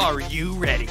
[0.00, 0.88] Are you ready?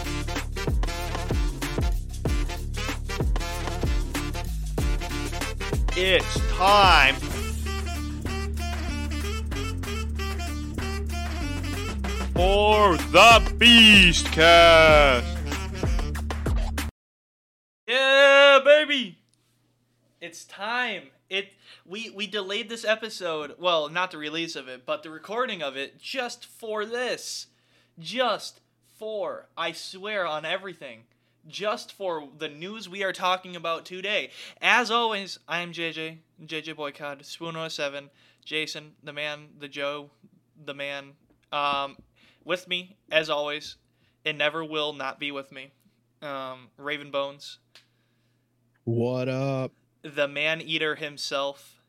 [5.96, 7.16] It's time
[12.34, 15.38] for the Beast Cast.
[17.88, 19.20] Yeah, baby.
[20.20, 21.04] It's time.
[21.30, 21.54] It
[21.86, 23.56] we we delayed this episode.
[23.60, 27.48] Well, not the release of it, but the recording of it just for this.
[28.00, 28.62] Just
[28.98, 31.04] for I swear on everything.
[31.48, 34.32] Just for the news we are talking about today.
[34.62, 38.10] As always, I am JJ, JJ Boycott, Spoon07,
[38.46, 40.10] Jayson, the man, the Joe,
[40.64, 41.12] the man.
[41.52, 41.98] Um,
[42.46, 43.78] with me, as always,
[44.24, 45.72] it never will not be with me.
[46.22, 47.60] Um, Raven Bones,
[48.86, 49.72] What up?
[50.04, 51.82] the man eater himself,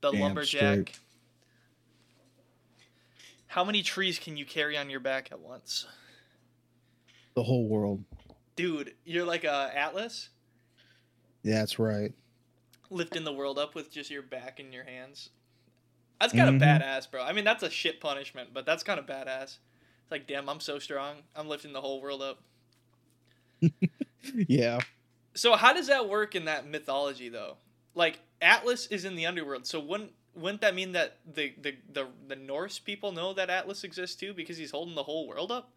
[0.00, 0.88] the Damn lumberjack.
[0.90, 0.98] straight.
[3.46, 5.86] How many trees can you carry on your back at once?
[7.34, 8.04] The whole world.
[8.56, 10.28] Dude, you're like a Atlas,
[11.42, 12.12] Yeah, that's right.
[12.90, 15.30] lifting the world up with just your back and your hands.
[16.20, 16.80] That's kind of Mhm.
[16.80, 17.22] badass, bro.
[17.22, 19.58] I mean, that's a shit punishment, but that's kind of badass.
[20.12, 21.16] Like, damn, I'm so strong.
[21.34, 22.38] I'm lifting the whole world up.
[24.48, 24.78] Yeah.
[25.34, 27.56] So how does that work in that mythology though?
[27.94, 32.06] Like Atlas is in the underworld, so wouldn't wouldn't that mean that the the the,
[32.28, 35.72] the Norse people know that Atlas exists too because he's holding the whole world up?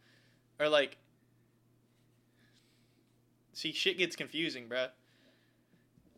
[0.60, 0.98] Or like
[3.54, 4.90] See, shit gets confusing, bruh.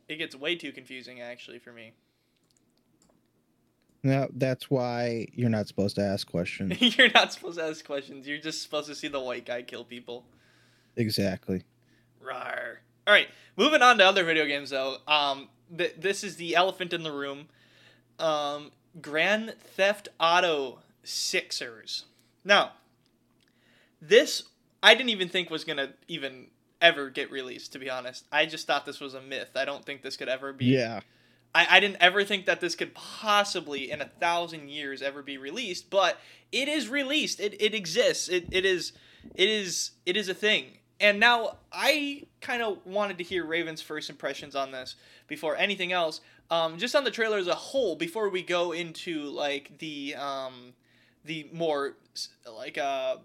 [0.09, 1.93] It gets way too confusing actually for me.
[4.03, 6.79] No, that's why you're not supposed to ask questions.
[6.97, 8.27] You're not supposed to ask questions.
[8.27, 10.25] You're just supposed to see the white guy kill people.
[10.95, 11.63] exactly.
[12.21, 12.81] Rar.
[13.05, 14.97] All right, moving on to other video games though.
[15.07, 17.47] Um, th- this is the elephant in the room.
[18.19, 18.71] Um,
[19.01, 22.05] Grand Theft Auto Sixers.
[22.43, 22.73] Now,
[24.01, 24.43] this
[24.83, 26.47] I didn't even think was gonna even
[26.81, 27.73] ever get released.
[27.73, 29.51] To be honest, I just thought this was a myth.
[29.55, 30.65] I don't think this could ever be.
[30.65, 30.99] Yeah.
[31.53, 35.37] I, I didn't ever think that this could possibly in a thousand years ever be
[35.37, 36.19] released, but
[36.51, 37.39] it is released.
[37.39, 38.29] It, it exists.
[38.29, 38.93] It, it is
[39.35, 40.77] it is it is a thing.
[40.99, 44.95] And now I kind of wanted to hear Raven's first impressions on this
[45.27, 46.21] before anything else.
[46.49, 50.73] Um, just on the trailer as a whole, before we go into like the um,
[51.25, 51.97] the more
[52.51, 53.17] like uh,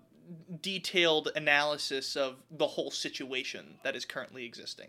[0.60, 4.88] detailed analysis of the whole situation that is currently existing.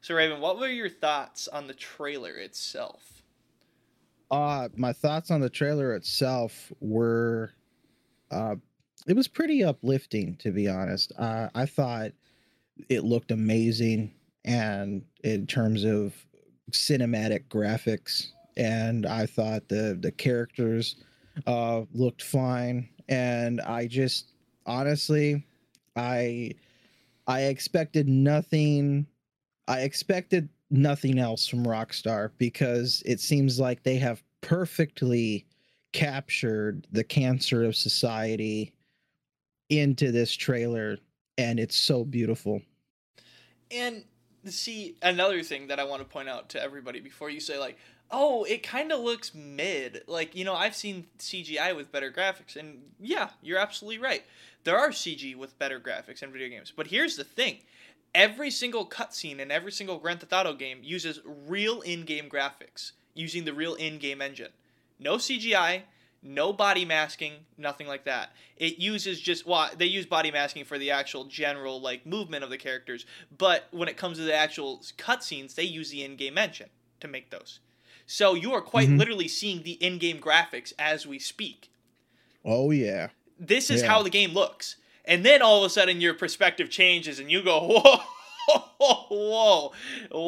[0.00, 3.22] So Raven, what were your thoughts on the trailer itself?
[4.30, 7.52] Uh my thoughts on the trailer itself were
[8.30, 8.56] uh
[9.06, 11.12] it was pretty uplifting to be honest.
[11.18, 12.12] Uh I thought
[12.88, 14.12] it looked amazing
[14.44, 16.14] and in terms of
[16.70, 18.26] cinematic graphics
[18.56, 20.96] and I thought the the characters
[21.46, 24.32] uh looked fine and I just
[24.66, 25.46] honestly
[25.96, 26.52] I
[27.26, 29.06] I expected nothing
[29.68, 35.46] I expected nothing else from Rockstar because it seems like they have perfectly
[35.92, 38.72] captured the cancer of society
[39.68, 40.96] into this trailer
[41.36, 42.62] and it's so beautiful.
[43.70, 44.04] And
[44.46, 47.76] see another thing that I want to point out to everybody before you say like,
[48.10, 52.56] "Oh, it kind of looks mid." Like, you know, I've seen CGI with better graphics
[52.56, 54.24] and yeah, you're absolutely right.
[54.64, 56.72] There are CG with better graphics in video games.
[56.74, 57.58] But here's the thing.
[58.18, 63.44] Every single cutscene in every single Grand Theft Auto game uses real in-game graphics using
[63.44, 64.50] the real in-game engine.
[64.98, 65.82] No CGI,
[66.20, 68.32] no body masking, nothing like that.
[68.56, 72.50] It uses just well, they use body masking for the actual general like movement of
[72.50, 76.70] the characters, but when it comes to the actual cutscenes, they use the in-game engine
[76.98, 77.60] to make those.
[78.04, 78.98] So you are quite Mhm.
[78.98, 81.70] literally seeing the in-game graphics as we speak.
[82.44, 83.10] Oh yeah.
[83.38, 83.86] This is Yeah.
[83.90, 84.74] how the game looks.
[85.08, 87.60] And then all of a sudden your perspective changes and you go,
[88.78, 89.72] whoa, whoa,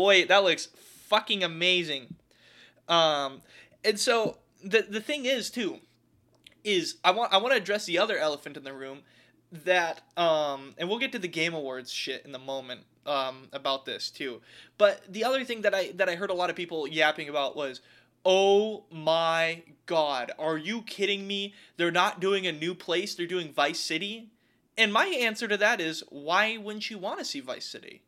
[0.05, 0.69] wait, that looks
[1.06, 2.15] fucking amazing.
[2.88, 3.43] Um,
[3.85, 5.79] and so the the thing is too,
[6.65, 9.00] is I want I want to address the other elephant in the room
[9.65, 13.85] that um and we'll get to the game awards shit in the moment um about
[13.85, 14.41] this too.
[14.79, 17.55] But the other thing that I that I heard a lot of people yapping about
[17.55, 17.82] was
[18.25, 21.55] Oh my god, are you kidding me?
[21.77, 24.31] They're not doing a new place, they're doing Vice City?
[24.78, 28.02] And my answer to that is why wouldn't you want to see Vice City?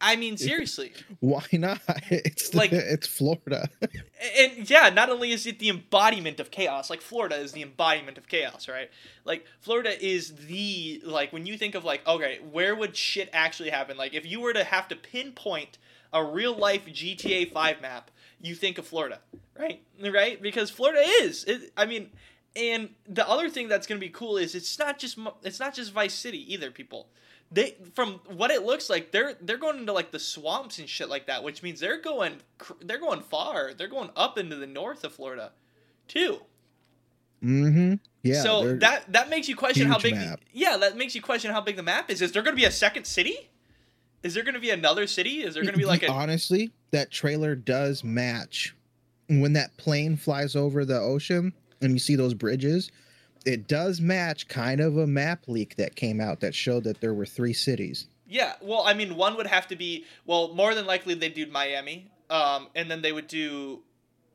[0.00, 0.92] I mean, seriously.
[1.18, 1.80] Why not?
[2.08, 3.68] It's Like- like it's Florida.
[4.38, 8.16] and yeah, not only is it the embodiment of chaos, like Florida is the embodiment
[8.16, 8.90] of chaos, right?
[9.24, 13.70] Like Florida is the like when you think of like okay, where would shit actually
[13.70, 13.96] happen?
[13.96, 15.78] Like if you were to have to pinpoint
[16.12, 19.18] a real life GTA 5 map, you think of Florida,
[19.58, 19.82] right?
[20.00, 20.40] Right?
[20.40, 21.42] Because Florida is.
[21.44, 22.10] It, I mean,
[22.54, 25.74] and the other thing that's going to be cool is it's not just it's not
[25.74, 27.08] just Vice City either, people.
[27.50, 31.08] They from what it looks like they're they're going into like the swamps and shit
[31.08, 32.36] like that, which means they're going
[32.80, 33.72] they're going far.
[33.74, 35.52] They're going up into the north of Florida,
[36.08, 36.40] too.
[37.42, 37.94] mm-hmm.
[38.22, 38.42] Yeah.
[38.42, 40.14] so that that makes you question how big.
[40.14, 40.40] map.
[40.52, 42.22] Yeah, that makes you question how big the map is.
[42.22, 43.50] Is there going to be a second city?
[44.22, 45.42] Is there going to be another city?
[45.42, 48.76] Is there going to be like a honestly that trailer does match
[49.28, 51.52] when that plane flies over the ocean
[51.82, 52.90] and you see those bridges.
[53.44, 57.14] It does match kind of a map leak that came out that showed that there
[57.14, 58.06] were three cities.
[58.28, 61.46] Yeah, well, I mean, one would have to be well, more than likely they'd do
[61.46, 63.80] Miami, um, and then they would do,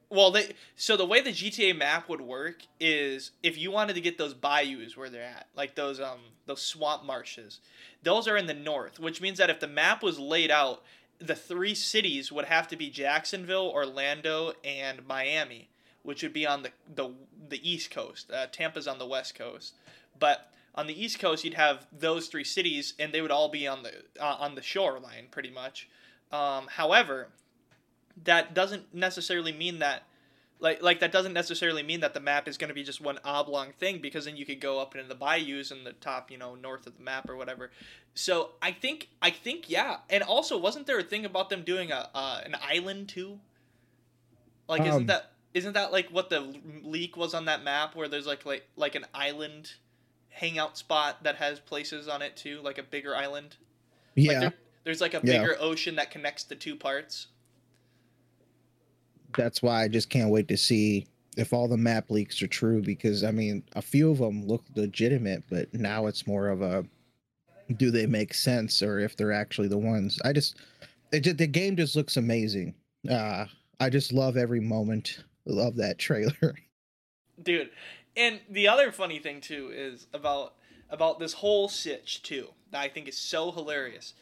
[0.10, 4.02] well, they so the way the GTA map would work is if you wanted to
[4.02, 7.60] get those bayous where they're at, like those um those swamp marshes,
[8.04, 10.84] those are in the north, which means that if the map was laid out,
[11.20, 15.70] the three cities would have to be Jacksonville, Orlando, and Miami,
[16.08, 17.10] which would be on the the
[17.50, 18.32] the east coast.
[18.32, 19.76] Uh, Tampa's on the west coast,
[20.18, 23.68] but on the east coast you'd have those three cities and they would all be
[23.68, 25.90] on the uh, on the shoreline pretty much.
[26.32, 27.28] Um, however
[28.24, 30.04] that doesn't necessarily mean that
[30.60, 33.20] like like that doesn't necessarily mean that the map is going to be just one
[33.26, 36.38] oblong thing because then you could go up into the bayous in the top you
[36.38, 37.70] know north of the map or whatever.
[38.14, 39.98] So i think i think yeah.
[40.10, 43.40] And also wasn't there a thing about them doing a uh, an island too?
[44.70, 48.08] Like isn't Um, that isn't that like what the leak was on that map where
[48.08, 49.74] there's like like like an island
[50.30, 53.56] hangout spot that has places on it too like a bigger island
[54.18, 55.42] like Yeah, there, there's like a Yeah.
[55.42, 57.28] bigger ocean that connects the two parts
[59.36, 61.08] that's why I just can't wait to see
[61.38, 64.64] if all the map leaks are true because I mean a few of them look
[64.76, 66.86] legitimate, but now it's more of a
[67.76, 70.20] do they make sense or if they're actually the ones.
[70.24, 70.58] I just
[71.12, 72.74] it the game just looks amazing.
[73.10, 73.46] Uh
[73.80, 76.56] I just love every moment of that trailer.
[77.42, 77.70] dude
[78.16, 80.54] and the other funny thing too is about
[80.90, 84.14] about this whole sitch too that i think is so hilarious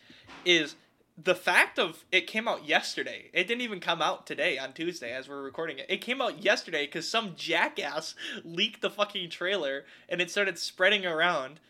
[0.43, 0.75] is
[1.17, 5.13] the fact of it came out yesterday it didn't even come out today on tuesday
[5.13, 9.85] as we're recording it it came out yesterday because some jackass leaked the fucking trailer
[10.09, 11.61] and it started spreading around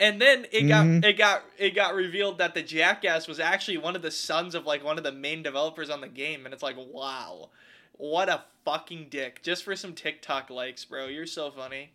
[0.00, 1.04] and then it got Mhm.
[1.04, 4.66] it got it got revealed that the jackass was actually one of the sons of
[4.66, 7.50] like one of the main developers on the game and it's like wow
[8.02, 9.42] what a fucking dick.
[9.42, 11.06] Just for some TikTok likes, bro.
[11.06, 11.92] You're so funny.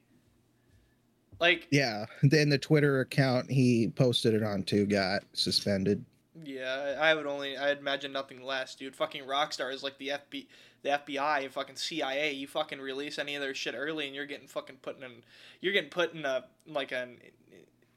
[1.37, 6.05] Like, yeah, then the Twitter account he posted it on too got suspended.
[6.45, 8.95] yeah, I would only I'd imagine nothing less, dude.
[8.95, 10.47] Fucking Rockstar is like the FB
[10.83, 12.31] the FBI and fucking CIA.
[12.31, 15.23] You fucking release any of their shit early and you're getting fucking put in
[15.59, 17.17] you're getting put in a like an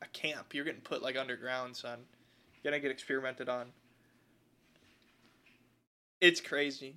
[0.03, 0.53] a camp.
[0.53, 2.01] You're getting put like underground, son.
[2.55, 3.69] You're gonna get experimented on.
[6.21, 6.97] It's crazy.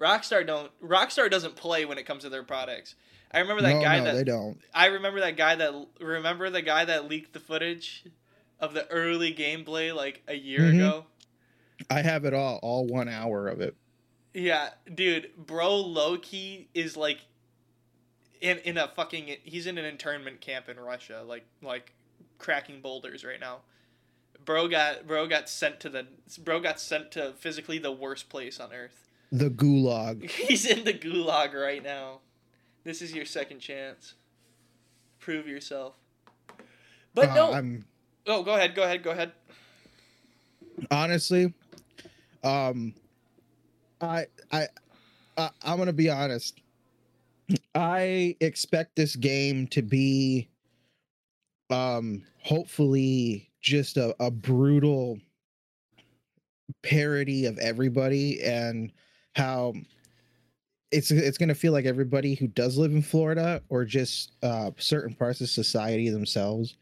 [0.00, 2.94] Rockstar don't Rockstar doesn't play when it comes to their products.
[3.32, 4.58] I remember that no, guy no, that they don't.
[4.74, 8.04] I remember that guy that remember the guy that leaked the footage
[8.58, 10.74] of the early gameplay like a year Mhm.
[10.76, 11.06] ago.
[11.88, 13.74] I have it all, all one hour of it.
[14.34, 17.20] Yeah, dude, bro, low key is like
[18.40, 21.92] in in a fucking he's in an internment camp in Russia, like like
[22.38, 23.60] cracking boulders right now.
[24.44, 26.06] Bro got bro got sent to the
[26.38, 29.09] bro got sent to physically the worst place on earth.
[29.32, 30.28] The gulag.
[30.30, 32.20] He's in the gulag right now.
[32.84, 34.14] This is your second chance.
[35.18, 35.94] Prove yourself.
[37.14, 37.52] But Uh, no.
[37.52, 37.84] I'm
[38.26, 38.74] Oh, go ahead.
[38.74, 39.02] Go ahead.
[39.02, 39.32] Go ahead.
[40.90, 41.52] honestly,
[42.44, 42.94] um,
[44.00, 44.66] I, I,
[45.36, 46.60] I, I'm gonna be honest.
[47.74, 50.48] I expect this game to be,
[51.70, 55.18] um, hopefully just a, a brutal
[56.82, 58.92] parody of everybody and
[59.36, 59.74] how
[60.90, 65.14] it's it's gonna feel like everybody who does live in Florida or just uh, certain
[65.14, 66.76] parts of society themselves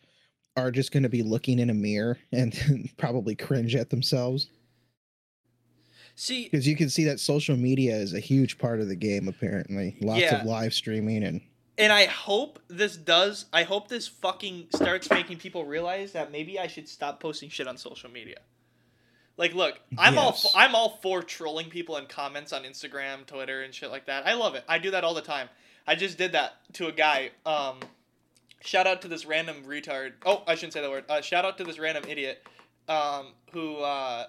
[0.57, 4.49] are just going to be looking in a mirror and probably cringe at themselves
[6.17, 9.29] See, because you can see that social media is a huge part of the game
[9.29, 10.41] apparently lots Yeah.
[10.41, 11.41] of live streaming and
[11.77, 13.45] and I hope this does.
[13.53, 17.69] I hope this fucking starts making people realize that maybe I should stop posting shit
[17.69, 18.41] on social media.
[19.39, 20.53] Like, look, I'm all Yes.
[20.55, 24.27] I'm all for trolling people in comments on Instagram, Twitter, and shit like that.
[24.27, 24.65] I love it.
[24.69, 25.49] I do that all the time.
[25.87, 27.31] I just did that to a guy.
[27.47, 27.79] Um,
[28.61, 30.15] shout out to this random retard.
[30.27, 31.05] Oh, I shouldn't say that word.
[31.09, 32.45] Uh, shout out to this random idiot
[32.89, 34.27] um, who uh,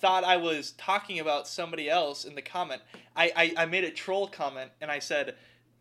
[0.00, 2.82] thought I was talking about somebody else in the comment.
[3.16, 5.36] I, I, I made a troll comment and I said,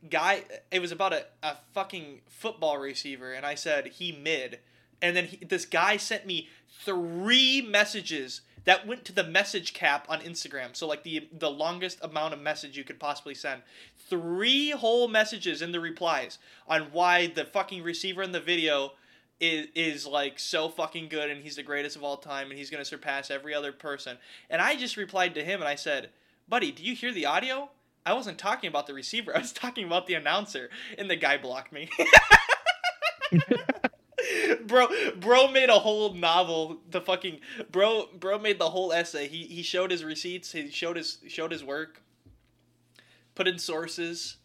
[0.09, 4.59] guy, it was about a, a fucking football receiver, and I said, he mid.
[5.01, 6.47] And then he, this guy sent me
[6.85, 10.75] three messages that went to the message cap on Instagram.
[10.75, 13.61] So like the the longest amount of message you could possibly send.
[14.09, 18.93] Three whole messages in the replies on why the fucking receiver in the video
[19.39, 22.69] is is like so fucking good and he's the greatest of all time and he's
[22.69, 24.17] gonna surpass every other person.
[24.49, 26.09] And I just replied to him and I said,
[26.47, 27.69] Buddy, do you hear the audio?
[28.05, 30.69] I wasn't talking about the receiver, I was talking about the announcer.
[30.97, 31.89] And the guy blocked me.
[34.65, 34.87] bro
[35.19, 37.39] bro made a whole novel the fucking
[37.71, 39.27] bro bro made the whole essay.
[39.27, 42.01] He he showed his receipts he showed his showed his work
[43.35, 44.37] put in sources.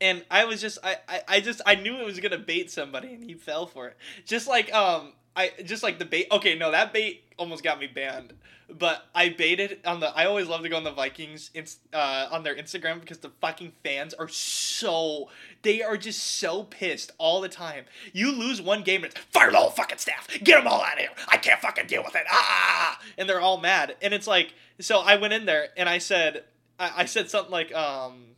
[0.00, 3.14] And i was just I, I i just i knew it was gonna bait somebody
[3.14, 3.96] and he fell for it.
[4.24, 7.86] Just like um i just like the bait okay no that bait almost got me
[7.86, 8.32] banned
[8.68, 10.08] but I baited on the.
[10.16, 11.50] I always love to go on the Vikings
[11.92, 15.28] uh, on their Instagram because the fucking fans are so.
[15.62, 17.84] They are just so pissed all the time.
[18.12, 20.28] You lose one game and it's fire the whole fucking staff.
[20.42, 21.10] Get them all out of here.
[21.28, 22.24] I can't fucking deal with it.
[22.28, 23.96] Ah, and they're all mad.
[24.02, 26.44] And it's like, so I went in there and I said,
[26.78, 28.35] I, I said something like, um,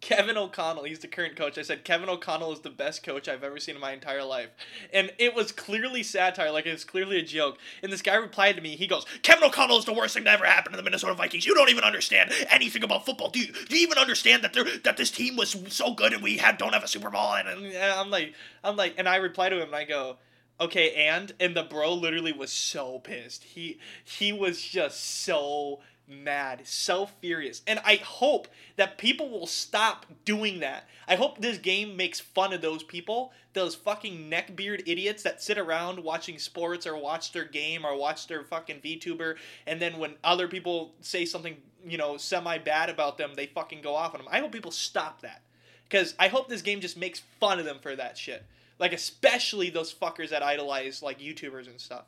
[0.00, 1.58] Kevin O'Connell, he's the current coach.
[1.58, 4.50] I said Kevin O'Connell is the best coach I've ever seen in my entire life.
[4.92, 7.58] And it was clearly satire, like it was clearly a joke.
[7.82, 10.34] And this guy replied to me, he goes, Kevin O'Connell is the worst thing that
[10.34, 11.46] ever happened to the Minnesota Vikings.
[11.46, 13.30] You don't even understand anything about football.
[13.30, 16.36] Do you, do you even understand that that this team was so good and we
[16.36, 17.34] had don't have a Super Bowl?
[17.34, 20.18] And, and I'm like, I'm like, and I reply to him and I go,
[20.60, 23.44] okay, and and the bro literally was so pissed.
[23.44, 27.62] He he was just so mad, so furious.
[27.66, 30.88] And I hope that people will stop doing that.
[31.06, 35.58] I hope this game makes fun of those people, those fucking neckbeard idiots that sit
[35.58, 39.36] around watching sports or watch their game or watch their fucking VTuber,
[39.66, 43.82] and then when other people say something, you know, semi bad about them, they fucking
[43.82, 44.28] go off on them.
[44.30, 45.42] I hope people stop that.
[45.88, 48.44] Because I hope this game just makes fun of them for that shit.
[48.78, 52.04] Like, especially those fuckers that idolize, like, YouTubers and stuff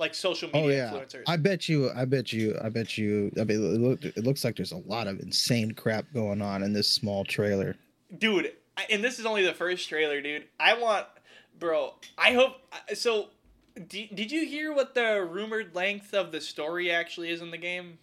[0.00, 1.04] like social oh, media oh, yeah.
[1.04, 1.22] influencers.
[1.28, 3.30] I bet you, I bet you, I bet you.
[3.38, 6.62] I mean, it, look, it looks like there's a lot of insane crap going on
[6.62, 7.76] in this small trailer.
[8.18, 8.52] Dude,
[8.90, 10.44] and this is only the first trailer, dude.
[10.58, 11.06] I want,
[11.58, 11.94] bro.
[12.18, 13.28] I hope uh, so.
[13.88, 17.56] Did, did you hear what the rumored length of the story actually is in the
[17.56, 17.98] game?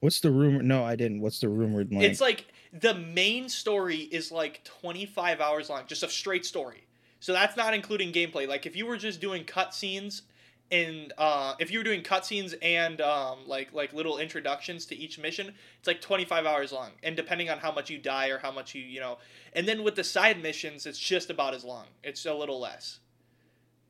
[0.00, 0.62] What's the rumor?
[0.62, 1.20] No, I didn't.
[1.20, 2.04] What's the rumored length?
[2.04, 6.86] It's like the main story is like 25 hours long, just a straight story.
[7.20, 8.46] So that's not including gameplay.
[8.48, 10.22] Like if you were just doing cutscenes
[10.70, 15.18] and uh, if you were doing cutscenes and um, like like little introductions to each
[15.18, 18.50] mission, it's like 25 hours long, and depending on how much you die or how
[18.50, 19.18] much you you know,
[19.52, 21.86] and then with the side missions, it's just about as long.
[22.02, 23.00] It's a little less.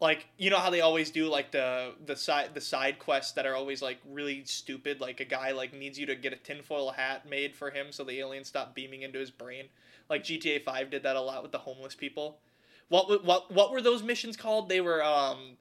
[0.00, 3.46] Like you know how they always do like the the side the side quests that
[3.46, 5.00] are always like really stupid.
[5.00, 8.04] Like a guy like needs you to get a tinfoil hat made for him so
[8.04, 9.66] the aliens stop beaming into his brain.
[10.10, 12.40] Like GTA Five did that a lot with the homeless people.
[12.88, 14.68] What what what were those missions called?
[14.68, 15.56] They were um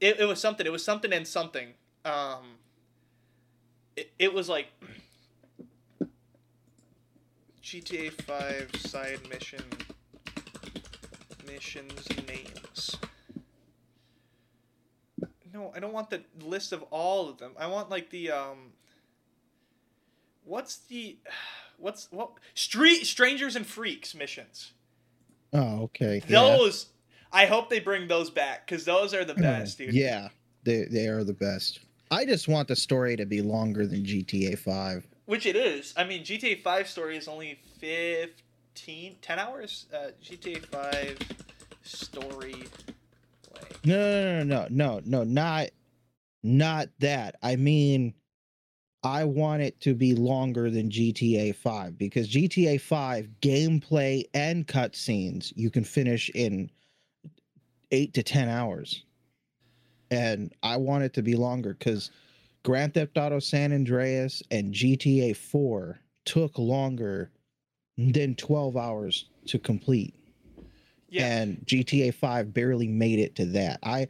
[0.00, 0.66] it, it was something.
[0.66, 1.68] It was something and something.
[2.04, 2.58] Um,
[3.96, 4.68] it, it was like
[7.62, 9.62] GTA 5 side mission
[11.46, 12.96] missions names.
[15.52, 17.52] No, I don't want the list of all of them.
[17.58, 18.72] I want like the um
[20.44, 21.18] what's the
[21.78, 24.72] what's what street strangers and freaks missions.
[25.52, 26.22] Oh, okay.
[26.26, 26.86] Those
[27.32, 29.42] I hope they bring those back because those are the hmm.
[29.42, 29.94] best, dude.
[29.94, 30.28] Yeah,
[30.64, 31.80] they they are the best.
[32.10, 35.06] I just want the story to be longer than GTA Five.
[35.26, 35.94] Which it is.
[35.96, 39.86] I mean, GTA Five story is only 15, 10 hours.
[39.94, 41.18] Uh, GTA Five
[41.82, 42.64] story.
[43.84, 45.68] No, no, no, no, no, no, not,
[46.42, 47.36] not that.
[47.42, 48.14] I mean,
[49.02, 55.52] I want it to be longer than GTA 5 because GTA 5 gameplay and cutscenes
[55.56, 56.70] you can finish in
[57.90, 59.04] eight to ten hours,
[60.10, 62.10] and I want it to be longer because
[62.62, 67.30] Grand Theft Auto San Andreas and GTA Four took longer
[67.96, 70.14] than twelve hours to complete.
[71.08, 71.26] Yeah.
[71.26, 73.80] And GTA 5 barely made it to that.
[73.82, 74.06] I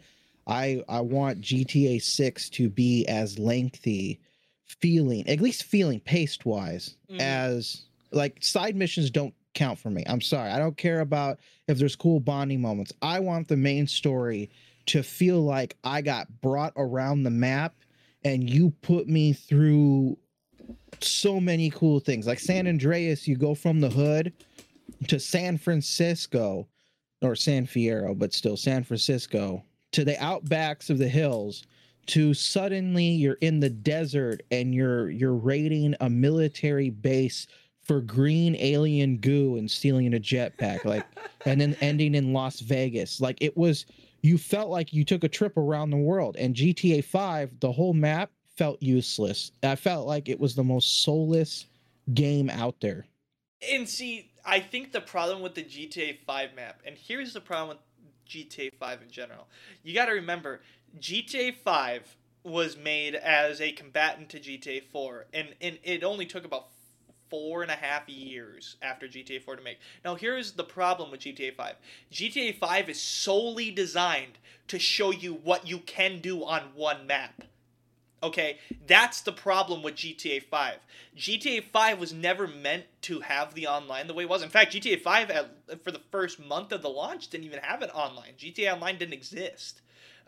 [0.46, 4.20] I I want GTA 6 to be as lengthy
[4.66, 7.18] feeling, at least feeling pace wise, mm.
[7.18, 10.04] as like side missions don't count for me.
[10.06, 10.50] I'm sorry.
[10.50, 11.38] I don't care about
[11.68, 12.92] if there's cool bonding moments.
[13.02, 14.50] I want the main story
[14.86, 17.74] to feel like I got brought around the map
[18.24, 20.18] and you put me through
[21.00, 22.26] so many cool things.
[22.26, 24.32] Like San Andreas, you go from the hood
[25.08, 26.66] to San Francisco
[27.22, 31.64] or San Fierro, but still San Francisco to the outbacks of the hills
[32.06, 37.46] to suddenly you're in the desert and you're you're raiding a military base
[37.90, 41.04] for green alien goo and stealing a jetpack like
[41.44, 43.20] and then ending in Las Vegas.
[43.20, 43.84] Like it was
[44.22, 47.92] you felt like you took a trip around the world and GTA 5 the whole
[47.92, 49.50] map felt useless.
[49.64, 51.66] I felt like it was the most soulless
[52.14, 53.06] game out there.
[53.72, 57.76] And see, I think the problem with the GTA 5 map, and here's the problem
[57.76, 57.78] with
[58.28, 59.48] GTA 5 in general.
[59.82, 60.60] You got to remember,
[61.00, 66.44] GTA 5 was made as a combatant to GTA 4, and, and it only took
[66.44, 66.68] about
[67.30, 69.78] four and a half years after GTA 4 to make.
[70.04, 71.74] Now, here's the problem with GTA 5
[72.12, 77.44] GTA 5 is solely designed to show you what you can do on one map.
[78.22, 80.74] Okay, that's the problem with GTA 5.
[81.16, 84.42] GTA 5 was never meant to have the online the way it was.
[84.42, 87.82] In fact, GTA 5 at, for the first month of the launch didn't even have
[87.82, 88.32] it online.
[88.38, 89.80] GTA Online didn't exist.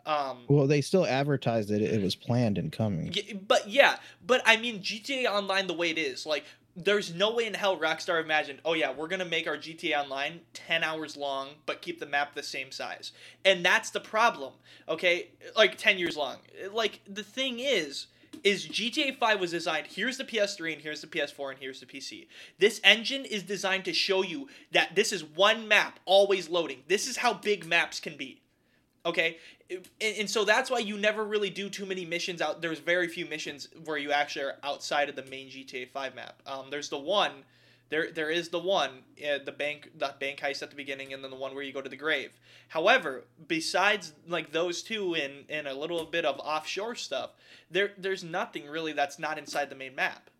[0.05, 1.81] Um, well they still advertised it.
[1.81, 3.15] it was planned and coming
[3.47, 6.43] but yeah, but I mean GTA Online the way it is, like
[6.75, 10.41] there's no way in hell Rockstar imagined, oh yeah, we're gonna make our GTA Online
[10.53, 13.11] 10 hours long, but keep the map the same size.
[13.45, 14.53] And that's the problem,
[14.89, 15.29] okay?
[15.55, 16.37] Like 10 years long.
[16.71, 18.07] Like, the thing is,
[18.43, 21.85] is GTA 5 was designed, here's the PS3 and here's the PS4 and here's the
[21.85, 22.27] PC.
[22.59, 26.83] This engine is designed to show you that this is one map always loading.
[26.87, 28.42] This is how big maps can be.
[29.05, 29.37] Okay?
[29.69, 32.61] And, and so that's why you never really do too many missions out.
[32.61, 36.41] There's very few missions where you actually are outside of the main GTA 5 map.
[36.47, 37.31] Um, there's the one
[37.93, 38.89] there, there is the one,
[39.23, 41.71] uh, the bank, the bank heist at the beginning, and then the one where you
[41.71, 42.31] go to the grave.
[42.69, 47.33] However, besides like those two and and a little bit of offshore stuff,
[47.69, 50.31] there there's nothing really that's not inside the main map,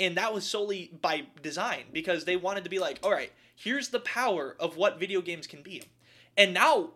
[0.00, 3.90] and that was solely by design because they wanted to be like, all right, here's
[3.90, 5.84] the power of what video games can be,
[6.36, 6.90] and now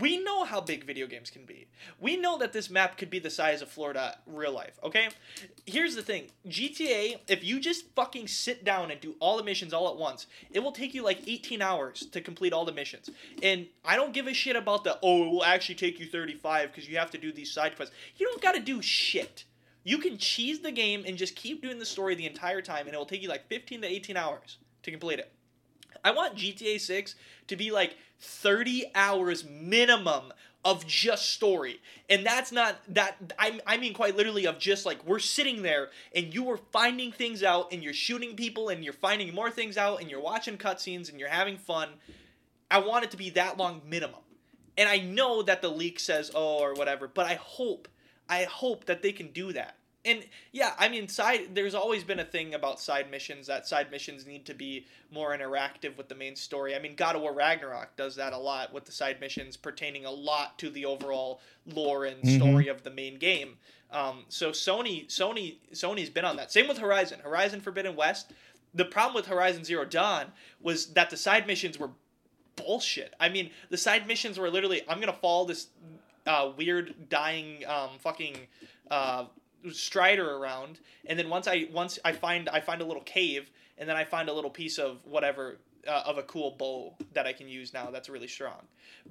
[0.00, 1.66] we know how big video games can be.
[2.00, 5.08] We know that this map could be the size of Florida real life, okay?
[5.66, 9.74] Here's the thing GTA, if you just fucking sit down and do all the missions
[9.74, 13.10] all at once, it will take you like 18 hours to complete all the missions.
[13.42, 16.70] And I don't give a shit about the, oh, it will actually take you 35
[16.70, 17.94] because you have to do these side quests.
[18.16, 19.44] You don't gotta do shit.
[19.84, 22.94] You can cheese the game and just keep doing the story the entire time, and
[22.94, 25.30] it will take you like 15 to 18 hours to complete it.
[26.02, 27.14] I want GTA 6
[27.48, 30.32] to be like 30 hours minimum
[30.64, 31.80] of just story.
[32.08, 35.90] And that's not that I I mean quite literally of just like we're sitting there
[36.14, 39.76] and you are finding things out and you're shooting people and you're finding more things
[39.76, 41.90] out and you're watching cutscenes and you're having fun.
[42.70, 44.20] I want it to be that long minimum.
[44.76, 47.88] And I know that the leak says oh or whatever, but I hope
[48.28, 51.54] I hope that they can do that and yeah, I mean, side.
[51.54, 55.36] There's always been a thing about side missions that side missions need to be more
[55.36, 56.74] interactive with the main story.
[56.74, 60.04] I mean, God of War Ragnarok does that a lot with the side missions pertaining
[60.04, 62.36] a lot to the overall lore and Mhm.
[62.36, 63.58] story of the main game.
[63.90, 66.50] Um, so Sony, Sony, Sony's been on that.
[66.52, 67.20] Same with Horizon.
[67.20, 68.32] Horizon Forbidden West.
[68.74, 71.90] The problem with Horizon Zero Dawn was that the side missions were
[72.56, 73.14] bullshit.
[73.20, 75.68] I mean, the side missions were literally, I'm gonna follow this
[76.26, 78.34] uh, weird dying um, fucking
[78.90, 79.26] uh,
[79.72, 83.88] strider around and then once i once i find i find a little cave and
[83.88, 87.32] then i find a little piece of whatever uh, of a cool bow that i
[87.32, 88.62] can use now that's really strong.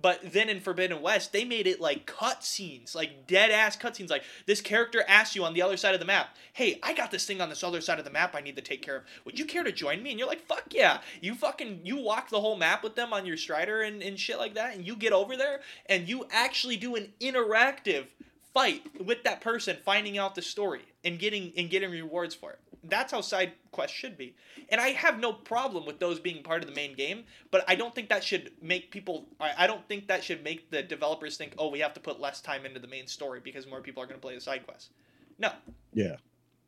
[0.02, 4.24] But then in forbidden west they made it like cutscenes like dead ass cutscenes like
[4.46, 7.26] this character asks you on the other side of the map hey i got this
[7.26, 9.04] thing on this other side of the map i need to take care of.
[9.26, 10.10] Would you care to join me?
[10.10, 11.02] And you're like fuck yeah.
[11.22, 14.40] You fucking you walk the whole map with them on your strider and, and shit
[14.40, 18.06] like that and you get over there and you actually do an interactive
[18.54, 22.60] fight with that person finding out the story and getting and getting rewards for it.
[22.84, 24.36] That's how side quests should be.
[24.70, 27.76] And i have no problem with those being part of the main game but i
[27.76, 31.38] don't think that should make people i I don't think that should make the developers
[31.38, 34.02] think oh we have to put less time into the main story because more people
[34.02, 34.90] are going to play the side quests.
[35.38, 35.52] No.
[35.94, 36.16] Yeah.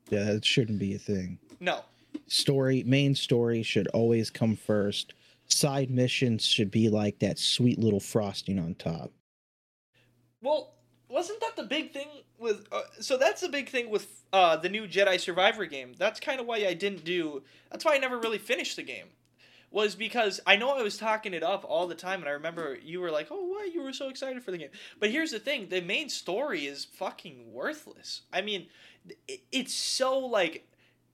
[0.10, 1.40] Yeah that shouldn't be a thing.
[1.60, 1.82] No.
[2.28, 5.14] Story main story should always come first.
[5.48, 9.12] Side missions should be like that sweet little frosting on top.
[10.42, 10.75] Well
[11.16, 14.68] wasn't that the big thing with uh, so that's the big thing with uh, the
[14.68, 15.94] new jedi survivor game.
[15.98, 19.08] That's kind of why i didn't do that's why i never really finished the game
[19.72, 22.78] was because i know i was talking it up all the time and i remember
[22.84, 24.70] you were like oh why you were so excited for the game?
[25.00, 28.22] But here's the thing the main story is fucking worthless.
[28.34, 28.68] I mean
[29.28, 30.68] it, it's so like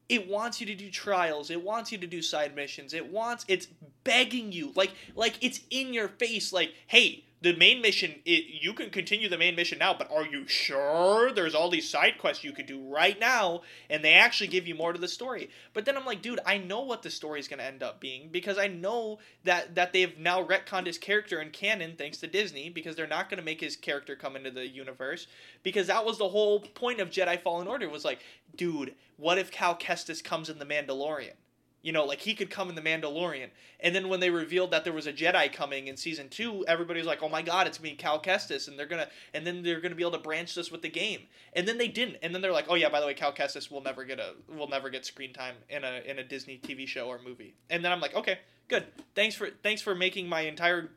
[0.09, 3.45] it wants you to do trials it wants you to do side missions it wants
[3.47, 3.67] it's
[4.03, 8.73] begging you like like it's in your face like hey the main mission it, you
[8.73, 12.43] can continue the main mission now but are you sure there's all these side quests
[12.43, 15.49] you could do right now and they actually give you more to the story?
[15.73, 17.99] But then i'm like dude i know what the story is going to end up
[17.99, 22.27] being because i know that that they've now retconned his character in canon thanks to
[22.27, 25.27] disney because they're not going to make his character come into the universe
[25.63, 28.19] because that was the whole point of jedi fallen order was like
[28.55, 31.33] dude what if cal kestis comes in the mandalorian
[31.81, 33.49] you know, like he could come in the Mandalorian.
[33.79, 36.99] And then when they revealed that there was a Jedi coming in season two, everybody
[36.99, 39.81] was like, "Oh my God, it's me, Cal Kestis," and they're gonna, and then they're
[39.81, 41.21] gonna be able to branch this with the game.
[41.53, 42.17] And then they didn't.
[42.21, 44.33] And then they're like, "Oh yeah, by the way, Cal Kestis will never get a,
[44.47, 47.83] will never get screen time in a in a Disney TV show or movie." And
[47.83, 48.85] then I'm like, "Okay, good.
[49.15, 50.91] Thanks for thanks for making my entire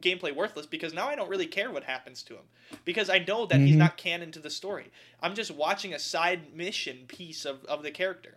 [0.00, 2.44] gameplay worthless because now I don't really care what happens to him
[2.86, 3.66] because I know that mm-hmm.
[3.66, 4.90] he's not canon to the story.
[5.20, 8.36] I'm just watching a side mission piece of, of the character."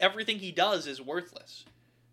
[0.00, 1.64] Everything he does is worthless.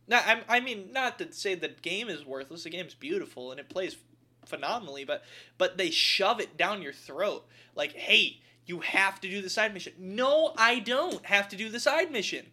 [0.08, 2.64] Now, I, I mean, not to say the game is worthless.
[2.64, 3.98] The game's beautiful and it plays
[4.46, 5.24] phenomenally, but
[5.58, 7.48] but they shove it down your throat.
[7.76, 9.94] Like, hey, you have to do the side mission.
[9.98, 12.46] No, I don't have to do the side mission.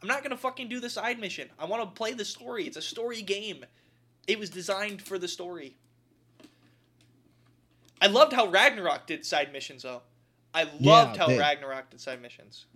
[0.00, 1.48] I'm not gonna fucking do the side mission.
[1.58, 2.66] I want to play the story.
[2.66, 3.64] It's a story game.
[4.26, 5.76] It was designed for the story.
[8.00, 10.02] I loved how Ragnarok did side missions, though.
[10.54, 12.66] I loved yeah, how they, Ragnarok did side missions.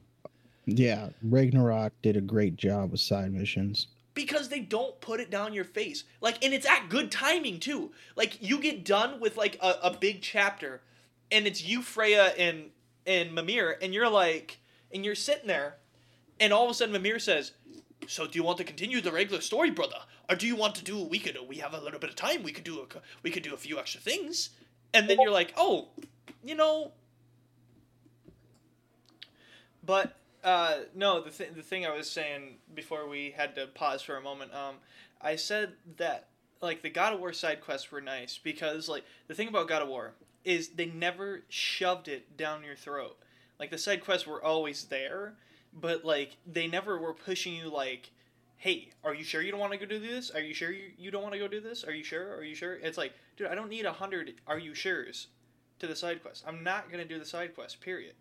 [0.67, 3.87] Yeah, Ragnarok did a great job with side missions.
[4.15, 6.05] Because they don't put it down your face.
[6.21, 7.93] Like, and it's at good timing, too.
[8.17, 10.83] Like, you get done with, like, a, a big chapter,
[11.31, 12.71] and it's you, Freya, and,
[13.07, 14.59] and Mimir, and you're like,
[14.93, 15.77] and you're sitting there,
[16.41, 17.53] and all of a sudden Mimir says,
[18.09, 19.99] so do you want to continue the regular story, brother?
[20.29, 22.43] Or do you want to do, we could, we have a little bit of time,
[22.43, 22.87] we could do a,
[23.23, 24.51] we could do a few extra things.
[24.93, 25.89] And then you're like, oh,
[26.45, 26.93] you know,
[29.85, 34.01] but uh, no, the th- the thing I was saying before we had to pause
[34.01, 34.77] for a moment, um,
[35.21, 36.29] I said that
[36.63, 39.83] like the God of War side quests were nice because like the thing about God
[39.83, 43.19] of War is they never shoved it down your throat.
[43.59, 45.35] Like the side quests were always there,
[45.73, 48.13] but like they never were pushing you like,
[48.57, 50.31] "Hey, are you sure you don't want to go do this?
[50.31, 51.83] Are you sure you, you don't want to go do this?
[51.83, 52.37] Are you sure?
[52.37, 55.27] Are you sure?" It's like, dude, I don't need a hundred "Are you sure's"
[55.81, 56.45] to the side quest.
[56.47, 57.81] I'm not gonna do the side quest.
[57.81, 58.15] Period.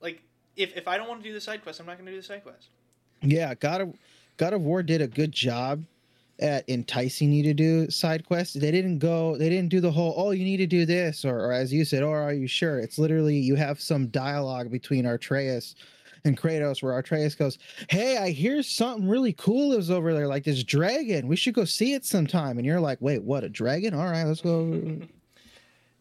[0.00, 0.22] Like
[0.56, 2.18] if if I don't want to do the side quest, I'm not going to do
[2.18, 2.68] the side quest.
[3.22, 3.94] Yeah, God of
[4.36, 5.84] God of War did a good job
[6.38, 8.54] at enticing you to do side quests.
[8.54, 9.36] They didn't go.
[9.36, 10.14] They didn't do the whole.
[10.16, 12.78] Oh, you need to do this, or, or as you said, or are you sure?
[12.78, 15.74] It's literally you have some dialogue between Atreus
[16.24, 20.44] and Kratos where Atreus goes, Hey, I hear something really cool is over there, like
[20.44, 21.28] this dragon.
[21.28, 22.58] We should go see it sometime.
[22.58, 23.44] And you're like, Wait, what?
[23.44, 23.94] A dragon?
[23.94, 25.00] All right, let's go.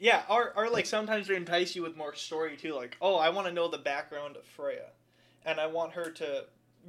[0.06, 2.76] Yeah, or, or like sometimes they entice you with more story too.
[2.76, 4.92] Like, oh, I want to know the background of Freya,
[5.48, 6.46] and I want her to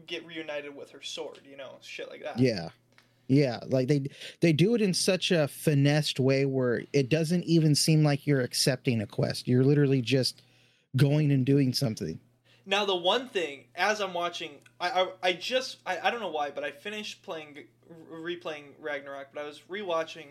[0.07, 1.41] get reunited with her sword.
[1.51, 2.39] You know, shit like that.
[2.39, 2.69] Yeah,
[3.27, 3.61] yeah.
[3.69, 4.11] Like they
[4.43, 8.43] they do it in such a finessed way where it doesn't even seem like you're
[8.43, 9.49] accepting a quest.
[9.49, 10.43] You're literally just
[10.95, 12.21] going and doing something.
[12.67, 16.29] Now the one thing, as I'm watching, I I, I just I, I don't know
[16.29, 17.65] why, but I finished playing
[18.13, 20.27] replaying Ragnarok, but I was rewatching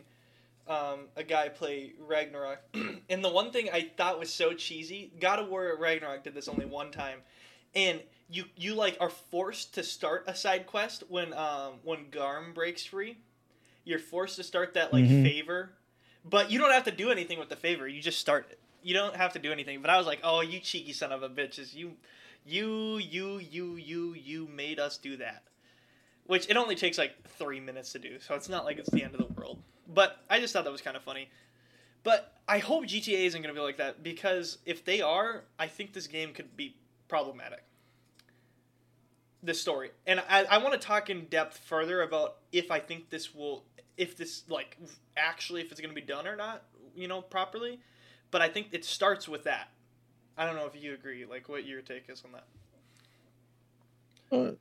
[0.68, 2.60] um, a guy play Ragnarok.
[3.10, 6.48] and the one thing I thought was so cheesy, God of War Ragnarok did this
[6.48, 7.20] only one time,
[7.76, 12.54] and you you like are forced to start a side quest when um when Garm
[12.54, 13.18] breaks free.
[13.84, 15.24] You're forced to start that like mm-hmm.
[15.24, 15.72] favor,
[16.24, 17.88] but you don't have to do anything with the favor.
[17.88, 18.60] You just start it.
[18.82, 19.82] You don't have to do anything.
[19.82, 21.94] But I was like, oh, you cheeky son of a bitches, you,
[22.46, 25.44] you, you, you, you, you made us do that.
[26.26, 29.04] Which it only takes like three minutes to do, so it's not like it's the
[29.04, 29.60] end of the world.
[29.88, 31.30] But I just thought that was kind of funny.
[32.04, 35.68] But I hope GTA isn't going to be like that because if they are, I
[35.68, 36.76] think this game could be
[37.08, 37.64] problematic.
[39.42, 39.92] This story.
[40.06, 43.64] And I, I want to talk in depth further about if I think this will,
[43.98, 44.78] if this, like,
[45.18, 46.64] actually, if it's going to be done or not,
[46.96, 47.80] you know, properly.
[48.32, 49.70] But I think it starts with that.
[50.38, 52.46] I don't know if you agree, like, what your take is on that.
[54.32, 54.52] Uh,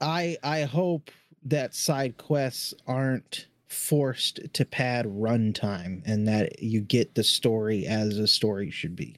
[0.00, 1.10] I I hope
[1.44, 8.18] that side quests aren't forced to pad runtime and that you get the story as
[8.18, 9.16] a story should be.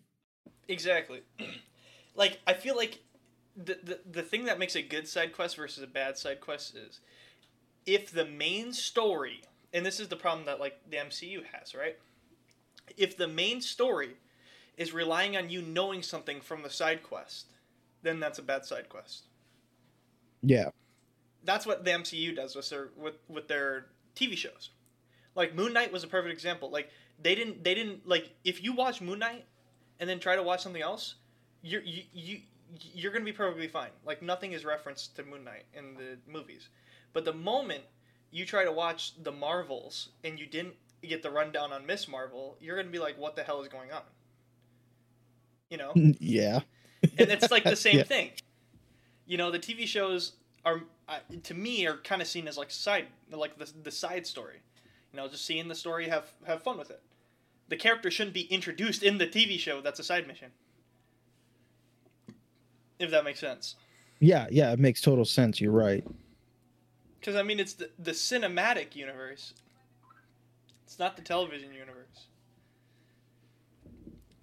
[0.68, 1.22] Exactly.
[2.14, 3.00] like I feel like
[3.56, 6.76] the, the the thing that makes a good side quest versus a bad side quest
[6.76, 7.00] is
[7.86, 11.98] if the main story and this is the problem that like the MCU has, right?
[12.96, 14.16] If the main story
[14.76, 17.52] is relying on you knowing something from the side quest,
[18.02, 19.24] then that's a bad side quest.
[20.42, 20.70] Yeah.
[21.44, 24.70] That's what the MCU does with their with, with their TV shows.
[25.34, 26.70] Like Moon Knight was a perfect example.
[26.70, 26.90] Like
[27.22, 29.46] they didn't they didn't like if you watch Moon Knight
[30.00, 31.16] and then try to watch something else,
[31.62, 32.40] you're you, you
[32.94, 33.90] you're gonna be perfectly fine.
[34.04, 36.68] Like nothing is referenced to Moon Knight in the movies.
[37.12, 37.84] But the moment
[38.30, 42.56] you try to watch the Marvels and you didn't get the rundown on Miss Marvel,
[42.60, 44.02] you're gonna be like, "What the hell is going on?"
[45.70, 46.60] You know, yeah.
[47.18, 48.04] and it's like the same Yeah.
[48.04, 48.30] thing.
[49.26, 50.32] You know, the TV shows
[50.64, 54.26] are uh, to me are kind of seen as like side, like the the side
[54.26, 54.60] story.
[55.12, 57.00] You know, just seeing the story, have have fun with it.
[57.68, 59.80] The character shouldn't be introduced in the TV show.
[59.80, 60.50] That's a side mission.
[62.98, 63.76] If that makes sense.
[64.20, 65.60] Yeah, yeah, it makes total sense.
[65.60, 66.04] You're right.
[67.20, 69.54] Because I mean, it's the, the cinematic universe.
[70.84, 72.28] It's not the television universe.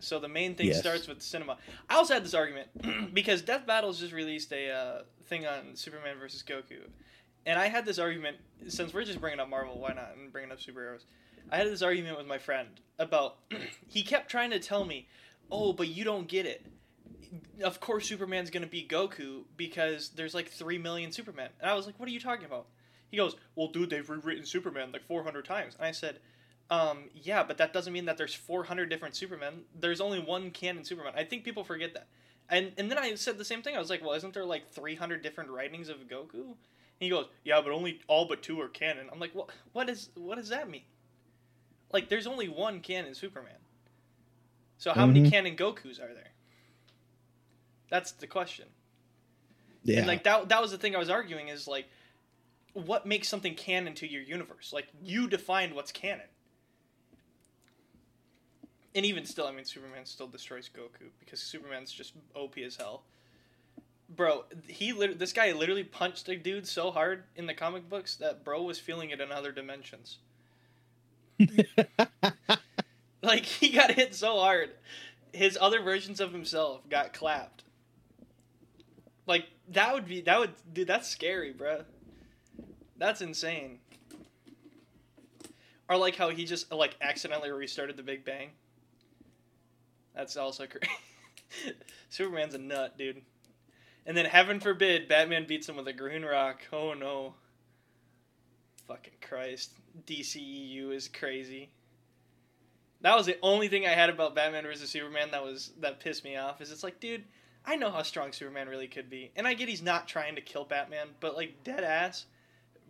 [0.03, 0.79] So the main thing Yes.
[0.79, 1.57] starts with cinema.
[1.89, 2.67] I also had this argument
[3.13, 6.81] because Death Battles just released a uh, thing on Superman versus Goku,
[7.45, 8.37] and I had this argument
[8.67, 11.03] since we're just bringing up Marvel, why not, and bringing up superheroes.
[11.51, 12.67] I had this argument with my friend
[12.99, 13.37] about
[13.87, 15.07] he kept trying to tell me,
[15.51, 16.65] "Oh, but you don't get it.
[17.63, 21.85] Of course, Superman's gonna be Goku because there's like three million Supermen." And I was
[21.85, 22.67] like, "What are you talking about?"
[23.09, 26.19] He goes, "Well, dude, they've rewritten Superman like 400 times." And I said,
[26.69, 29.65] um, "Yeah, but that doesn't mean that there's 400 different Supermen.
[29.79, 31.13] There's only one canon Superman.
[31.15, 32.07] I think people forget that."
[32.49, 33.75] And and then I said the same thing.
[33.75, 36.55] I was like, "Well, isn't there like 300 different writings of Goku?" And
[36.99, 39.49] he goes, "Yeah, but only all but two are canon." I'm like, "What?
[39.73, 40.09] What is?
[40.15, 40.83] What does that mean?"
[41.91, 43.59] Like, there's only one canon Superman.
[44.77, 45.29] So how many Mhm.
[45.29, 46.31] canon Gokus are there?
[47.89, 48.67] That's the question.
[49.83, 49.99] Yeah.
[49.99, 51.87] And like that that was the thing I was arguing is like
[52.73, 54.73] what makes something canon to your universe?
[54.73, 56.27] Like you defined what's canon.
[58.95, 63.03] And even still, I mean Superman still destroys Goku because Superman's just OP as hell.
[64.09, 68.15] Bro, he lit- this guy literally punched a dude so hard in the comic books
[68.17, 70.19] that bro was feeling it in other dimensions.
[73.23, 74.71] Like he got hit so hard,
[75.31, 77.63] his other versions of himself got clapped.
[79.25, 81.85] Like that would be that would dude that's scary, bro.
[82.97, 83.79] That's insane.
[85.89, 88.49] Or like how he just like accidentally restarted the Big Bang.
[90.15, 91.75] That's also crazy.
[92.09, 93.21] Superman's a nut, dude.
[94.05, 96.61] And then heaven forbid Batman beats him with a green rock.
[96.71, 97.35] Oh no.
[98.87, 99.71] Fucking Christ.
[100.05, 101.69] DCEU is crazy.
[103.01, 106.23] That was the only thing I had about Batman versus Superman that was that pissed
[106.23, 106.61] me off.
[106.61, 107.23] Is it's like, dude,
[107.65, 110.41] I know how strong Superman really could be, and I get he's not trying to
[110.41, 112.25] kill Batman, but like dead ass,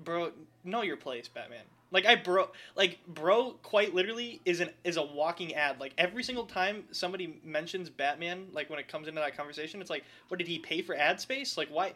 [0.04, 0.32] bro,
[0.64, 1.66] know your place, Batman.
[1.93, 5.79] Like I bro, like bro, quite literally is an is a walking ad.
[5.79, 9.91] Like every single time somebody mentions Batman, like when it comes into that conversation, it's
[9.91, 11.56] like, what did he pay for ad space?
[11.56, 11.93] Like why,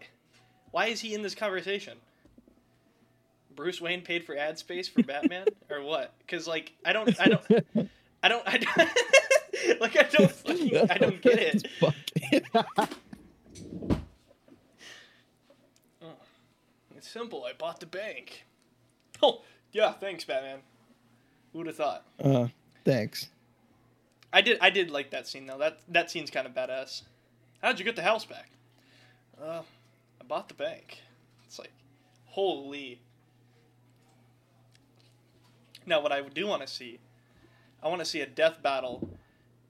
[0.69, 1.97] why is he in this conversation?
[3.55, 6.13] Bruce Wayne paid for ad space for Batman or what?
[6.19, 7.41] Because like I don't, I don't.
[8.23, 8.43] I don't.
[8.47, 9.97] I don't like.
[9.97, 10.31] I don't.
[10.31, 11.67] Fucking, I don't get it.
[11.79, 11.95] Fuck.
[16.03, 16.15] Oh,
[16.95, 17.45] it's simple.
[17.45, 18.45] I bought the bank.
[19.23, 19.41] Oh
[19.78, 20.58] yeah, thanks, Batman.
[21.54, 22.04] Who'd have thought?
[22.24, 22.48] uh,
[22.84, 23.28] thanks.
[24.34, 24.58] I did.
[24.60, 25.60] I did like that scene though.
[25.60, 27.04] That that scene's kind of badass.
[27.62, 28.50] How'd you get the house back?
[29.40, 29.62] Uh,
[30.20, 31.00] I bought the bank.
[31.46, 31.72] It's like,
[32.26, 33.00] holy.
[35.86, 37.00] Now, what I do want to see,
[37.84, 39.08] I want to see a death battle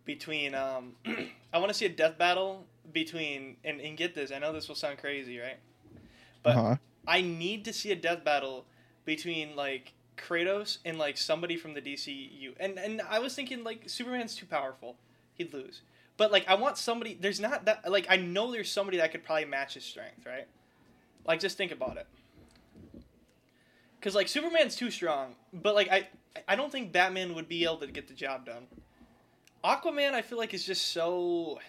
[0.06, 0.56] between.
[0.56, 0.93] Um,
[1.54, 4.32] I want to see a death battle between and, and get this.
[4.32, 5.60] I know this will sound crazy, right?
[6.43, 6.76] But uh-huh.
[7.06, 8.65] I need to see a death battle
[9.04, 12.53] between like Kratos and like somebody from the DCU.
[12.60, 14.95] And and I was thinking like Superman's too powerful.
[15.34, 15.82] He'd lose.
[16.17, 19.23] But like I want somebody there's not that like I know there's somebody that could
[19.23, 20.47] probably match his strength, right?
[21.25, 22.08] Like just think about it.
[24.01, 26.08] Cuz like Superman's too strong, but like I
[26.47, 28.67] I don't think Batman would be able to get the job done.
[29.63, 31.60] Aquaman I feel like is just so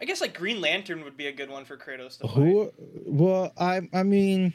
[0.00, 2.34] I guess like Green Lantern would be a good one for Kratos to fight.
[2.34, 2.72] Who?
[3.06, 4.52] Well, I I mean,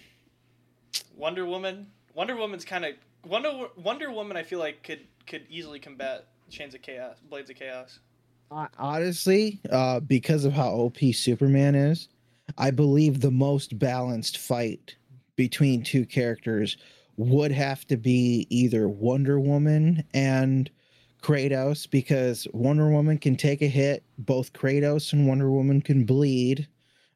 [1.16, 1.88] Wonder Woman.
[2.14, 2.94] Wonder Woman's kind of
[3.26, 4.38] Wonder Wonder Woman.
[4.38, 8.00] I feel like could could easily combat Chains of Chaos, Blades of Chaos.
[8.78, 12.10] Honestly, uh, because of how OP Superman is,
[12.58, 14.96] I believe the most balanced fight
[15.38, 16.76] between two characters
[17.16, 20.70] would have to be either Wonder Woman and
[21.22, 26.68] Kratos, because Wonder Woman can take a hit, both Kratos and Wonder Woman can bleed,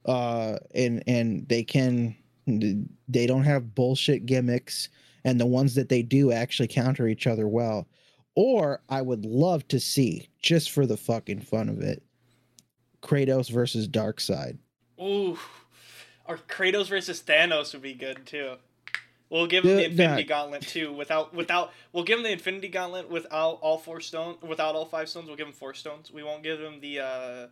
[0.05, 2.15] uh, and and they can
[2.47, 4.89] they don't have bullshit gimmicks,
[5.23, 7.87] and the ones that they do actually counter each other well.
[8.35, 12.03] Or I would love to see, just for the fucking fun of it,
[13.01, 14.57] Kratos versus Darkseid.
[15.01, 15.37] Ooh,
[16.25, 18.55] or Kratos versus Thanos would be good too.
[19.29, 20.93] We'll give him the Infinity that- Gauntlet too.
[20.93, 24.41] Without without we'll give him the Infinity Gauntlet without all four stones.
[24.41, 26.11] Without all five stones, we'll give him four stones.
[26.11, 27.47] We won't give him the uh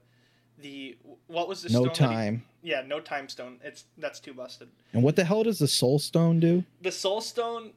[0.60, 2.44] the what was the No stone that he- time.
[2.62, 3.60] yeah, no time stone.
[3.64, 4.70] It's that's too busted.
[4.94, 6.64] And what the hell does the Soul Stone do?
[6.82, 7.72] The Soul Stone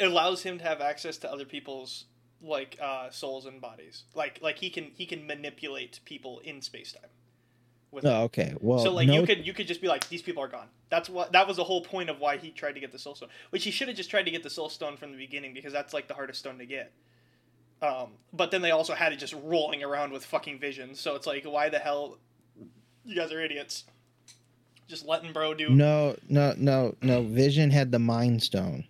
[0.00, 2.04] allows him to have access to other people's
[2.40, 4.04] like uh, souls and bodies.
[4.14, 7.10] Like like he can he can manipulate people in space time.
[7.90, 8.54] With Oh, okay.
[8.60, 10.68] Well, so like no, you could you could just be like these people are gone.
[10.90, 13.14] That's what that was the whole point of why he tried to get the soul
[13.14, 13.30] stone.
[13.50, 15.72] Which he should have just tried to get the soul stone from the beginning because
[15.72, 16.92] that's like the hardest stone to get.
[17.80, 21.00] Um, but then they also had it just rolling around with fucking visions.
[21.00, 22.18] So it's like why the hell
[23.04, 23.84] you guys are idiots.
[24.88, 27.22] Just letting bro do no, no, no, no.
[27.22, 28.84] Vision had the Mind Stone.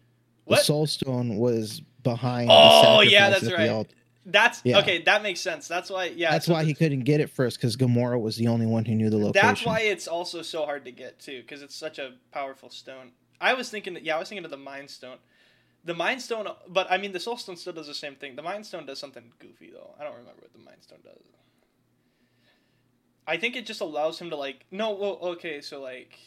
[0.46, 0.64] The what?
[0.64, 2.51] Soul Stone was behind.
[2.53, 3.68] Oh, the yeah, that's at the right.
[3.68, 3.94] altar.
[4.24, 4.79] That's Yeah.
[4.79, 5.03] okay.
[5.03, 5.66] That makes sense.
[5.66, 6.07] That's why.
[6.07, 8.85] Yeah, that's so why he couldn't get it first because Gamora was the only one
[8.85, 9.46] who knew the location.
[9.46, 13.12] That's why it's also so hard to get too, because it's such a powerful stone.
[13.40, 15.16] I was thinking, yeah, I was thinking of the Mind Stone.
[15.84, 18.36] The Mind Stone, but I mean, the Soul Stone still does the same thing.
[18.36, 19.94] The Mind Stone does something goofy though.
[19.98, 21.22] I don't remember what the Mind Stone does.
[23.26, 24.64] I think it just allows him to like.
[24.70, 26.18] No, well, okay, so like,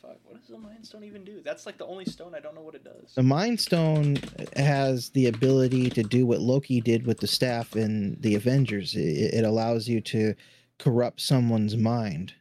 [0.00, 1.42] fuck, what does the Mind Stone even do?
[1.44, 3.14] That's like the only stone I don't know what it does.
[3.14, 4.18] The Mind Stone
[4.56, 8.94] has the ability to do what Loki did with the staff in the Avengers.
[8.94, 10.34] It, it allows you to
[10.78, 12.34] corrupt someone's mind.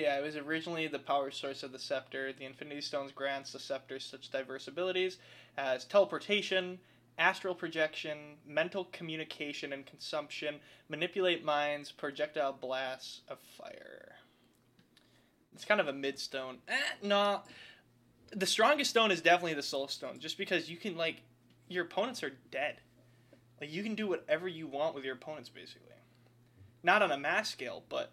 [0.00, 2.32] Yeah, it was originally the power source of the scepter.
[2.32, 5.18] The Infinity Stones grants the scepter such diverse abilities
[5.58, 6.78] as teleportation,
[7.18, 10.54] astral projection, mental communication and consumption,
[10.88, 14.12] manipulate minds, projectile blasts of fire.
[15.54, 16.58] It's kind of a mid stone.
[16.66, 17.42] Eh, no.
[18.34, 21.20] The strongest stone is definitely the soul stone, just because you can like
[21.68, 22.76] your opponents are dead.
[23.60, 25.88] Like you can do whatever you want with your opponents basically.
[26.82, 28.12] Not on a mass scale, but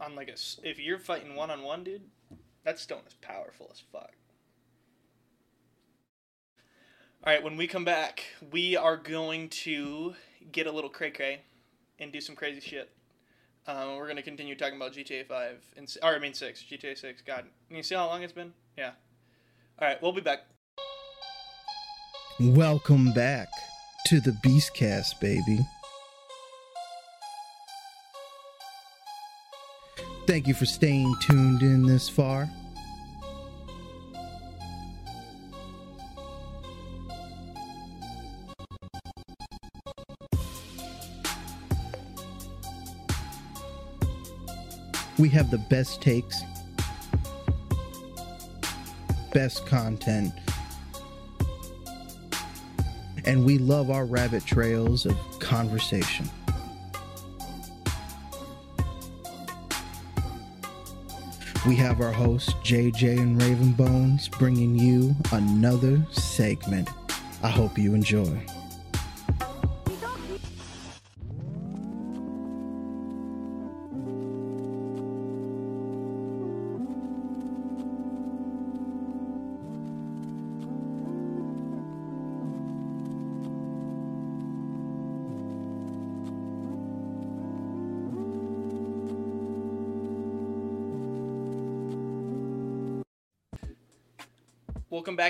[0.00, 0.36] on like a
[0.66, 2.02] if you're fighting one on one, dude,
[2.64, 4.12] that stone is powerful as fuck.
[7.22, 10.14] All right, when we come back, we are going to
[10.52, 11.42] get a little cray cray
[11.98, 12.90] and do some crazy shit.
[13.66, 17.20] Um, we're gonna continue talking about GTA Five and or I mean Six, GTA Six.
[17.20, 18.52] God, can you see how long it's been?
[18.76, 18.92] Yeah.
[19.78, 20.40] All right, we'll be back.
[22.40, 23.48] Welcome back
[24.06, 25.60] to the Beastcast, baby.
[30.30, 32.48] Thank you for staying tuned in this far.
[45.18, 46.40] We have the best takes,
[49.34, 50.32] best content,
[53.24, 56.30] and we love our rabbit trails of conversation.
[61.66, 66.88] We have our hosts, JJ and Raven Bones, bringing you another segment.
[67.42, 68.46] I hope you enjoy.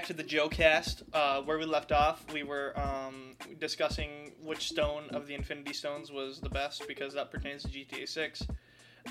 [0.00, 1.02] Back to the Joe Cast.
[1.12, 6.10] Uh, where we left off, we were um, discussing which stone of the Infinity Stones
[6.10, 8.46] was the best because that pertains to GTA 6.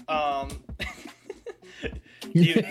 [0.08, 0.49] Um,
[2.34, 2.56] you-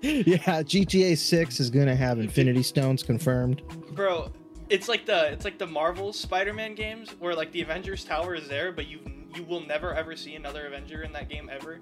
[0.00, 3.60] yeah, GTA 6 is going to have Infinity Stones confirmed.
[3.92, 4.32] bro,
[4.70, 8.48] it's like the it's like the Marvel Spider-Man games where like the Avengers Tower is
[8.48, 9.00] there, but you
[9.34, 11.80] you will never ever see another Avenger in that game ever.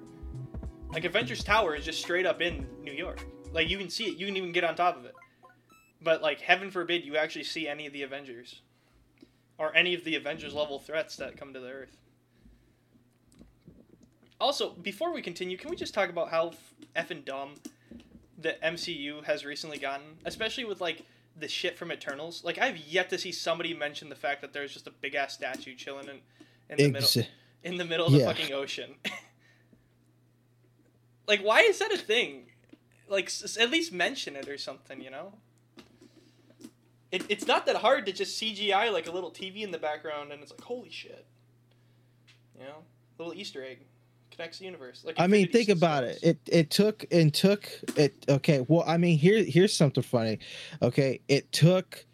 [0.92, 3.24] Like Avengers Tower is just straight up in New York.
[3.52, 5.14] Like you can see it, you can even get on top of it.
[6.02, 8.60] But like heaven forbid you actually see any of the Avengers
[9.58, 11.96] or any of the Avengers level threats that come to the earth.
[14.40, 16.52] Also, before we continue, can we just talk about how
[16.96, 17.54] effing dumb
[18.36, 21.02] the MCU has recently gotten, especially with like
[21.38, 22.42] the shit from Eternals?
[22.42, 25.34] Like I've yet to see somebody mention the fact that there's just a big ass
[25.34, 26.18] statue chilling in,
[26.68, 27.30] in the Ex- middle
[27.62, 28.96] in the middle of the fucking ocean.
[31.28, 32.46] like, why is that a thing?
[33.08, 35.34] Like, s- at least mention it or something, you know?
[37.12, 40.32] It, it's not that hard to just CGI like a little TV in the background,
[40.32, 41.26] and it's like, holy shit.
[42.58, 42.78] You know,
[43.18, 43.80] little Easter egg
[44.30, 45.04] connects the universe.
[45.04, 46.18] Like, I mean, think about it.
[46.22, 48.24] It it took and took it.
[48.28, 50.38] Okay, well, I mean, here here's something funny.
[50.80, 52.04] Okay, it took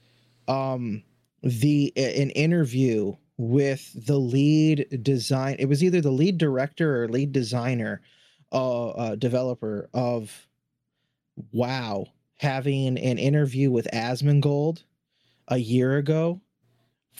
[0.48, 1.04] um
[1.42, 5.56] the an interview with the lead design.
[5.61, 8.00] It was either the lead director or lead designer,
[8.50, 10.48] uh, uh developer of
[11.52, 12.06] WoW,
[12.38, 14.83] having an interview with Asmongold
[15.49, 16.40] a year ago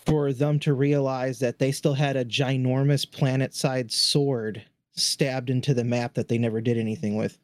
[0.07, 4.62] for them to realize that they still had a ginormous planet-sized sword
[4.93, 7.39] stabbed into the map that they never did anything with.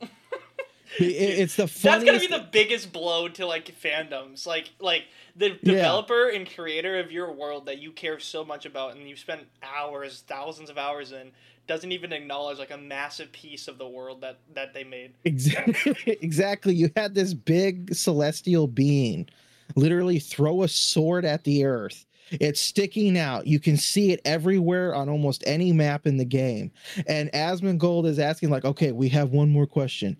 [0.98, 2.30] it's the That's gonna funniest.
[2.30, 4.46] be the biggest blow to like fandoms.
[4.46, 5.04] Like like
[5.36, 5.74] the Yeah.
[5.74, 9.42] developer and creator of your world that you care so much about and you spent
[9.62, 11.30] hours, thousands of hours in,
[11.68, 15.12] doesn't even acknowledge like a massive piece of the world that that they made.
[15.24, 15.94] Exactly.
[16.22, 16.74] exactly.
[16.74, 19.28] You had this big celestial being
[19.76, 22.06] literally throw a sword at the earth.
[22.32, 23.46] It's sticking out.
[23.46, 26.70] You can see it everywhere on almost any map in the game.
[27.08, 30.16] And Asmongold is asking, like, okay, we have one more question.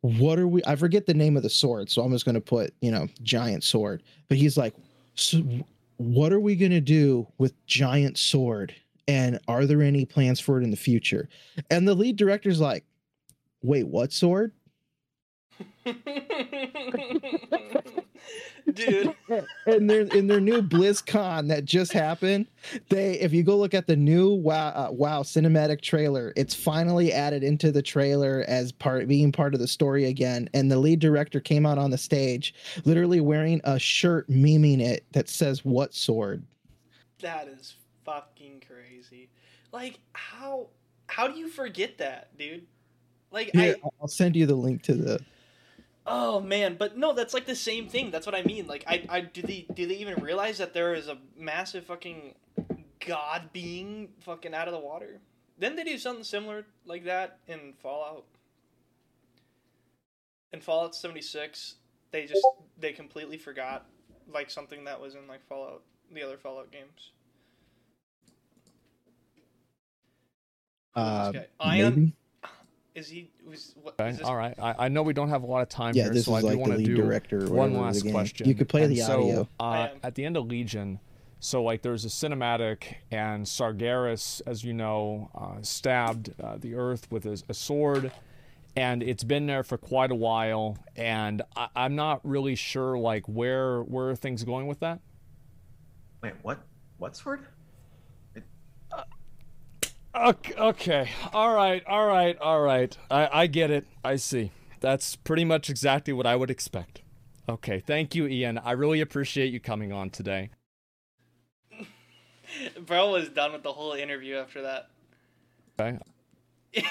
[0.00, 0.62] What are we?
[0.66, 3.06] I forget the name of the sword, so I'm just going to put, you know,
[3.22, 4.02] giant sword.
[4.28, 4.74] But he's like,
[5.14, 5.40] so
[5.98, 8.74] what are we going to do with giant sword?
[9.06, 11.28] And are there any plans for it in the future?
[11.70, 12.84] And the lead director's like,
[13.62, 14.52] wait, what sword?
[18.72, 19.14] Dude,
[19.66, 22.46] in their in their new BlizzCon that just happened,
[22.88, 27.12] they if you go look at the new WoW uh, WoW cinematic trailer, it's finally
[27.12, 30.48] added into the trailer as part being part of the story again.
[30.54, 32.54] And the lead director came out on the stage,
[32.84, 36.44] literally wearing a shirt memeing it that says "What sword?"
[37.22, 37.74] that is
[38.04, 39.30] fucking crazy.
[39.72, 40.68] Like how
[41.06, 42.66] how do you forget that, dude?
[43.30, 45.20] Like I I'll send you the link to the.
[46.06, 48.10] Oh man, but no, that's like the same thing.
[48.10, 48.66] That's what I mean.
[48.66, 52.34] Like, I, I do they do they even realize that there is a massive fucking
[53.06, 55.20] god being fucking out of the water?
[55.58, 58.24] Then they do something similar like that in Fallout.
[60.52, 61.76] In Fallout seventy six,
[62.10, 62.44] they just
[62.80, 63.86] they completely forgot
[64.32, 65.82] like something that was in like Fallout,
[66.12, 67.12] the other Fallout games.
[70.94, 71.32] Uh.
[71.60, 72.14] Ion maybe?
[72.94, 73.94] Is he was what?
[73.98, 74.54] Okay, is this- all right.
[74.58, 76.38] I, I know we don't have a lot of time Yeah, here, this so I
[76.38, 77.38] is do like the want to do director.
[77.38, 78.48] One whatever the last question.
[78.48, 79.48] You could play And the so, audio.
[79.60, 81.00] I Uh, at the end of Legion,
[81.40, 87.10] so like there's a cinematic, and Sargeras, as you know, uh, stabbed uh, the Earth
[87.10, 88.12] with a, a sword,
[88.76, 93.26] and it's been there for quite a while, and I, I'm not really sure like
[93.26, 95.00] where where are things going with that.
[96.22, 96.60] Wait, what?
[96.98, 97.46] What sword?
[100.14, 101.10] Okay, okay.
[101.32, 102.96] All right, all right, all right.
[103.10, 103.86] I, I get it.
[104.04, 104.52] I see.
[104.80, 107.00] That's pretty much exactly what I would expect.
[107.48, 108.58] Okay, thank you, Ian.
[108.58, 110.50] I really appreciate you coming on today.
[112.86, 114.90] Bro was done with the whole interview after that.
[115.80, 115.98] Okay.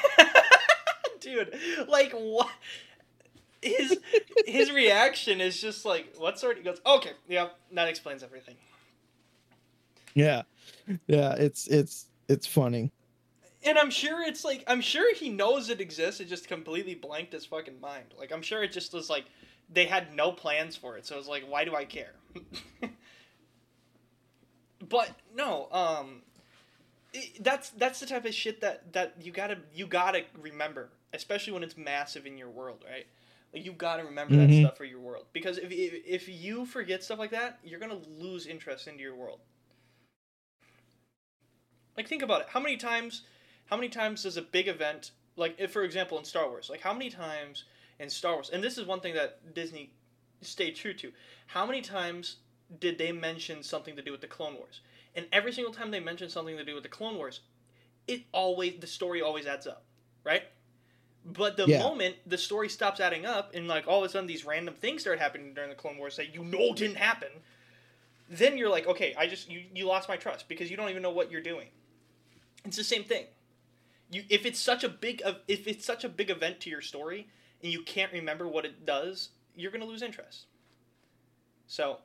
[1.19, 1.53] Dude,
[1.87, 2.49] like what?
[3.61, 3.99] His
[4.47, 6.57] his reaction is just like, what sort?
[6.57, 8.55] He goes, okay, yeah, that explains everything.
[10.15, 10.41] Yeah,
[11.05, 11.33] yeah.
[11.33, 12.91] It's it's it's funny.
[13.63, 16.19] And I'm sure it's like, I'm sure he knows it exists.
[16.19, 18.05] It just completely blanked his fucking mind.
[18.17, 19.25] Like, I'm sure it just was like,
[19.71, 21.05] they had no plans for it.
[21.05, 22.13] So it's like, why do I care?
[24.89, 26.21] but no, um,
[27.13, 31.53] it, that's that's the type of shit that that you gotta you gotta remember, especially
[31.53, 33.05] when it's massive in your world, right?
[33.53, 34.37] Like you gotta remember Mhm.
[34.37, 37.79] that stuff for your world because if, if if you forget stuff like that, you're
[37.79, 39.39] gonna lose interest into your world.
[41.97, 42.47] Like think about it.
[42.49, 43.23] How many times
[43.71, 46.81] how many times does a big event like if for example in Star Wars, like
[46.81, 47.63] how many times
[47.99, 49.91] in Star Wars, and this is one thing that Disney
[50.41, 51.11] stayed true to.
[51.47, 52.37] How many times
[52.79, 54.81] did they mention something to do with the Clone Wars?
[55.15, 57.41] And every single time they mention something to do with the Clone Wars,
[58.07, 59.85] it always the story always adds up,
[60.25, 60.43] right?
[61.23, 61.79] But the Yeah.
[61.79, 65.01] moment the story stops adding up and like all of a sudden these random things
[65.01, 67.29] start happening during the Clone Wars that you know didn't happen,
[68.29, 71.01] then you're like, okay, I just you, you lost my trust because you don't even
[71.01, 71.69] know what you're doing.
[72.65, 73.27] It's the same thing.
[74.11, 77.27] You if it's such a big if it's such a big event to your story
[77.63, 80.45] and you can't remember what it does, you're gonna lose interest.
[81.67, 81.97] So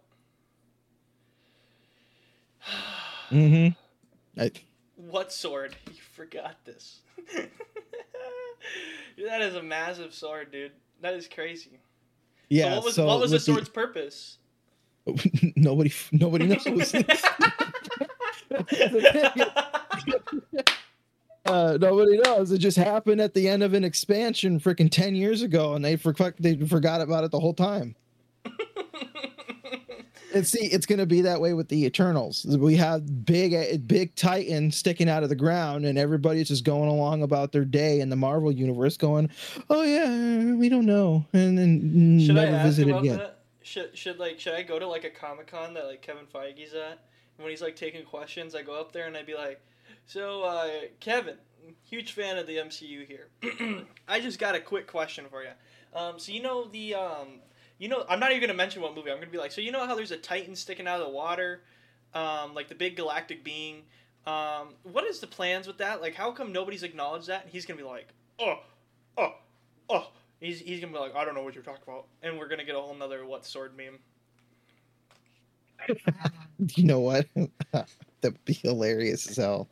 [3.30, 4.40] Mm-hmm.
[4.40, 4.52] I,
[4.96, 5.76] What sword?
[5.88, 7.00] You forgot this.
[9.26, 10.72] that is a massive sword, dude.
[11.02, 11.80] That is crazy.
[12.48, 12.70] yeah.
[12.70, 14.38] so what was so what was the with the- sword's purpose?
[15.56, 16.92] nobody nobody knows.
[21.46, 22.52] Uh, nobody knows.
[22.52, 25.96] It just happened at the end of an expansion, freaking ten years ago, and they
[25.96, 27.94] forgot they forgot about it the whole time.
[30.36, 32.44] And see, it's gonna be that way with the Eternals.
[32.44, 36.90] We have big, eh, big Titan sticking out of the ground, and everybody's just going
[36.90, 39.30] along about their day in the Marvel universe, going,
[39.70, 43.16] "Oh yeah, we don't know," and then should I never visit it again.
[43.16, 43.38] that?
[43.62, 46.74] Should should like should I go to like a comic con that like Kevin Feige's
[46.74, 46.98] at?
[47.38, 49.62] And when he's like taking questions, I go up there and I'd be like,
[50.06, 50.68] "So, uh,
[51.00, 51.36] Kevin,
[51.84, 53.28] huge fan of the MCU here.
[54.08, 55.50] I just got a quick question for you.
[55.94, 57.40] Um, so you know the um,
[57.78, 59.10] you know I'm not even gonna mention what movie.
[59.10, 61.12] I'm gonna be like, so you know how there's a Titan sticking out of the
[61.12, 61.62] water,
[62.14, 63.82] um, like the big galactic being.
[64.26, 66.00] Um, what is the plans with that?
[66.00, 67.44] Like, how come nobody's acknowledged that?
[67.44, 68.60] And he's gonna be like, oh,
[69.16, 69.34] oh,
[69.88, 70.08] oh.
[70.40, 72.64] He's he's gonna be like, I don't know what you're talking about, and we're gonna
[72.64, 73.98] get a whole nother what sword meme.
[76.74, 77.26] You know what?
[78.22, 79.68] That'd be hilarious as hell.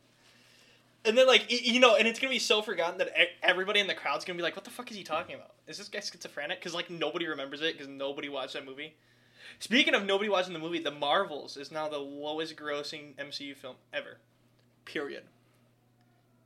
[1.05, 3.11] And then like you know, and it's gonna be so forgotten that
[3.43, 5.53] everybody in the crowd's gonna be like, "What the fuck is he talking about?
[5.67, 8.95] Is this guy schizophrenic?" Because like nobody remembers it because nobody watched that movie.
[9.59, 13.75] Speaking of nobody watching the movie, The Marvels is now the lowest grossing MCU film
[13.93, 14.17] ever.
[14.85, 15.23] Period.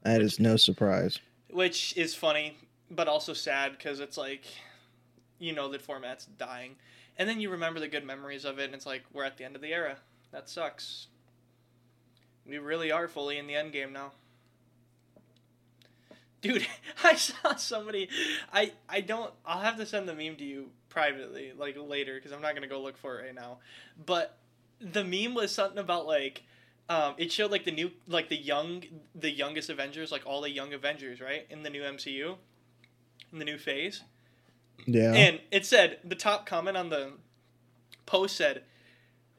[0.03, 1.19] That is no surprise.
[1.49, 2.57] Which is funny,
[2.91, 4.43] but also sad because it's like,
[5.39, 6.75] you know, the format's dying,
[7.17, 9.43] and then you remember the good memories of it, and it's like we're at the
[9.43, 9.97] end of the era.
[10.31, 11.07] That sucks.
[12.45, 14.11] We really are fully in the end game now.
[16.41, 16.65] Dude,
[17.03, 18.09] I saw somebody.
[18.53, 19.33] I I don't.
[19.45, 22.67] I'll have to send the meme to you privately, like later, because I'm not gonna
[22.67, 23.59] go look for it right now.
[24.05, 24.37] But
[24.79, 26.43] the meme was something about like,
[26.87, 28.83] um, it showed like the new, like the young,
[29.13, 32.35] the youngest Avengers, like all the young Avengers, right, in the new MCU,
[33.31, 34.03] in the new phase.
[34.85, 35.13] Yeah.
[35.13, 37.13] And it said the top comment on the
[38.05, 38.63] post said,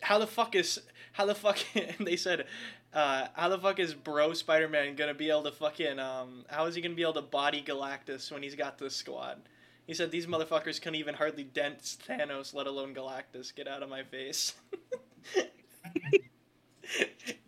[0.02, 0.80] "How the fuck is
[1.12, 2.46] how the fuck?" And they said,
[2.92, 6.44] uh, "How the fuck is Bro Spider Man gonna be able to fucking um?
[6.48, 9.40] How is he gonna be able to body Galactus when he's got this squad?"
[9.86, 11.78] He said, "These motherfuckers couldn't even hardly dent
[12.08, 13.54] Thanos, let alone Galactus.
[13.54, 14.54] Get out of my face."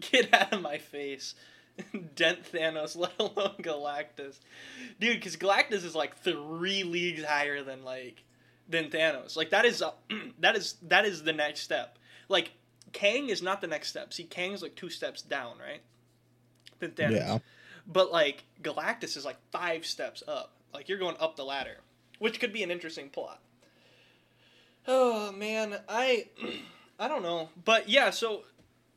[0.00, 1.34] Get out of my face.
[2.14, 4.38] Dent Thanos, let alone Galactus.
[5.00, 8.24] Dude, because Galactus is like three leagues higher than like
[8.68, 9.36] than Thanos.
[9.36, 9.92] Like that is uh,
[10.40, 11.98] that is that is the next step.
[12.28, 12.52] Like
[12.92, 14.12] Kang is not the next step.
[14.12, 15.82] See, Kang's like two steps down, right?
[16.78, 17.12] Than Thanos.
[17.12, 17.38] Yeah.
[17.86, 20.52] But like Galactus is like five steps up.
[20.72, 21.78] Like you're going up the ladder,
[22.18, 23.40] which could be an interesting plot.
[24.86, 26.26] Oh man, I
[26.98, 27.50] I don't know.
[27.64, 28.42] But yeah, so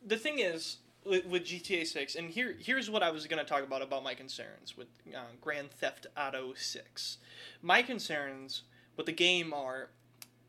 [0.05, 3.49] the thing is with, with GTA 6 and here here's what I was going to
[3.49, 7.17] talk about about my concerns with uh, Grand Theft Auto 6.
[7.61, 8.63] My concerns
[8.97, 9.89] with the game are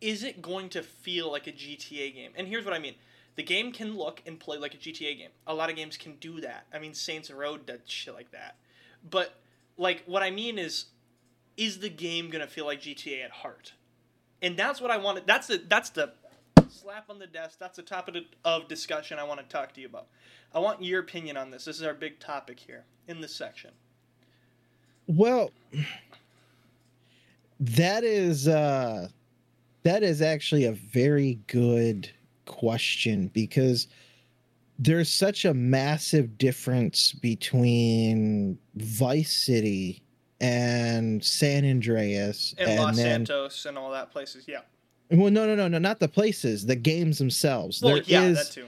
[0.01, 2.33] is it going to feel like a GTA game?
[2.37, 2.95] And here's what I mean.
[3.37, 5.31] The game can look and play like a GTA game.
[5.47, 6.67] A lot of games can do that.
[6.73, 8.57] I mean, Saints Row did shit like that.
[9.09, 9.35] But
[9.77, 10.87] like what I mean is
[11.57, 13.73] is the game to feel like GTA at heart?
[14.43, 15.27] And that's what I wanted.
[15.27, 16.13] That's the that's the
[16.69, 17.59] slap on the desk.
[17.59, 20.07] That's the topic of discussion I want to talk to you about.
[20.55, 21.65] I want your opinion on this.
[21.65, 23.71] This is our big topic here in this section.
[25.07, 25.51] Well,
[27.61, 29.09] that is uh
[29.83, 32.11] that is actually a very good
[32.47, 33.87] question because
[34.79, 40.03] there's such a massive difference between Vice City
[40.41, 44.45] and San Andreas And, Los then Santos and all that places.
[44.47, 44.61] Yeah.
[45.11, 48.37] well no no no no not the places the games themselves Well, There yeah, is
[48.49, 48.67] that too.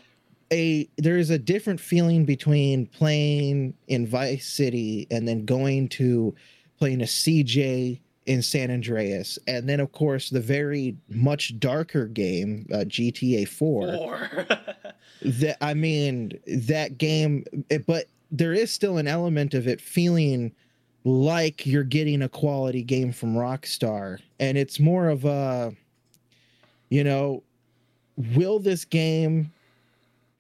[0.53, 6.35] a there is a different feeling between playing in Vice City and then going to
[6.79, 12.67] playing a CJ in San Andreas, and then of course the very much darker game
[12.73, 13.97] uh, GTA Four.
[13.97, 14.47] Four.
[15.21, 20.53] That I mean that game, it, but there is still an element of it feeling
[21.03, 25.75] like you're getting a quality game from Rockstar, and it's more of a,
[26.89, 27.43] you know,
[28.17, 29.53] will this game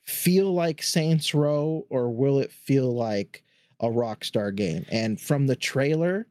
[0.05, 3.43] feel like Saints Row or will it feel like
[3.81, 4.87] a Rockstar game?
[4.93, 6.29] And from the trailer,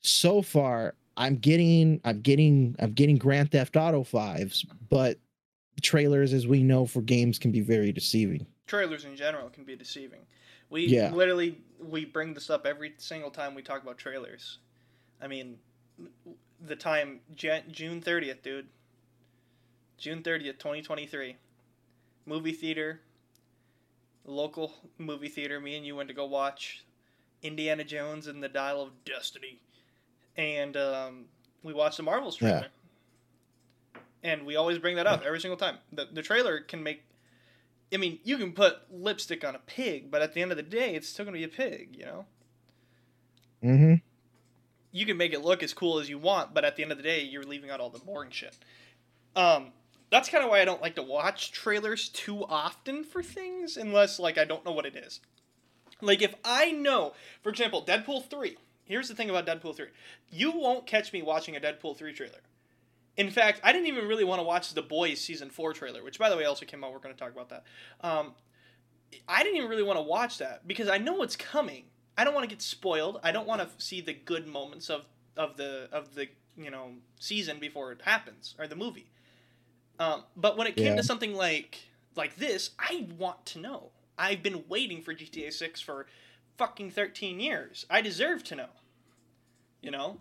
[0.00, 5.18] so far, I'm getting, I'm getting, I'm getting Grand Theft Auto fives, but
[5.82, 8.46] trailers, as we know, for games can be very deceiving.
[8.66, 10.20] Trailers in general can be deceiving.
[10.70, 11.10] We Yeah.
[11.12, 14.58] literally we bring this up every single time we talk about trailers.
[15.20, 15.58] I mean,
[16.60, 18.68] the time Jan- June thirtieth, dude.
[19.96, 21.36] June thirtieth, twenty twenty three.
[22.26, 23.00] Movie theater.
[24.24, 25.58] Local movie theater.
[25.60, 26.84] Me and you went to go watch
[27.42, 29.60] Indiana Jones and the Dial of Destiny,
[30.38, 31.24] and um,
[31.62, 32.50] we watched the Marvels Yeah.
[32.50, 32.68] trailer.
[34.22, 35.78] And we always bring that up every single time.
[35.92, 37.02] The the trailer can make
[37.92, 40.62] I mean, you can put lipstick on a pig, but at the end of the
[40.62, 42.26] day, it's still going to be a pig, you know?
[43.64, 43.94] Mm-hmm.
[44.92, 46.98] You can make it look as cool as you want, but at the end of
[46.98, 48.56] the day, you're leaving out all the boring shit.
[49.34, 49.72] Um,
[50.10, 54.18] that's kind of why I don't like to watch trailers too often for things, unless,
[54.18, 55.20] like, I don't know what it is.
[56.00, 58.56] Like, if I know, for example, Deadpool 3.
[58.88, 59.86] Here's the thing about Deadpool 3.
[60.30, 62.40] You won't catch me watching a Deadpool 3 trailer.
[63.18, 66.18] In fact, I didn't even really want to watch the Boys season four trailer, which
[66.20, 66.92] by the way also came out.
[66.92, 67.64] We're going to talk about that.
[68.00, 68.32] Um,
[69.28, 71.84] I didn't even really want to watch that because I know what's coming.
[72.16, 73.18] I don't want to get spoiled.
[73.24, 75.04] I don't want to see the good moments of
[75.36, 79.10] of the of the you know season before it happens or the movie.
[79.98, 80.96] Um, but when it came Yeah.
[80.96, 81.78] to something like
[82.14, 83.90] like this, I want to know.
[84.16, 86.06] I've been waiting for GTA Six for
[86.58, 87.86] fucking thirteen years.
[87.88, 88.68] I deserve to know.
[89.80, 90.18] You know.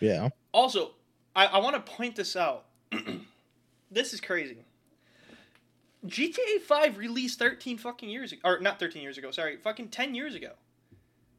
[0.00, 0.30] Yeah.
[0.52, 0.92] Also,
[1.36, 2.64] I, I want to point this out.
[3.90, 4.64] this is crazy.
[6.06, 8.40] GTA 5 released 13 fucking years ago.
[8.44, 9.56] Or not 13 years ago, sorry.
[9.56, 10.50] Fucking 10 years ago.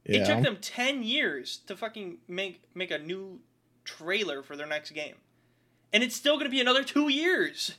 [0.05, 0.21] Yeah.
[0.21, 3.39] It took them 10 years to fucking make make a new
[3.83, 5.15] trailer for their next game.
[5.93, 7.75] And it's still going to be another 2 years.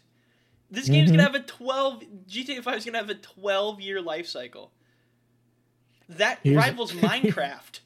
[0.71, 1.17] This game's Mhm.
[1.17, 4.27] going to have a 12 GTA 5 is going to have a 12 year life
[4.27, 4.73] cycle.
[6.09, 7.81] That Here's- rivals Minecraft.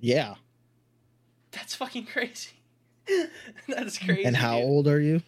[0.00, 0.34] yeah.
[1.50, 2.50] That's fucking crazy.
[3.68, 4.24] That's crazy.
[4.24, 4.64] And how dude.
[4.68, 5.22] old are you?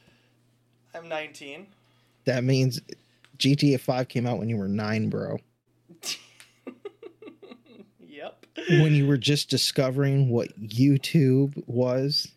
[0.95, 1.67] I'm 19.
[2.27, 2.81] That means
[3.39, 5.39] GTA 5 came out when you were nine, bro.
[8.07, 8.45] yep.
[8.69, 12.31] When you were just discovering what YouTube was.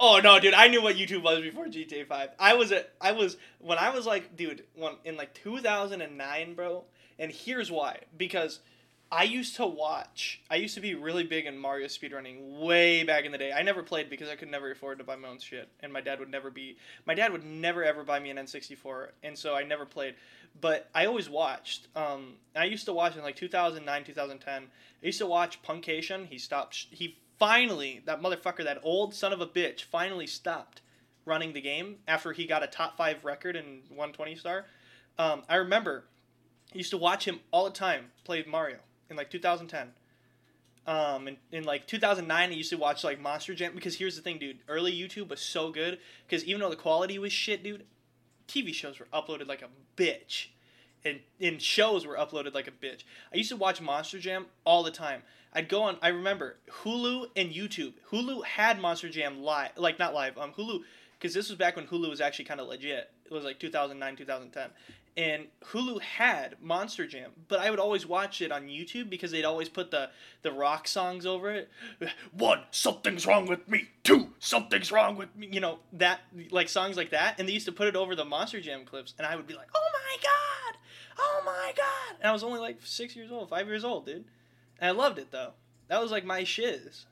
[0.00, 0.54] Oh no, dude!
[0.54, 2.30] I knew what YouTube was before GTA Five.
[2.38, 6.84] I was a, I was when I was like, dude, when in like 2009, bro.
[7.18, 8.58] And here's why: because
[9.14, 10.40] I used to watch.
[10.50, 13.52] I used to be really big in Mario speedrunning way back in the day.
[13.52, 16.00] I never played because I could never afford to buy my own shit, and my
[16.00, 16.78] dad would never be.
[17.06, 20.16] My dad would never ever buy me an N64, and so I never played.
[20.60, 21.86] But I always watched.
[21.94, 24.62] Um, I used to watch in like 2009, 2010.
[24.64, 24.66] I
[25.06, 26.26] used to watch Puncayshun.
[26.26, 26.88] He stopped.
[26.90, 30.80] He finally, that motherfucker, that old son of a bitch, finally stopped
[31.24, 34.64] running the game after he got a top five record in 120 star.
[35.20, 36.06] Um, I remember
[36.72, 38.78] used to watch him all the time play Mario
[39.10, 39.90] in like 2010.
[40.86, 44.22] Um, in, in like 2009, I used to watch like Monster Jam because here's the
[44.22, 44.58] thing, dude.
[44.68, 47.84] Early YouTube was so good because even though the quality was shit, dude,
[48.48, 49.68] TV shows were uploaded like a
[50.00, 50.48] bitch.
[51.06, 53.04] And, and shows were uploaded like a bitch.
[53.32, 55.22] I used to watch Monster Jam all the time.
[55.52, 55.98] I'd go on.
[56.02, 57.92] I remember Hulu and YouTube.
[58.10, 60.36] Hulu had Monster Jam live, like not live.
[60.38, 60.80] Um, Hulu,
[61.18, 63.10] because this was back when Hulu was actually kind of legit.
[63.24, 64.70] It was like 2009, 2010,
[65.16, 69.44] and Hulu had Monster Jam, but I would always watch it on YouTube because they'd
[69.44, 70.10] always put the
[70.42, 71.68] the rock songs over it.
[72.32, 73.88] One, something's wrong with me.
[74.02, 75.48] Two, something's wrong with me.
[75.52, 78.24] You know that like songs like that, and they used to put it over the
[78.24, 80.78] Monster Jam clips, and I would be like, oh my god,
[81.18, 84.24] oh my god, and I was only like six years old, five years old, dude.
[84.80, 85.52] And I loved it though.
[85.88, 87.06] That was like my shiz.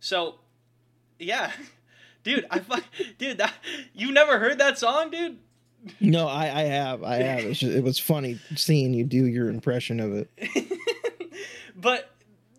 [0.00, 0.36] So,
[1.18, 1.52] yeah,
[2.22, 2.84] dude, I fuck,
[3.18, 3.52] dude, that
[3.92, 5.38] you never heard that song, dude?
[6.00, 7.02] No, I, I have.
[7.02, 7.42] I have.
[7.52, 10.30] Just, it was funny seeing you do your impression of it.
[11.76, 12.10] but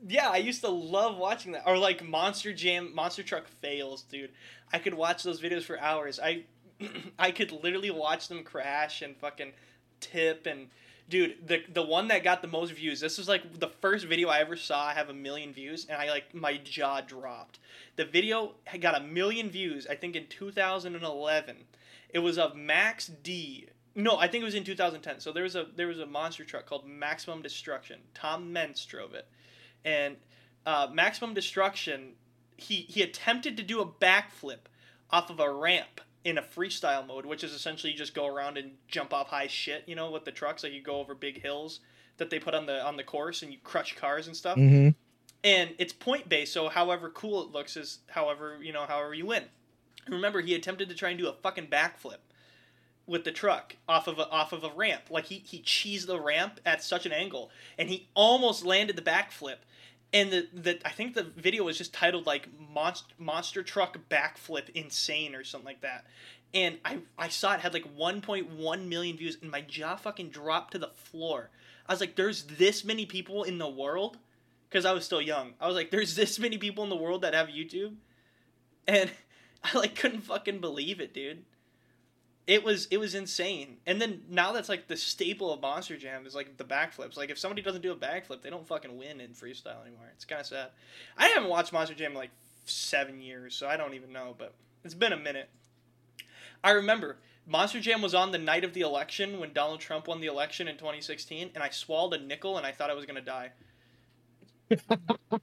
[0.07, 1.63] yeah, I used to love watching that.
[1.65, 4.32] Or like Monster Jam, Monster Truck fails, dude.
[4.71, 6.19] I could watch those videos for hours.
[6.19, 6.43] I
[7.19, 9.53] I could literally watch them crash and fucking
[9.99, 10.67] tip and
[11.09, 12.99] dude, the the one that got the most views.
[12.99, 16.01] This was like the first video I ever saw I have a million views, and
[16.01, 17.59] I like my jaw dropped.
[17.95, 21.55] The video got a million views, I think in 2011.
[22.16, 23.68] It was of Max D.
[23.93, 25.20] No, I think it was in 2010.
[25.20, 27.99] So there was a there was a monster truck called Maximum Destruction.
[28.13, 29.28] Tom Meents drove it,
[29.84, 30.16] and
[30.66, 32.13] uh, Maximum Destruction.
[32.55, 34.70] He he attempted to do a backflip
[35.11, 38.57] off of a ramp in a freestyle mode, which is essentially you just go around
[38.57, 40.63] and jump off high shit, you know, with the trucks.
[40.63, 41.82] Like you go over big hills
[42.16, 44.55] that they put on the on the course and you crush cars and stuff.
[44.55, 44.91] hmm
[45.43, 49.26] And it's point based, so however cool it looks is however you know however you
[49.26, 49.43] win.
[50.10, 52.18] Remember, he attempted to try and do a fucking backflip
[53.08, 55.03] with the truck off of a, off of a ramp.
[55.10, 59.01] Like he he cheesed the ramp at such an angle, and he almost landed the
[59.01, 59.58] backflip.
[60.14, 64.70] And the, the I think the video was just titled like monster monster truck backflip
[64.74, 66.06] insane or something like that.
[66.53, 70.72] And I I saw it had like 1.1 million views, and my jaw fucking dropped
[70.72, 71.49] to the floor.
[71.88, 74.18] I was like, "There's this many people in the world,"
[74.70, 75.53] because I was still young.
[75.60, 77.95] I was like, "There's this many people in the world that have YouTube,"
[78.88, 79.12] and
[79.74, 81.43] I like couldn't fucking believe it, dude.
[82.45, 83.78] It was it was insane.
[83.88, 87.18] And then now that's like the staple of Monster Jam is like the backflips.
[87.18, 90.11] Like if somebody doesn't do a backflip, they don't fucking win in freestyle anymore.
[90.13, 90.70] It's kind of sad.
[91.18, 92.30] I haven't watched Monster Jam in like
[92.66, 94.53] 7 years, so I don't even know, but
[94.84, 95.49] it's been a minute.
[96.63, 100.22] I remember Monster Jam was on the night of the election when Donald Trump won
[100.22, 103.24] the election in 2016 and I swallowed a nickel and I thought I was going
[104.70, 105.41] to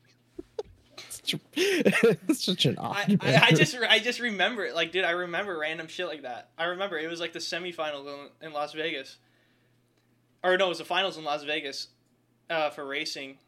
[1.54, 3.18] it's such an odd.
[3.20, 4.74] I, I just I just remember it.
[4.74, 6.50] Like, dude, I remember random shit like that.
[6.58, 9.18] I remember it was like the semifinals in, in Las Vegas,
[10.42, 11.88] or no, it was the finals in Las Vegas,
[12.50, 13.38] uh, for racing.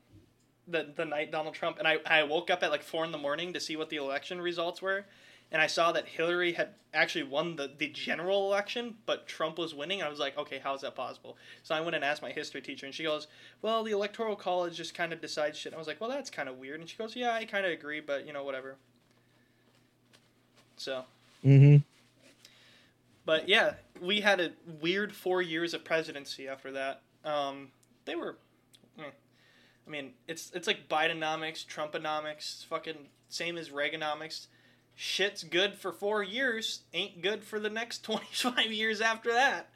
[0.69, 3.19] The the night Donald Trump and I I woke up at like four in the
[3.19, 5.05] morning to see what the election results were,
[5.53, 9.75] and I saw that Hillary had actually won the the general election, but Trump was
[9.75, 10.03] winning.
[10.03, 11.37] I was like, okay, how is that possible?
[11.63, 13.27] So I went and asked my history teacher, and she goes,
[13.63, 15.75] well, the electoral college just kind of decides shit.
[15.75, 16.81] I was like, well, that's kind of weird.
[16.81, 18.77] And she goes, yeah, I kind of agree, but you know, whatever.
[20.77, 21.05] So,
[21.43, 21.77] hmm
[23.27, 27.03] but yeah, we had a weird four years of presidency after that.
[27.25, 27.69] Um,
[28.05, 28.37] they were,
[28.99, 29.11] eh.
[29.87, 34.47] I mean, it's it's like Bidenomics, Trumponomics, fucking same as Reaganomics.
[34.97, 39.71] Shit's good for four years, ain't good for the next twenty five years after that.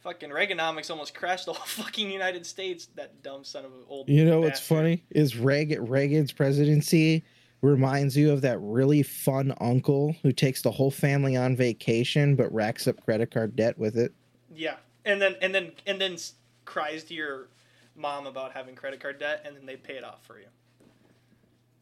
[0.00, 2.88] Fucking Reaganomics almost crashed the whole fucking United States.
[2.94, 4.08] That dumb son of an old.
[4.08, 7.24] You know what's funny is Reagan Reagan's presidency
[7.62, 12.52] reminds you of that really fun uncle who takes the whole family on vacation but
[12.52, 14.12] racks up credit card debt with it.
[14.54, 14.76] Yeah,
[15.06, 16.18] and then and then and then
[16.66, 17.48] cries to your
[17.96, 20.46] mom about having credit card debt, and then they pay it off for you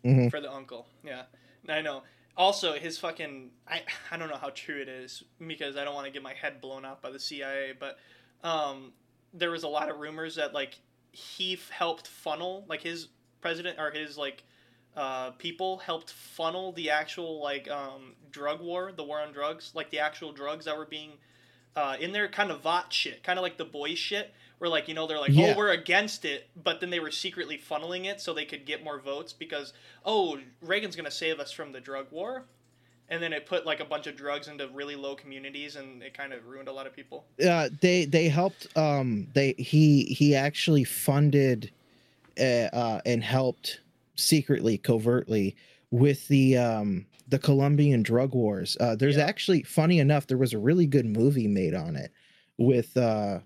[0.04, 0.30] Mhm.
[0.30, 0.86] for the uncle.
[1.04, 1.22] Yeah,
[1.68, 2.02] I know.
[2.36, 6.06] Also, his fucking I I don't know how true it is because I don't want
[6.06, 7.98] to get my head blown out by the CIA, but
[8.42, 8.92] um,
[9.34, 10.78] there was a lot of rumors that like
[11.12, 13.08] he f- helped funnel like his
[13.40, 14.44] president or his like
[14.96, 19.90] uh, people helped funnel the actual like um, drug war, the war on drugs, like
[19.90, 21.12] the actual drugs that were being
[21.76, 24.86] uh, in there, kind of Vought shit, kind of like the boys shit, where like
[24.86, 25.54] you know they're like, Yeah.
[25.54, 28.84] oh, we're against it, but then they were secretly funneling it so they could get
[28.84, 29.72] more votes because
[30.04, 32.44] oh, Reagan's gonna save us from the drug war,
[33.08, 36.14] and then it put like a bunch of drugs into really low communities, and it
[36.16, 37.24] kind of ruined a lot of people.
[37.44, 38.68] Uh, they they helped.
[38.78, 41.72] Um, they he he actually funded,
[42.38, 43.80] uh, uh, and helped
[44.14, 45.56] secretly, covertly
[45.90, 48.76] with the um the Colombian drug wars.
[48.78, 49.24] Uh, there's Yeah.
[49.24, 52.12] actually funny enough, there was a really good movie made on it
[52.58, 53.40] with uh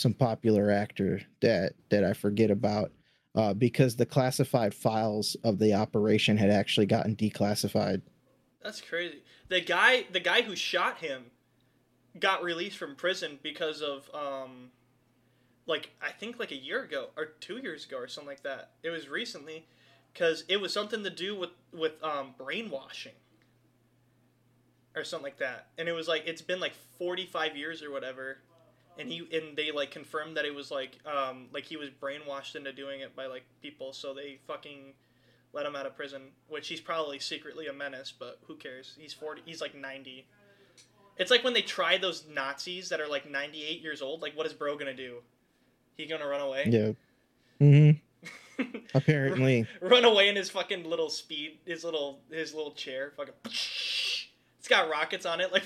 [0.00, 2.92] some popular actor that that I forget about.
[3.36, 8.02] Uh, because the classified files of the operation had actually gotten declassified.
[8.60, 9.22] That's crazy.
[9.48, 11.26] The guy, the guy who shot him,
[12.18, 14.72] got released from prison because of um,
[15.66, 18.72] like I think like a year ago or two years ago or something like that.
[18.82, 19.64] It was recently,
[20.12, 23.12] because it was something to do with with um, brainwashing
[24.96, 25.68] or something like that.
[25.78, 28.38] And it was like it's been like forty five years or whatever,
[29.00, 32.54] and he and they like confirmed that it was like um like he was brainwashed
[32.54, 34.92] into doing it by like people, so they fucking
[35.52, 38.94] let him out of prison, which he's probably secretly a menace, but who cares?
[38.98, 40.26] He's 40, he's like 90.
[41.16, 44.46] It's like when they try those Nazis that are like 98 years old, like what
[44.46, 45.16] is bro going to do?
[45.96, 46.66] He going to run away?
[46.68, 46.92] Yeah.
[47.60, 47.98] mm-hmm
[48.94, 49.66] Apparently.
[49.80, 54.90] run away in his fucking little speed, his little his little chair, fucking It's got
[54.90, 55.64] rockets on it like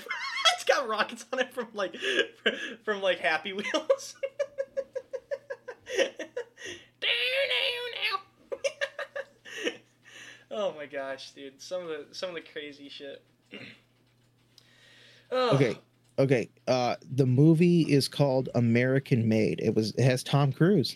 [0.65, 1.95] got rockets on it from like
[2.83, 4.15] from like Happy Wheels.
[10.51, 11.61] oh my gosh, dude!
[11.61, 13.23] Some of the some of the crazy shit.
[15.31, 15.77] oh, Okay.
[16.17, 16.49] Okay.
[16.67, 19.59] Uh the movie is called American Made.
[19.61, 20.95] It was it has Tom Cruise.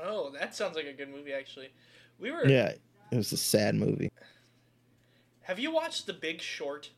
[0.00, 1.70] Oh, that sounds like a good movie actually.
[2.18, 2.46] We were.
[2.46, 2.72] Yeah.
[3.10, 4.10] It was a sad movie.
[5.42, 6.90] Have you watched The Big Short?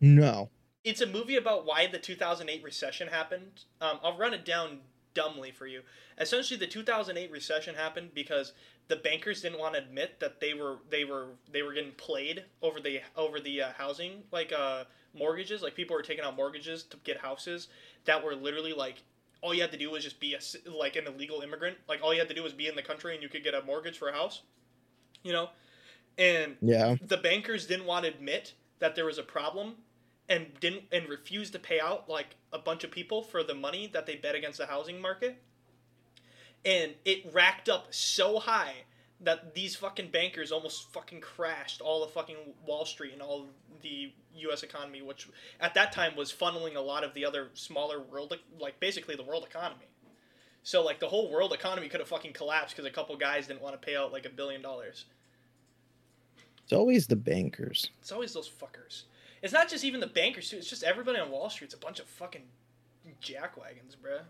[0.00, 0.50] No.
[0.84, 3.64] It's a movie about why the 2008 recession happened.
[3.80, 4.78] Um, I'll run it down
[5.14, 5.82] dumbly for you.
[6.18, 8.52] Essentially, the 2008 recession happened because
[8.86, 12.44] the bankers didn't want to admit that they were they were they were getting played
[12.62, 14.84] over the over the uh, housing like uh,
[15.14, 15.62] mortgages.
[15.62, 17.68] Like people were taking out mortgages to get houses
[18.04, 19.02] that were literally like
[19.42, 21.76] all you had to do was just be a like an illegal immigrant.
[21.88, 23.54] Like all you had to do was be in the country and you could get
[23.54, 24.42] a mortgage for a house.
[25.24, 25.48] You know,
[26.16, 26.94] and Yeah.
[27.02, 29.74] the bankers didn't want to admit that there was a problem
[30.28, 33.88] and didn't and refused to pay out like a bunch of people for the money
[33.92, 35.40] that they bet against the housing market
[36.64, 38.74] and it racked up so high
[39.20, 43.46] that these fucking bankers almost fucking crashed all the fucking Wall Street and all
[43.82, 44.62] the U.S.
[44.62, 45.28] economy, which
[45.60, 49.24] at that time was funneling a lot of the other smaller world, like basically the
[49.24, 49.86] world economy.
[50.62, 53.62] So like the whole world economy could have fucking collapsed because a couple guys didn't
[53.62, 55.06] want to pay out like a billion dollars.
[56.62, 57.90] It's always the bankers.
[58.00, 59.04] It's always those fuckers.
[59.42, 60.56] It's not just even the bankers too.
[60.56, 61.66] It's just everybody on Wall Street.
[61.66, 62.42] It's a bunch of fucking
[63.22, 64.22] jackwagons, bruh.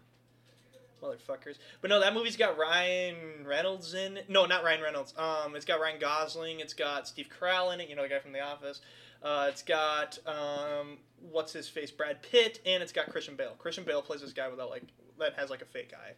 [1.02, 1.58] Motherfuckers.
[1.80, 4.28] But no, that movie's got Ryan Reynolds in it.
[4.28, 5.14] No, not Ryan Reynolds.
[5.16, 6.58] Um, it's got Ryan Gosling.
[6.60, 7.88] It's got Steve Carell in it.
[7.88, 8.80] You know the guy from The Office.
[9.22, 10.98] Uh, it's got um,
[11.30, 13.54] what's his face, Brad Pitt, and it's got Christian Bale.
[13.58, 14.84] Christian Bale plays this guy without like
[15.18, 16.12] that has like a fake eye,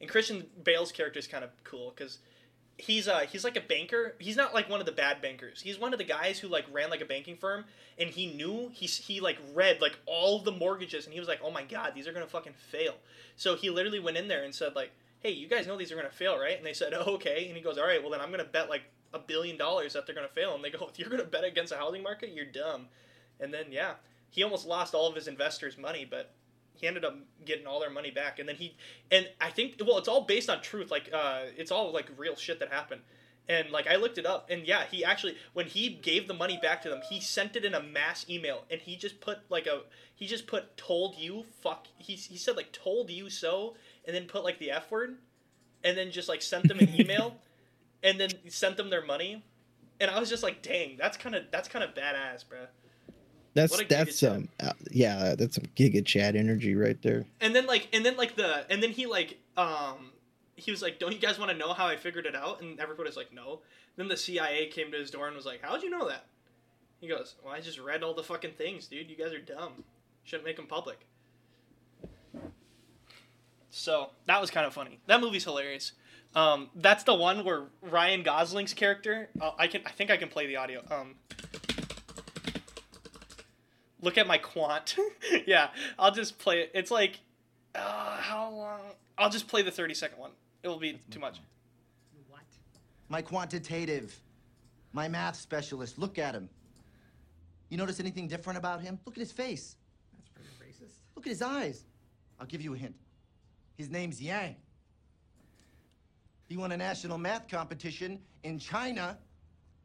[0.00, 2.18] and Christian Bale's character is kind of cool because
[2.82, 4.14] he's uh he's like a banker.
[4.18, 5.60] He's not like one of the bad bankers.
[5.60, 7.64] He's one of the guys who like ran like a banking firm
[7.98, 11.40] and he knew he he like read like all the mortgages and he was like,
[11.42, 12.94] "Oh my god, these are going to fucking fail."
[13.36, 15.96] So he literally went in there and said like, "Hey, you guys know these are
[15.96, 18.10] going to fail, right?" And they said, "Oh, okay." And he goes, "All right, well
[18.10, 18.82] then I'm going to bet like
[19.14, 21.28] a billion dollars that they're going to fail." And they go, "If you're going to
[21.28, 22.88] bet against the housing market, you're dumb."
[23.40, 23.94] And then yeah,
[24.30, 26.32] he almost lost all of his investors' money, but
[26.74, 28.74] he ended up getting all their money back and then he
[29.10, 32.36] and i think well it's all based on truth like uh it's all like real
[32.36, 33.00] shit that happened
[33.48, 36.58] and like i looked it up and yeah he actually when he gave the money
[36.62, 39.66] back to them he sent it in a mass email and he just put like
[39.66, 39.80] a
[40.14, 43.74] he just put told you fuck he, he said like told you so
[44.06, 45.16] and then put like the f word
[45.84, 47.36] and then just like sent them an email,
[48.02, 49.44] and then sent them their money,
[50.00, 52.68] and I was just like, dang, that's kind of that's kind of badass, bruh.
[53.54, 57.26] That's that's giga um uh, yeah, that's some Giga Chad energy right there.
[57.40, 60.12] And then like and then like the and then he like um
[60.56, 62.78] he was like, "Don't you guys want to know how I figured it out?" And
[62.80, 63.60] everybody's like, "No."
[63.96, 66.26] Then the CIA came to his door and was like, "How'd you know that?"
[67.00, 69.10] He goes, "Well, I just read all the fucking things, dude.
[69.10, 69.84] You guys are dumb.
[70.24, 71.06] Shouldn't make them public."
[73.70, 75.00] So that was kind of funny.
[75.06, 75.92] That movie's hilarious.
[76.34, 79.28] Um, that's the one where Ryan Gosling's character.
[79.40, 79.82] Uh, I can.
[79.84, 80.82] I think I can play the audio.
[80.90, 81.16] Um,
[84.02, 84.96] look at my quant.
[85.46, 86.72] yeah, I'll just play it.
[86.74, 87.20] It's like,
[87.74, 88.80] uh, how long?
[89.16, 90.32] I'll just play the thirty second one.
[90.62, 91.40] It will be too much.
[92.28, 92.42] What?
[93.08, 94.14] My quantitative.
[94.92, 95.98] My math specialist.
[95.98, 96.50] Look at him.
[97.70, 98.98] You notice anything different about him?
[99.06, 99.76] Look at his face.
[100.14, 100.92] That's pretty racist.
[101.16, 101.84] Look at his eyes.
[102.38, 102.94] I'll give you a hint.
[103.78, 104.56] His name's Yang.
[106.48, 109.16] He won a national math competition in China.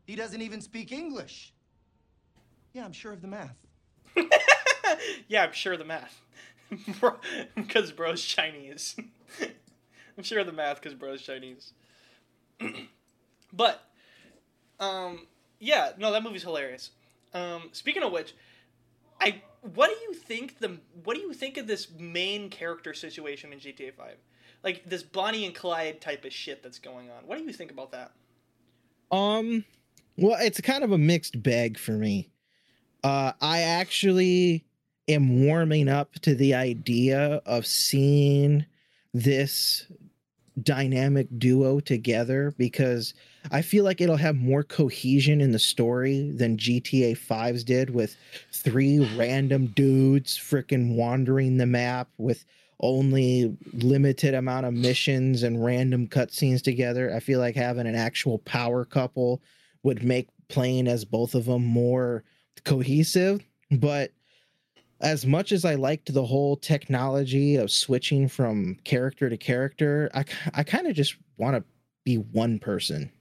[0.05, 1.53] He doesn't even speak English.
[2.73, 3.66] Yeah, I'm sure of the math.
[5.27, 6.21] yeah, I'm sure the math.
[6.69, 8.95] Because Bro, bro's Chinese.
[10.17, 11.73] I'm sure the math because bro's Chinese.
[13.53, 13.83] but,
[14.79, 15.27] um,
[15.59, 16.91] yeah, no, that movie's hilarious.
[17.33, 18.33] Um, speaking of which,
[19.21, 23.53] I what do you think the what do you think of this main character situation
[23.53, 24.17] in GTA Five?
[24.63, 27.25] Like this Bonnie and Clyde type of shit that's going on.
[27.25, 28.11] What do you think about that?
[29.11, 29.65] Um,
[30.17, 32.29] well, it's kind of a mixed bag for me.
[33.03, 34.65] Uh, I actually
[35.07, 38.65] am warming up to the idea of seeing
[39.13, 39.85] this
[40.63, 43.13] dynamic duo together because
[43.51, 48.15] I feel like it'll have more cohesion in the story than GTA 5's did with
[48.51, 52.43] three random dudes freaking wandering the map with
[52.79, 57.13] only limited amount of missions and random cutscenes together.
[57.13, 59.41] I feel like having an actual power couple
[59.83, 62.23] would make playing as both of them more
[62.63, 63.43] cohesive.
[63.71, 64.11] But
[65.01, 70.25] as much as I liked the whole technology of switching from character to character, I,
[70.53, 71.63] I kind of just want to
[72.03, 73.11] be one person.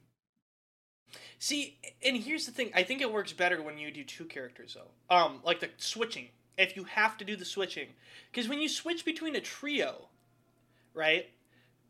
[1.39, 2.71] See, and here's the thing.
[2.73, 5.15] I think it works better when you do two characters, though.
[5.15, 6.29] Um, like the switching.
[6.57, 7.89] If you have to do the switching,
[8.31, 10.07] because when you switch between a trio,
[10.95, 11.29] right?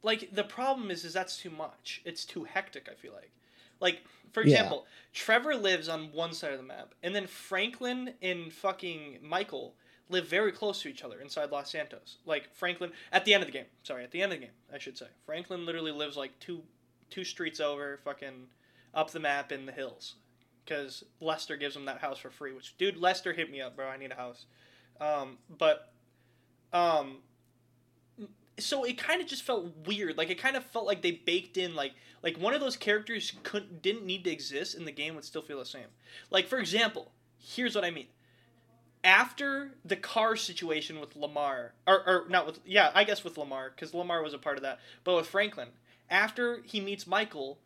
[0.03, 2.01] Like the problem is, is that's too much.
[2.03, 2.89] It's too hectic.
[2.91, 3.31] I feel like,
[3.79, 4.03] like
[4.33, 4.55] for Yeah.
[4.55, 9.75] example, Trevor lives on one side of the map, and then Franklin and fucking Michael
[10.09, 12.17] live very close to each other inside Los Santos.
[12.25, 13.65] Like Franklin at the end of the game.
[13.83, 15.07] Sorry, at the end of the game, I should say.
[15.25, 16.63] Franklin literally lives like two
[17.09, 18.47] two streets over, fucking
[18.93, 20.15] up the map in the hills
[20.65, 22.51] because Lester gives him that house for free.
[22.51, 23.87] Which, dude, Lester hit me up, bro.
[23.87, 24.45] I need a house.
[24.99, 25.93] Um, but,
[26.73, 27.19] um,
[28.59, 30.17] so it kind of just felt weird.
[30.17, 31.93] Like it kind of felt like they baked in like
[32.23, 35.41] like one of those characters couldn't didn't need to exist and the game would still
[35.41, 35.87] feel the same.
[36.29, 38.07] Like for example, here's what I mean.
[39.03, 43.71] After the car situation with Lamar, or, or not with yeah, I guess with Lamar
[43.73, 45.69] because Lamar was a part of that, but with Franklin,
[46.09, 47.59] after he meets Michael,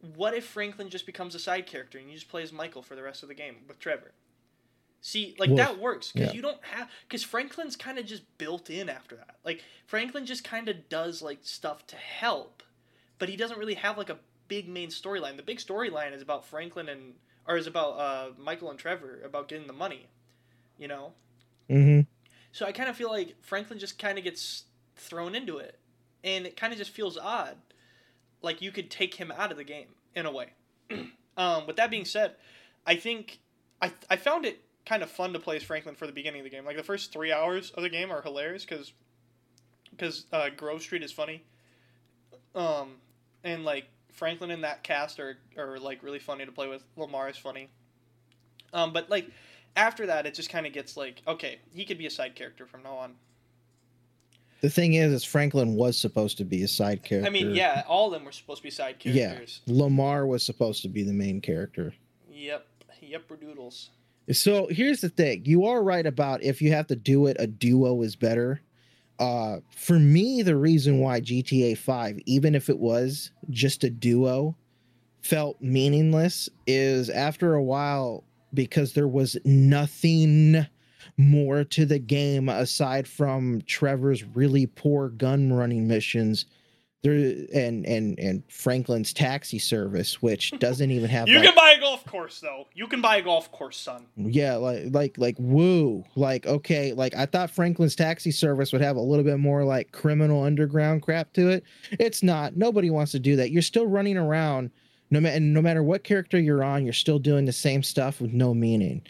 [0.00, 2.94] what if Franklin just becomes a side character and you just play as Michael for
[2.94, 4.12] the rest of the game with Trevor?
[5.00, 6.34] See, like Well, that works because yeah.
[6.34, 9.36] you don't have because Franklin's kind of just built in after that.
[9.44, 12.62] Like Franklin just kind of does like stuff to help,
[13.18, 14.18] but he doesn't really have like a
[14.48, 15.36] big main storyline.
[15.36, 17.14] The big storyline is about Franklin and
[17.46, 20.08] or is about uh, Michael and Trevor about getting the money,
[20.78, 21.12] you know.
[21.70, 22.00] Mm-hmm.
[22.52, 24.64] So I kind of feel like Franklin just kind of gets
[24.96, 25.78] thrown into it,
[26.24, 27.56] and it kind of just feels odd.
[28.42, 30.48] Like you could take him out of the game in a way.
[31.36, 32.34] um, with that being said,
[32.84, 33.38] I think
[33.80, 36.44] I I found it kind of fun to play as Franklin for the beginning of
[36.44, 36.64] the game.
[36.64, 38.92] Like the first three hours of the game are hilarious because
[39.90, 41.44] because uh, Grove Street is funny.
[42.54, 42.94] Um,
[43.44, 46.82] and like Franklin and that cast are are like really funny to play with.
[46.96, 47.68] Lamar is funny.
[48.72, 49.30] Um, but like
[49.76, 52.66] after that, it just kind of gets like, okay, he could be a side character
[52.66, 53.14] from now on.
[54.60, 57.28] The thing is, is Franklin was supposed to be a side character.
[57.28, 59.60] I mean, yeah, all of them were supposed to be side characters.
[59.66, 59.74] Yeah.
[59.76, 61.94] Lamar was supposed to be the main character.
[62.28, 62.66] Yep,
[63.00, 63.90] yep, doodles.
[64.32, 65.42] So here's the thing.
[65.46, 68.60] You are right about if you have to do it, a duo is better.
[69.18, 74.56] Uh, for me, the reason why GTA 5, even if it was just a duo,
[75.22, 78.24] felt meaningless is after a while
[78.54, 80.66] because there was nothing
[81.16, 86.46] more to the game aside from Trevor's really poor gun running missions.
[87.08, 91.74] There and and and Franklin's taxi service, which doesn't even have You like, can buy
[91.76, 92.66] a golf course though.
[92.74, 94.06] You can buy a golf course, son.
[94.16, 98.96] yeah, like like like woo, like okay, like I thought Franklin's taxi service would have
[98.96, 101.64] a little bit more like criminal underground crap to it.
[101.92, 102.56] It's not.
[102.56, 103.50] Nobody wants to do that.
[103.50, 104.70] You're still running around,
[105.10, 108.32] no matter no matter what character you're on, you're still doing the same stuff with
[108.32, 109.02] no meaning.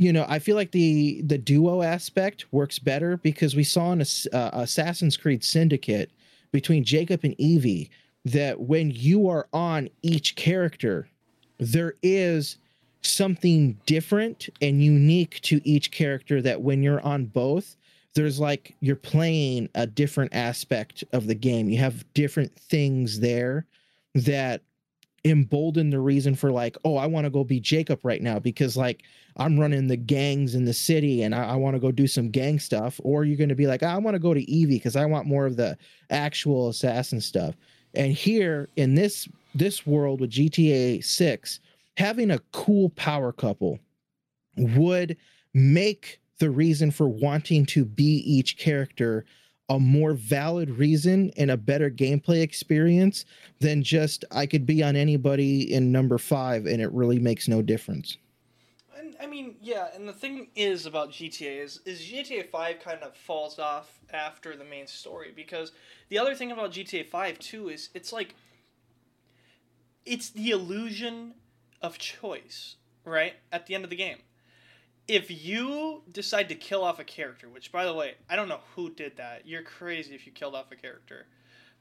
[0.00, 4.00] You know, I feel like the the duo aspect works better because we saw in
[4.00, 6.12] uh, Assassin's Creed Syndicate
[6.52, 7.90] between Jacob and Evie
[8.24, 11.08] that when you are on each character,
[11.58, 12.58] there is
[13.02, 17.76] something different and unique to each character that when you're on both
[18.18, 21.68] there's like you're playing a different aspect of the game.
[21.68, 23.64] You have different things there
[24.16, 24.62] that
[25.28, 28.76] embolden the reason for like oh i want to go be jacob right now because
[28.76, 29.02] like
[29.36, 32.30] i'm running the gangs in the city and i, I want to go do some
[32.30, 33.00] gang stuff.
[33.02, 35.26] Or you're going to be like i want to go to evie because i want
[35.26, 35.76] more of the
[36.10, 37.54] actual assassin stuff.
[37.94, 41.60] And here in this this world with gta 6
[41.96, 43.78] having a cool power couple
[44.56, 45.16] would
[45.54, 49.24] make the reason for wanting to be each character
[49.68, 53.24] a more valid reason and a better gameplay experience
[53.60, 57.60] than just I could be on anybody in number five and it really makes no
[57.60, 58.16] difference.
[58.96, 63.02] And I mean, yeah, and the thing is about GTA is is GTA 5 kind
[63.02, 65.72] of falls off after the main story because
[66.08, 68.34] the other thing about GTA 5 too is it's like
[70.06, 71.34] it's the illusion
[71.82, 73.34] of choice, right?
[73.52, 74.18] At the end of the game.
[75.08, 78.60] If you decide to kill off a character, which by the way, I don't know
[78.76, 79.46] who did that.
[79.46, 81.26] You're crazy if you killed off a character.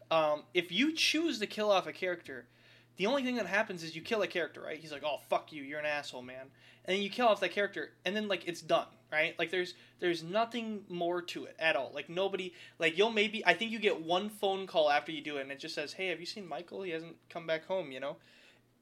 [0.09, 2.47] Um, if you choose to kill off a character,
[2.95, 4.79] the only thing that happens is you kill a character, right?
[4.79, 6.47] He's like, "Oh fuck you, you're an asshole, man,"
[6.85, 9.37] and then you kill off that character, and then like it's done, right?
[9.37, 11.91] Like there's there's nothing more to it at all.
[11.93, 15.37] Like nobody, like you'll maybe I think you get one phone call after you do
[15.37, 16.83] it, and it just says, "Hey, have you seen Michael?
[16.83, 18.15] He hasn't come back home," you know.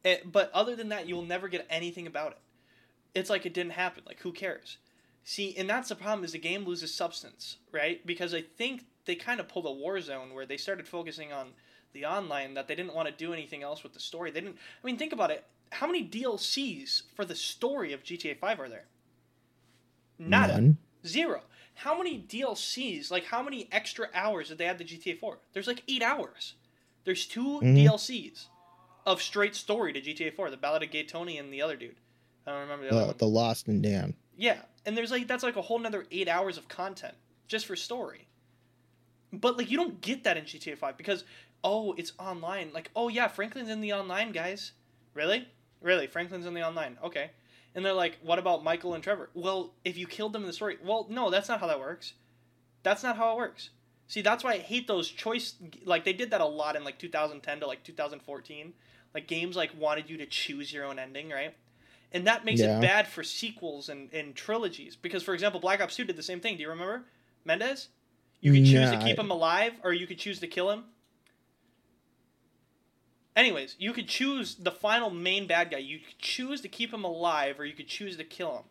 [0.06, 2.38] Eh, but other than that, you'll never get anything about it.
[3.16, 4.04] It's like it didn't happen.
[4.06, 4.78] Like who cares?
[5.24, 8.06] See, and that's the problem is the game loses substance, right?
[8.06, 11.54] Because I think they kind of pulled a Warzone where they started focusing on
[11.94, 14.30] the online that they didn't want to do anything else with the story.
[14.30, 14.58] They didn't.
[14.84, 15.46] I mean, think about it.
[15.72, 18.86] How many DLCs for the story of GTA Five are there?
[20.20, 20.54] Nada.
[20.54, 20.78] None.
[21.06, 21.42] Zero.
[21.76, 23.12] How many DLCs?
[23.12, 25.40] Like how many extra hours did they add to GTA Four?
[25.54, 26.54] There's like eight hours.
[27.04, 27.84] There's 2 Mhm.
[27.84, 28.48] DLCs
[29.06, 30.50] of straight story to GTA Four.
[30.50, 31.98] The Ballad of Gay Tony and the other dude.
[32.48, 33.16] I don't remember the other The, one.
[33.18, 34.16] the Lost and Damned.
[34.38, 37.16] Yeah, and there's like that's like a whole nother eight hours of content
[37.48, 38.28] just for story.
[39.32, 41.24] But like you don't get that in GTA Five because
[41.64, 42.72] oh it's online.
[42.74, 44.72] Like oh yeah, Franklin's in the online, guys.
[45.14, 45.48] Really,
[45.82, 46.98] really, Franklin's in the online.
[47.04, 47.32] Okay,
[47.74, 49.30] and they're like, what about Michael and Trevor?
[49.34, 52.14] Well, if you killed them in the story, well, no, that's not how that works.
[52.84, 53.70] That's not how it works.
[54.08, 55.56] See, that's why I hate those choice.
[55.84, 58.74] Like they did that a lot in like 2010 to like 2014.
[59.16, 61.56] Like games like wanted you to choose your own ending, right?
[62.16, 62.78] And that makes Yeah.
[62.78, 64.96] it bad for sequels and, and trilogies.
[64.96, 66.56] Because for example, Black Ops 2 did the same thing.
[66.56, 67.04] Do you remember?
[67.44, 67.90] Mendez?
[68.40, 70.86] You could choose to keep I- him alive or you could choose to kill him.
[73.36, 75.80] Anyways, you could choose the final main bad guy.
[75.80, 78.64] You could choose to keep him alive or you could choose to kill him.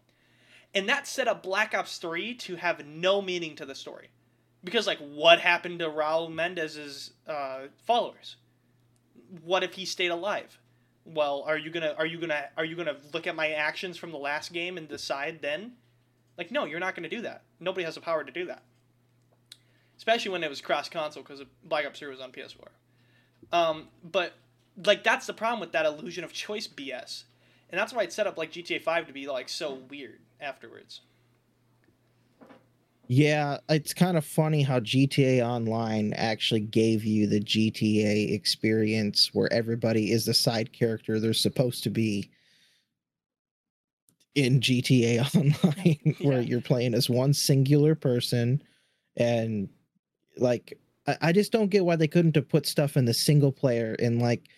[0.75, 4.09] And that set up Black Ops 3 to have no meaning to the story.
[4.65, 8.37] Because like what happened to Raul Mendez's uh, followers?
[9.45, 10.59] What if he stayed alive?
[11.05, 14.11] Well, are you gonna are you gonna are you gonna look at my actions from
[14.11, 15.73] the last game and decide then?
[16.39, 17.43] Like, no, you're not gonna do that.
[17.61, 18.63] Nobody has the power to do that.
[19.97, 22.69] Especially when it was cross console because Black Ops 3 was on PS4.
[23.53, 24.33] Um, but
[24.85, 27.25] like that's the problem with that illusion of choice BS,
[27.71, 31.03] and that's why it's set up like GTA 5 to be like so weird afterwards.
[33.07, 39.53] Yeah, it's kind of funny how GTA Online actually gave you the GTA experience where
[39.53, 42.31] everybody is the side character they're supposed to be
[44.35, 46.47] in GTA Online, where Yeah.
[46.49, 48.63] you're playing as one singular person.
[49.17, 49.69] And
[50.39, 53.53] like, I, I just don't get why they couldn't have put stuff in the single
[53.53, 54.49] player in like,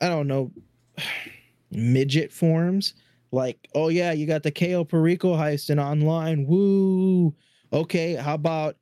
[0.00, 0.52] I don't know,
[1.70, 2.94] midget forms.
[3.32, 6.46] Like, oh yeah, you got the Cayo Perico heist in online.
[6.46, 7.34] Woo!
[7.72, 8.76] Okay, how about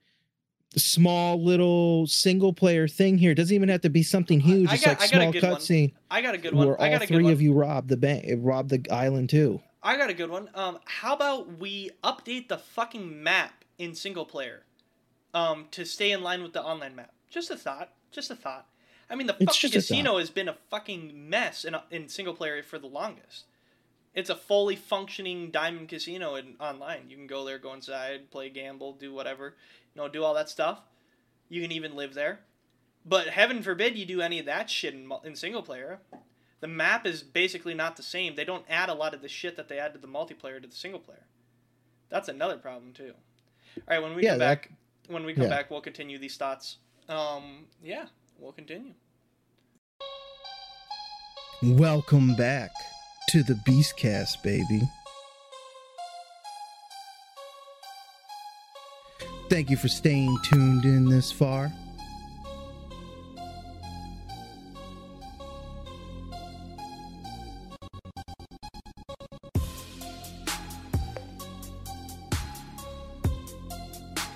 [0.73, 3.33] the small little single player thing here?
[3.33, 4.69] It doesn't even have to be something huge.
[4.71, 6.67] I It's got- like I small cutscene I got a good one.
[6.69, 7.33] where I all a good three one.
[7.33, 9.61] of you rob the bank, rob the island too.
[9.83, 10.51] I got a good one.
[10.55, 14.65] Um, how about we update the fucking map in single player,
[15.33, 17.13] um, to stay in line with the online map?
[17.31, 17.93] Just a thought.
[18.11, 18.67] Just a thought.
[19.09, 22.79] I mean, the fucking casino has been a fucking mess in in single player for
[22.79, 23.45] the longest.
[24.17, 27.11] It's a fully functioning diamond casino in online.
[27.11, 29.55] You can go there, go inside, play gamble, do whatever,
[29.95, 30.81] you know, do all that stuff.
[31.51, 32.41] You can even live there.
[33.05, 35.99] But heaven forbid you do any of that shit in, in single player.
[36.61, 38.35] The map is basically not the same.
[38.35, 40.67] They don't add a lot of the shit that they add to the multiplayer to
[40.67, 41.27] the single player.
[42.09, 43.13] That's another problem too.
[43.77, 44.71] All right, when we Yeah, come that- back,
[45.09, 45.51] when we come yeah.
[45.51, 46.79] back, we'll continue these thoughts.
[47.09, 48.07] Um, yeah,
[48.39, 48.95] we'll continue.
[51.63, 52.71] Welcome back
[53.29, 54.89] to the Beastcast, baby.
[59.51, 61.73] Thank you for staying tuned in this far.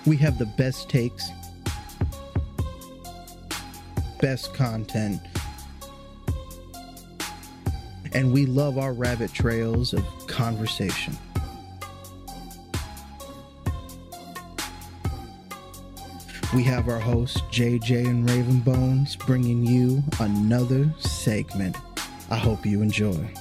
[0.05, 1.29] We have the best takes,
[4.19, 5.21] best content,
[8.13, 11.17] and we love our rabbit trails of conversation.
[16.53, 21.77] We have our hosts, JJ and Raven Bones, bringing you another segment.
[22.29, 23.33] I hope you enjoy.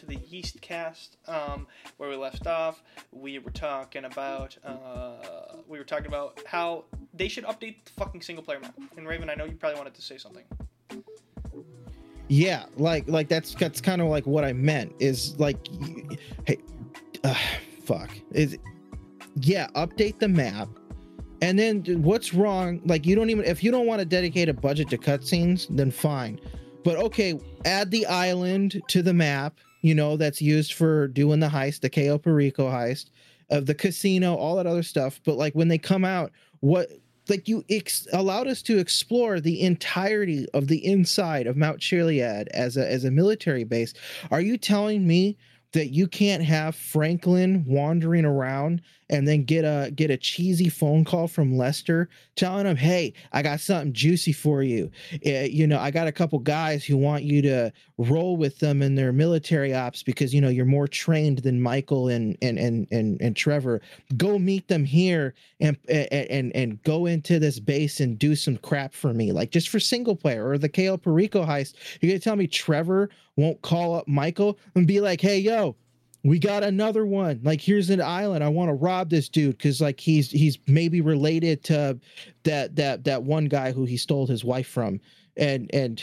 [0.00, 1.18] To the Yeast Cast.
[1.28, 1.66] Um,
[1.98, 2.82] where we left off,
[3.12, 6.84] we were talking about uh, we were talking about how
[7.14, 8.74] they should update the fucking single player map.
[8.96, 10.44] And Raven, I know you probably wanted to say something.
[12.28, 15.58] Yeah, like like that's that's kind of like what I meant is like,
[16.46, 16.58] hey,
[17.22, 17.34] uh,
[17.84, 18.56] fuck is,
[19.36, 20.68] yeah, update the map,
[21.42, 22.80] and then what's wrong?
[22.86, 25.90] Like you don't even if you don't want to dedicate a budget to cutscenes, then
[25.90, 26.40] fine,
[26.84, 29.58] but okay, add the island to the map.
[29.80, 33.10] You know that's used for doing the heist, the Cayo Perico heist,
[33.48, 35.20] of the casino, all that other stuff.
[35.24, 36.90] But like when they come out, what
[37.28, 42.48] like you ex- allowed us to explore the entirety of the inside of Mount Chiliad
[42.48, 43.94] as a as a military base.
[44.30, 45.36] Are you telling me
[45.72, 51.04] that you can't have Franklin wandering around and then get a get a cheesy phone
[51.04, 54.90] call from Lester telling him, "Hey, I got something juicy for you.
[55.26, 58.80] Uh, you know, I got a couple guys who want you to roll with them
[58.80, 62.86] in their military ops because you know you're more trained than Michael and and and
[62.90, 63.82] and, and Trevor.
[64.16, 68.94] Go meet them here and and and go into this base and do some crap
[68.94, 71.74] for me, like just for single player or the Cayo Perico heist.
[72.00, 75.74] You're gonna tell me Trevor won't call up Michael and be like, "Hey, yo."
[76.22, 77.40] We got another one.
[77.42, 78.44] Like, here's an island.
[78.44, 81.98] I want to rob this dude because, like, he's he's maybe related to
[82.42, 85.00] that that that one guy who he stole his wife from,
[85.36, 86.02] and and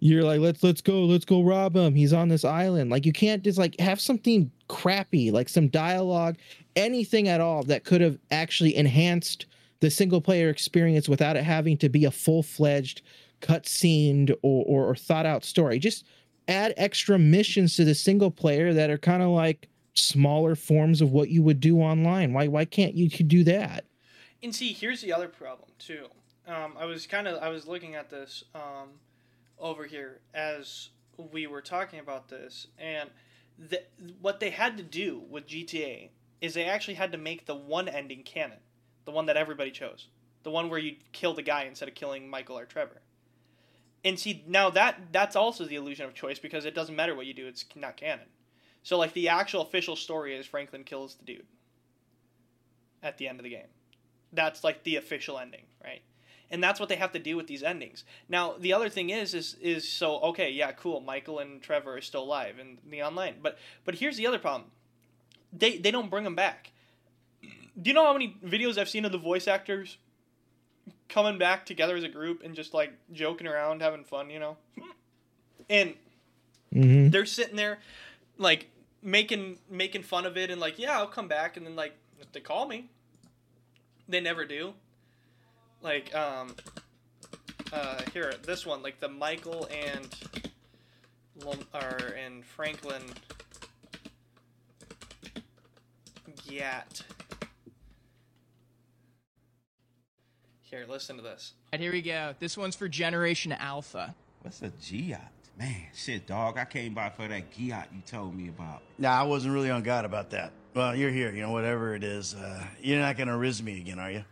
[0.00, 1.94] you're like, let's let's go, let's go rob him.
[1.94, 2.90] He's on this island.
[2.90, 6.36] Like, you can't just like have something crappy, like some dialogue,
[6.74, 9.46] anything at all that could have actually enhanced
[9.80, 13.02] the single player experience without it having to be a full fledged
[13.40, 15.78] cutscene or, or or thought out story.
[15.78, 16.04] Just
[16.48, 21.12] add extra missions to the single player that are kind of like smaller forms of
[21.12, 22.32] what you would do online.
[22.32, 23.84] Why why can't you do that?
[24.42, 26.06] And see, here's the other problem too.
[26.46, 28.88] Um, I was kind of I was looking at this um,
[29.58, 30.90] over here as
[31.32, 33.10] we were talking about this, and
[33.58, 33.82] the,
[34.20, 37.88] what they had to do with GTA is they actually had to make the one
[37.88, 38.58] ending canon,
[39.04, 40.08] the one that everybody chose,
[40.44, 43.02] the one where you kill the guy instead of killing Michael or Trevor.
[44.04, 47.26] And see, now that that's also the illusion of choice because it doesn't matter what
[47.26, 48.26] you do; it's not canon.
[48.82, 51.46] So, like the actual official story is Franklin kills the dude
[53.02, 53.66] at the end of the game.
[54.32, 56.02] That's like the official ending, right?
[56.50, 58.04] And that's what they have to do with these endings.
[58.28, 61.00] Now, the other thing is, is, is so okay, yeah, cool.
[61.00, 64.70] Michael and Trevor are still alive in the online, but but here's the other problem:
[65.52, 66.70] they they don't bring them back.
[67.42, 69.98] Do you know how many videos I've seen of the voice actors
[71.08, 74.56] coming back together as a group and just like joking around, having fun, you know?
[75.70, 75.94] And
[76.74, 77.08] Mm-hmm.
[77.10, 77.78] they're sitting there,
[78.36, 78.68] like
[79.02, 82.30] making making fun of it and like, yeah, I'll come back, and then like if
[82.32, 82.90] they call me,
[84.08, 84.74] they never do.
[85.82, 86.54] Like um,
[87.72, 90.14] uh, here this one, like the Michael and
[91.74, 93.02] or and Franklin
[96.48, 97.02] Gat.
[100.70, 101.54] Here, listen to this.
[101.72, 102.34] Alright, here we go.
[102.38, 104.14] This one's for Generation Alpha.
[104.42, 105.18] What's a Giot?
[105.58, 106.58] Man, shit, dog.
[106.58, 108.82] I came by for that Giot you told me about.
[108.98, 110.52] Nah, I wasn't really on God about that.
[110.74, 112.34] Well, you're here, you know, whatever it is.
[112.34, 114.24] Uh, you're not gonna riz me again, are you?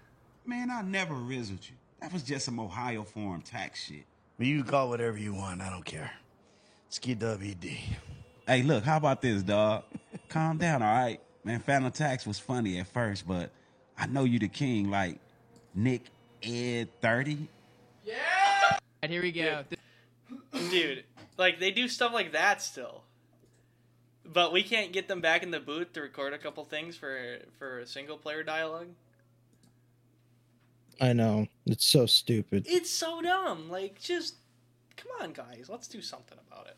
[0.44, 1.74] Man, I never rizzled you.
[2.02, 4.04] That was just some Ohio form tax shit.
[4.38, 6.10] Well, you can call whatever you want, I don't care.
[6.90, 7.78] Skidubby
[8.46, 9.84] Hey, look, how about this, dog?
[10.28, 11.18] Calm down, all right?
[11.44, 13.50] Man, Fanum tax was funny at first, but
[13.96, 15.18] I know you the king, like
[15.74, 16.02] Nick
[16.46, 17.48] Ed 30.
[18.04, 18.14] Yeah.
[19.02, 19.64] And here we go.
[20.70, 21.04] Dude,
[21.36, 23.02] like they do stuff like that still.
[24.24, 27.38] But we can't get them back in the booth to record a couple things for
[27.58, 28.88] for a single player dialogue.
[31.00, 32.66] I know it's so stupid.
[32.68, 33.68] It's so dumb.
[33.70, 34.36] Like just
[34.96, 36.76] come on guys, let's do something about it.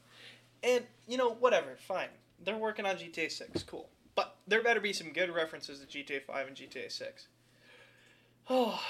[0.62, 2.08] And you know, whatever, fine.
[2.44, 3.88] They're working on GTA 6, cool.
[4.14, 7.28] But there better be some good references to GTA 5 and GTA 6.
[8.50, 8.80] Oh,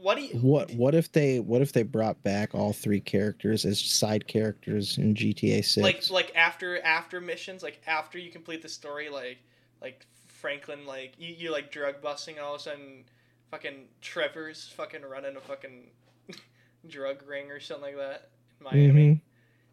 [0.00, 3.64] what do you What what if they what if they brought back all three characters
[3.64, 5.76] as side characters in GTA Six?
[5.78, 9.38] like like after after missions like after you complete the story like
[9.82, 13.04] like franklin like you, you like drug busting and all of a sudden
[13.50, 15.88] fucking trevor's fucking running a fucking
[16.88, 18.30] drug ring or something like that
[18.60, 19.20] in miami Mhm.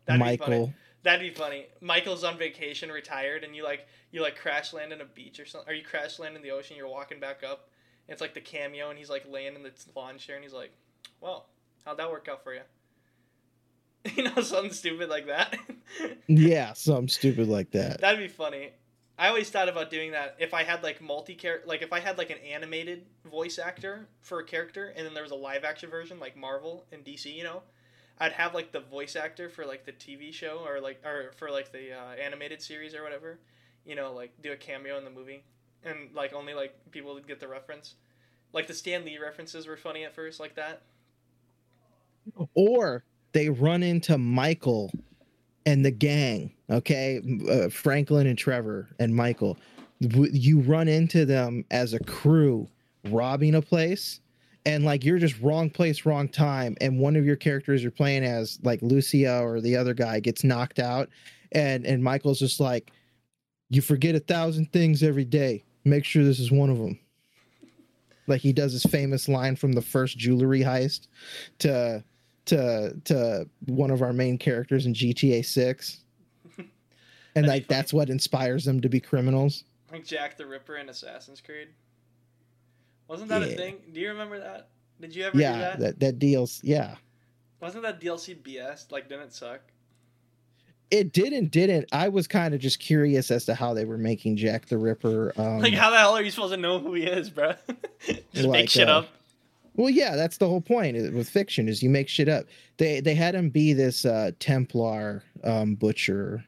[0.06, 0.46] That'd be Michael.
[0.46, 0.74] funny.
[1.02, 1.66] That'd be funny.
[1.82, 5.46] Michael's on vacation, retired, and you like you like crash land in a beach or
[5.46, 5.72] something.
[5.72, 6.78] Or you crash land in the ocean.
[6.78, 7.70] You're walking back up.
[8.08, 10.72] It's like the cameo, and he's like laying in the lawn chair, and he's like,
[11.22, 11.48] "Well,
[11.86, 12.62] how'd that work out for you?"
[14.16, 15.58] you know, something stupid like that.
[16.28, 18.02] yeah, something stupid like that.
[18.02, 18.72] That'd be funny.
[19.18, 22.00] I always thought about doing that if I had like multi character, like if I
[22.00, 25.64] had like an animated voice actor for a character, and then there was a live
[25.64, 27.34] action version like Marvel and DC.
[27.34, 27.64] You know,
[28.20, 31.50] I'd have like the voice actor for like the TV show or like or for
[31.50, 33.40] like the uh, animated series or whatever.
[33.86, 35.44] You know, like do a cameo in the movie,
[35.86, 37.96] and like only like people would get the reference.
[38.54, 40.82] Like the Stan Lee references were funny at first, like that.
[42.54, 43.04] Or
[43.34, 44.92] they run into Michael
[45.66, 46.52] and the gang.
[46.70, 49.58] Okay, uh, Franklin and Trevor and Michael.
[50.00, 52.68] You run into them as a crew
[53.10, 54.20] robbing a place.
[54.66, 58.24] And like you're just wrong place, wrong time, and one of your characters you're playing
[58.24, 61.08] as, like Lucia or the other guy, gets knocked out,
[61.52, 62.92] and and Michael's just like,
[63.70, 65.64] "You forget a thousand things every day.
[65.86, 67.00] Make sure this is one of them."
[68.28, 71.08] Like he does his famous line from the first jewelry heist
[71.60, 72.04] to
[72.46, 76.02] to to one of our main characters in GTA 6.
[77.36, 79.66] And like that's what inspires them to be criminals.
[79.92, 81.68] Like Jack the Ripper in Assassin's Creed.
[83.08, 83.78] Wasn't that a thing?
[83.92, 84.70] Do you remember that?
[85.02, 85.80] Did you ever do Yeah, that?
[85.80, 86.96] that that deals yeah.
[87.62, 88.92] Wasn't that DLC BS?
[88.92, 89.62] Like, didn't it suck?
[90.92, 91.90] It did and didn't.
[91.92, 95.34] I was kind of just curious as to how they were making Jack the Ripper
[95.38, 97.54] um like, how the hell are you supposed to know who he is, bro?
[98.34, 99.08] Just make shit uh, up.
[99.76, 102.46] Well, yeah, that's the whole point with fiction is you make shit up.
[102.78, 106.46] They they had him be this uh Templar um butcher.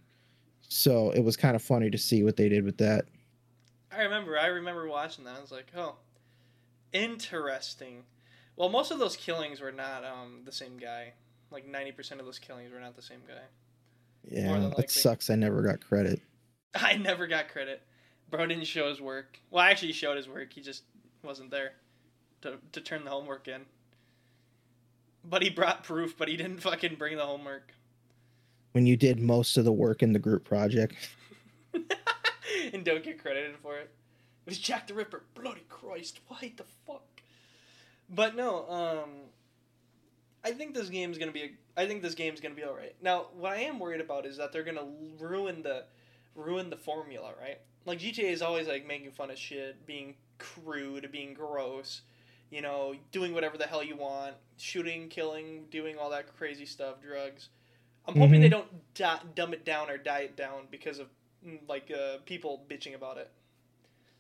[0.70, 3.06] So it was kind of funny to see what they did with that.
[3.92, 4.38] I remember.
[4.38, 5.38] I remember watching that.
[5.38, 5.96] I was like, oh,
[6.94, 8.04] interesting.
[8.56, 11.14] Well, most of those killings were not um the same guy.
[11.52, 13.44] Like ninety percent of those killings were not the same guy.
[14.30, 15.30] Yeah, that sucks.
[15.30, 16.22] I never got credit.
[16.76, 17.82] I never got credit.
[18.30, 19.40] Bro didn't show his work.
[19.50, 20.52] Well, I actually, he showed his work.
[20.52, 20.84] He just
[21.24, 21.74] wasn't there
[22.42, 23.62] to to turn the homework in.
[25.24, 26.18] But he brought proof.
[26.18, 27.74] But he didn't fucking bring the homework.
[28.74, 30.96] When you did most of the work in the group project.
[32.74, 33.90] and don't get credited for it.
[34.46, 35.24] It was Jack the Ripper.
[35.36, 36.20] Bloody Christ!
[36.28, 37.22] Why the fuck?
[38.10, 39.10] But no, um,
[40.48, 41.44] I think this game's gonna be.
[41.44, 42.96] A, I think this game's gonna be all right.
[43.02, 44.88] Now, what I am worried about is that they're gonna
[45.20, 45.84] ruin the,
[46.36, 47.60] ruin the formula, right?
[47.86, 52.02] Like GTA is always like making fun of shit, being crude, being gross,
[52.50, 57.02] you know, doing whatever the hell you want, shooting, killing, doing all that crazy stuff,
[57.02, 57.50] drugs.
[58.06, 58.52] I'm hoping they Mhm.
[58.52, 61.10] don't di- dumb it down or die it down because of
[61.46, 63.30] mm, like uh, people bitching about it.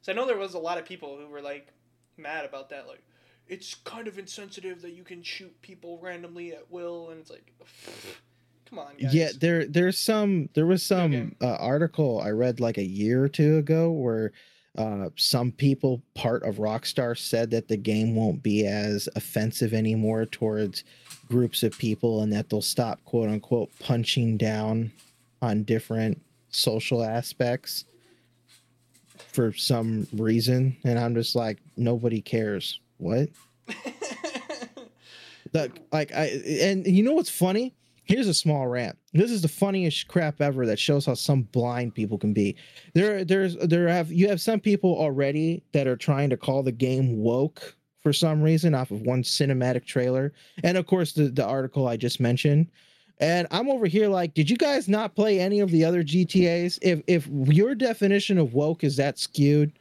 [0.01, 1.69] So I know there was a lot of people who were like
[2.17, 3.01] mad about that, like
[3.49, 7.51] it's kind of insensitive that you can shoot people randomly at will, and it's like,
[8.69, 9.13] come on, guys.
[9.13, 13.29] Yeah, there there's some there was some uh, article I read like a year or
[13.29, 14.31] two ago where
[14.77, 20.25] uh, some people part of Rockstar said that the game won't be as offensive anymore
[20.25, 20.83] towards
[21.27, 24.91] groups of people and that they'll stop quote unquote punching down
[25.41, 27.85] on different social aspects
[29.33, 32.79] for some reason and I'm just like nobody cares.
[32.97, 33.29] What?
[35.53, 36.25] Like, like I
[36.61, 37.73] and you know what's funny?
[38.03, 38.97] Here's a small rant.
[39.13, 42.55] This is the funniest crap ever that shows how some blind people can be.
[42.93, 46.71] There, there's, there have you have some people already that are trying to call the
[46.71, 50.33] game woke for some reason off of one cinematic trailer,
[50.63, 52.67] and of course the the article I just mentioned.
[53.19, 56.77] And I'm over here like, did you guys not play any of the other GTA's?
[56.81, 59.73] If if your definition of woke is that skewed,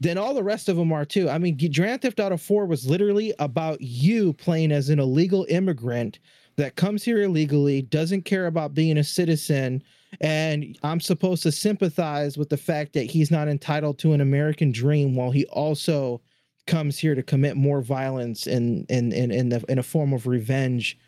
[0.00, 1.28] then all the rest of them are too.
[1.28, 6.18] I mean, Grand Theft Auto 4 was literally about you playing as an illegal immigrant
[6.56, 9.82] that comes here illegally, doesn't care about being a citizen,
[10.20, 14.72] and I'm supposed to sympathize with the fact that he's not entitled to an American
[14.72, 16.20] dream while he also
[16.66, 20.26] comes here to commit more violence in in in in, the, in a form of
[20.26, 20.98] revenge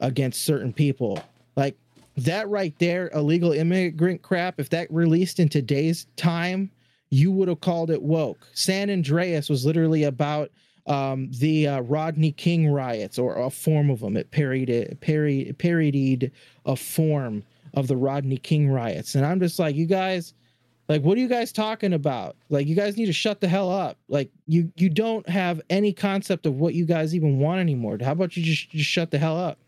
[0.00, 1.22] against certain people.
[1.56, 1.76] Like
[2.16, 4.58] that right there, illegal immigrant crap.
[4.58, 6.70] If that released in today's time,
[7.10, 8.46] you would have called it woke.
[8.54, 10.50] San Andreas was literally about
[10.86, 14.16] um, the uh, Rodney King riots or a form of them.
[14.16, 16.32] It parodied, parodied, parodied
[16.66, 17.42] a form
[17.74, 19.14] of the Rodney King riots.
[19.14, 20.34] And I'm just like, you guys,
[20.88, 22.36] like, what are you guys talking about?
[22.48, 23.98] Like, you guys need to shut the hell up.
[24.08, 27.98] Like, you you don't have any concept of what you guys even want anymore.
[28.02, 29.58] How about you just, just shut the hell up?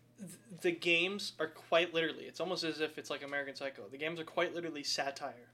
[0.61, 2.23] The games are quite literally.
[2.23, 3.83] It's almost as if it's like American Psycho.
[3.91, 5.51] The games are quite literally satire.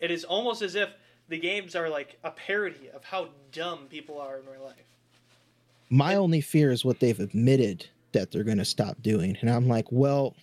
[0.00, 0.90] It is almost as if
[1.28, 4.76] the games are like a parody of how dumb people are in real life.
[5.90, 9.36] My only fear is what they've admitted that they're going to stop doing.
[9.40, 10.34] And I'm like, well,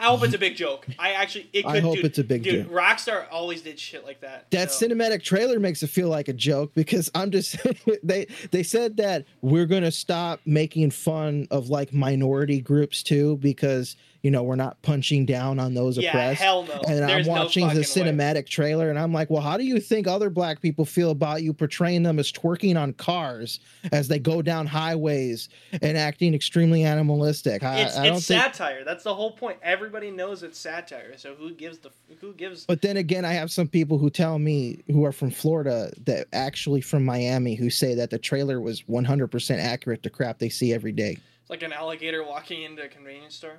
[0.00, 0.86] I hope it's a big joke.
[0.98, 1.76] I actually, it could.
[1.76, 2.72] I hope dude, it's a big dude, joke.
[2.72, 4.50] Rockstar always did shit like that.
[4.50, 7.56] that so- cinematic trailer makes it feel like a joke because I'm just
[8.02, 13.38] they they said that we're going to stop making fun of like minority groups too
[13.38, 16.40] because you know we're not punching down on those Yeah, oppressed.
[16.40, 16.80] hell no.
[16.88, 18.10] And There's I'm no watching the fucking way.
[18.12, 21.42] cinematic trailer and I'm like, well, how do you think other black people feel about
[21.42, 23.60] you portraying them as twerking on cars
[23.92, 25.50] as they go down highways
[25.82, 27.62] and acting extremely animalistic?
[27.62, 28.42] I, It's, I don't it's think.
[28.42, 28.82] satire.
[28.82, 29.58] That's the whole point.
[29.62, 31.18] Everybody knows it's satire.
[31.18, 31.90] So who gives the
[32.22, 32.64] who gives?
[32.64, 36.28] But then again, I have some people who tell me who are from Florida that
[36.32, 40.72] actually from Miami who say that the trailer was 100% accurate to crap they see
[40.72, 41.18] every day.
[41.42, 43.58] It's like an alligator walking into a convenience store.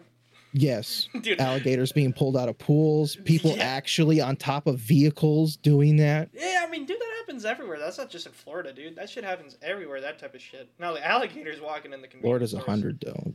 [0.58, 1.10] Yes.
[1.22, 1.42] Dude.
[1.42, 3.64] Alligators being pulled out of pools, people Yeah.
[3.64, 6.30] actually on top of vehicles doing that.
[6.34, 7.78] Yeah, I mean, dude, that happens everywhere.
[7.78, 8.96] That's not just in Florida, dude.
[8.96, 10.00] That shit happens everywhere.
[10.00, 10.70] That type of shit.
[10.80, 13.34] Now the alligators walking in the Florida's a hundred though.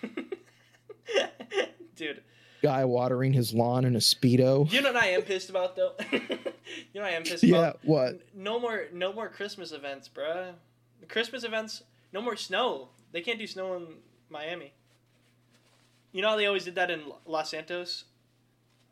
[1.96, 2.22] dude.
[2.62, 4.70] Guy watering his lawn in a speedo.
[4.72, 5.92] You know what I am pissed about though?
[6.12, 7.80] you know what I am pissed Yeah, about?
[7.82, 8.20] Yeah, what?
[8.34, 10.52] No more no more Christmas events, bruh.
[11.08, 11.82] Christmas events,
[12.12, 12.88] no more snow.
[13.12, 13.86] They can't do snow in
[14.30, 14.72] Miami.
[16.14, 18.04] You know how they always did that in Los Santos?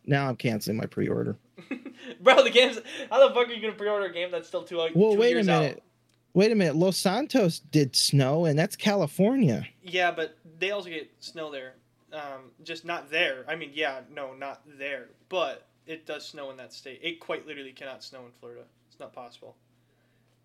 [0.05, 1.37] Now I'm canceling my pre-order.
[2.21, 4.77] Bro, the game's how the fuck are you gonna pre-order a game that's still two,
[4.77, 5.61] Well, two wait a years out?
[5.63, 5.83] minute.
[6.35, 6.75] Wait a minute.
[6.75, 9.69] Los Santos did snow and that's California.
[9.85, 11.75] Yeah, but they also get snow there.
[12.13, 13.45] Um, just not there.
[13.47, 15.07] I mean, yeah, no, not there.
[15.29, 16.99] But it does snow in that state.
[17.05, 18.63] It quite literally cannot snow in Florida.
[18.91, 19.55] It's not possible.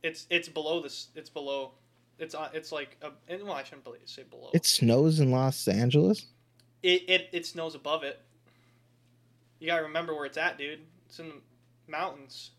[0.03, 1.07] It's it's below this.
[1.15, 1.71] It's below.
[2.19, 2.49] It's on.
[2.53, 3.09] It's like a.
[3.43, 4.51] Well, I shouldn't say below.
[4.53, 6.27] It snows in Los Angeles.
[6.83, 8.19] It, it it snows above it.
[9.59, 10.79] You gotta remember where it's at, dude.
[11.07, 12.51] It's in the mountains.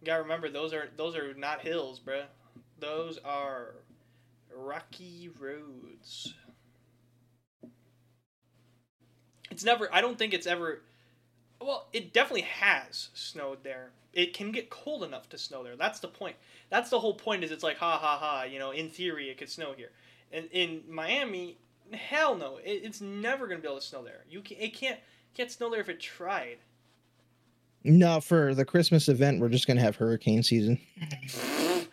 [0.00, 2.24] You gotta remember those are those are not hills, bruh.
[2.78, 3.74] Those are
[4.54, 6.34] rocky roads.
[9.50, 9.92] It's never.
[9.92, 10.82] I don't think it's ever.
[11.60, 13.90] Well, it definitely has snowed there.
[14.12, 15.76] It can get cold enough to snow there.
[15.76, 16.36] That's the point.
[16.70, 17.44] That's the whole point.
[17.44, 18.44] Is it's like ha ha ha.
[18.44, 19.90] You know, in theory, it could snow here.
[20.32, 21.58] And in Miami,
[21.92, 22.58] hell no.
[22.58, 24.24] It, it's never gonna be able to snow there.
[24.28, 24.98] You can, it can't
[25.34, 26.58] can't snow there if it tried.
[27.82, 30.78] No, for the Christmas event, we're just gonna have hurricane season.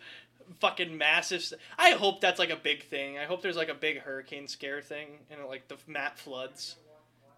[0.60, 1.52] Fucking massive.
[1.78, 3.18] I hope that's like a big thing.
[3.18, 6.76] I hope there's like a big hurricane scare thing and like the map floods.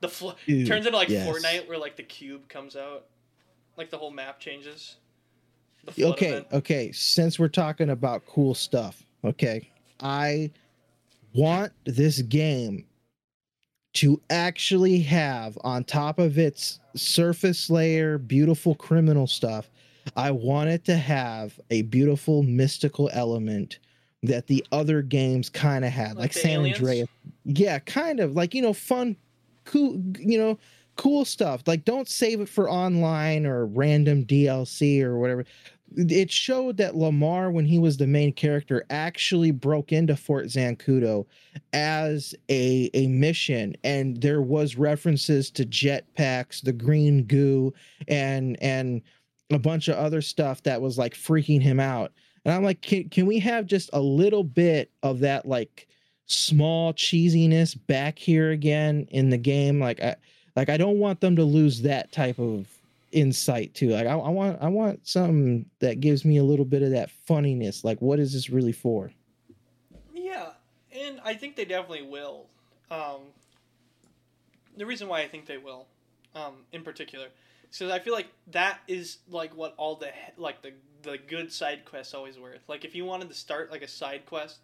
[0.01, 1.29] The flood turns into like yes.
[1.29, 3.05] Fortnite where like the cube comes out,
[3.77, 4.97] like the whole map changes.
[5.99, 6.47] Okay, event.
[6.53, 6.93] okay.
[6.93, 9.71] Since we're talking about cool stuff, okay,
[10.01, 10.51] I
[11.35, 12.87] want this game
[13.93, 19.71] to actually have on top of its surface layer beautiful criminal stuff.
[20.17, 23.79] I want it to have a beautiful mystical element
[24.23, 26.79] that the other games kind of had, Like like, San aliens?
[26.79, 27.09] Andreas.
[27.45, 29.17] Yeah, kind of like you know, fun,
[29.65, 30.59] cool, you know,
[30.97, 31.63] cool stuff.
[31.67, 35.45] Like, don't save it for online or random DLC or whatever.
[35.97, 41.27] It showed that Lamar, when he was the main character, actually broke into Fort Zancudo
[41.73, 47.73] as a a mission, and there was references to jetpacks, the green goo,
[48.09, 49.03] and and
[49.51, 52.13] a bunch of other stuff that was like freaking him out.
[52.45, 55.89] And I'm like, can, can we have just a little bit of that like
[56.27, 59.81] small cheesiness back here again in the game?
[59.81, 60.17] Like I
[60.57, 62.67] like I don't want them to lose that type of
[63.13, 63.89] insight too.
[63.89, 67.11] Like I, I want I want something that gives me a little bit of that
[67.11, 67.85] funniness.
[67.85, 69.13] Like what is this really for?
[70.15, 70.51] Yeah,
[70.93, 72.47] and I think they definitely will.
[72.91, 73.21] Um,
[74.77, 75.87] the reason why I think they will,
[76.35, 77.29] um, in particular,
[77.71, 80.73] so I feel like that is like what all the like the
[81.03, 82.61] the good side quests always worth.
[82.69, 84.59] Like if you wanted to start like a side quest,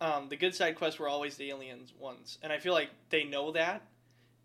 [0.00, 3.24] um, the good side quests were always the aliens ones, and I feel like they
[3.24, 3.82] know that,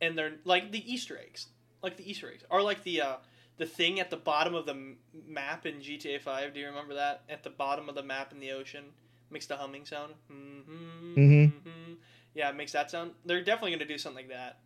[0.02, 1.48] and they're like the Easter eggs,
[1.82, 3.16] like the Easter eggs, or like the uh,
[3.58, 4.98] the thing at the bottom of the m-
[5.28, 6.54] map in GTA Five.
[6.54, 8.86] Do you remember that at the bottom of the map in the ocean
[9.30, 10.14] makes the humming sound?
[10.32, 11.54] Mm-hmm, Mhm.
[11.54, 11.94] mm-hmm.
[12.34, 13.12] Yeah, it makes that sound.
[13.26, 14.60] They're definitely gonna do something like that.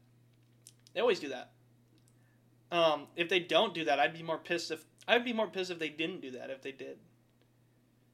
[0.93, 1.51] They always do that.
[2.71, 5.71] Um, if they don't do that, I'd be more pissed if I'd be more pissed
[5.71, 6.49] if they didn't do that.
[6.49, 6.97] If they did.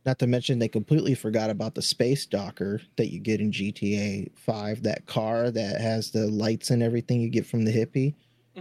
[0.05, 4.31] Not to mention they completely forgot about the space docker that you get in GTA
[4.33, 8.15] 5, that car that has the lights and everything you get from the hippie.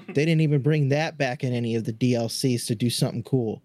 [0.06, 3.62] They didn't even bring that back in any of the DLCs to do something cool.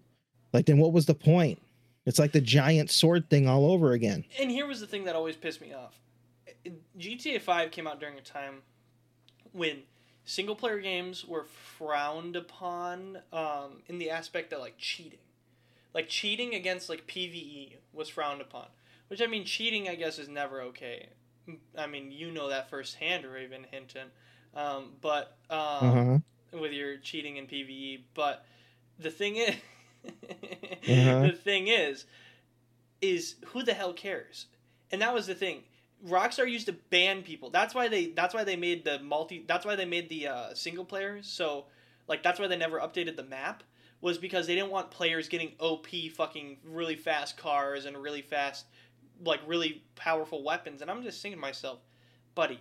[0.52, 1.60] Like then what was the point?
[2.06, 4.24] It's like the giant sword thing all over again.
[4.38, 5.98] And here was the thing that always pissed me off.
[6.98, 8.62] GTA 5 came out during a time
[9.52, 9.82] when
[10.24, 15.18] single player games were frowned upon um, in the aspect of like cheating.
[15.94, 18.66] Like cheating against like PvE was frowned upon.
[19.08, 21.08] Which I mean cheating I guess is never okay.
[21.78, 24.08] I mean you know that firsthand Raven Hinton.
[24.54, 26.18] Um, but um, Uh-huh.
[26.52, 28.44] with your cheating in PvE, but
[28.98, 29.54] the thing is
[30.88, 31.22] Uh-huh.
[31.22, 32.06] the thing is
[33.00, 34.46] is who the hell cares?
[34.90, 35.62] And that was the thing.
[36.06, 37.50] Rockstar used to ban people.
[37.50, 40.54] That's why they that's why they made the multi that's why they made the uh,
[40.54, 41.26] single players.
[41.26, 41.66] So
[42.08, 43.62] like that's why they never updated the map
[44.00, 48.66] was because they didn't want players getting OP fucking really fast cars and really fast
[49.24, 50.82] like really powerful weapons.
[50.82, 51.78] And I'm just thinking to myself,
[52.34, 52.58] buddy,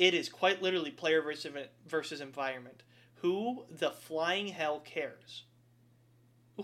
[0.00, 1.52] it is quite literally player versus
[1.86, 2.82] versus environment.
[3.16, 5.44] Who the flying hell cares?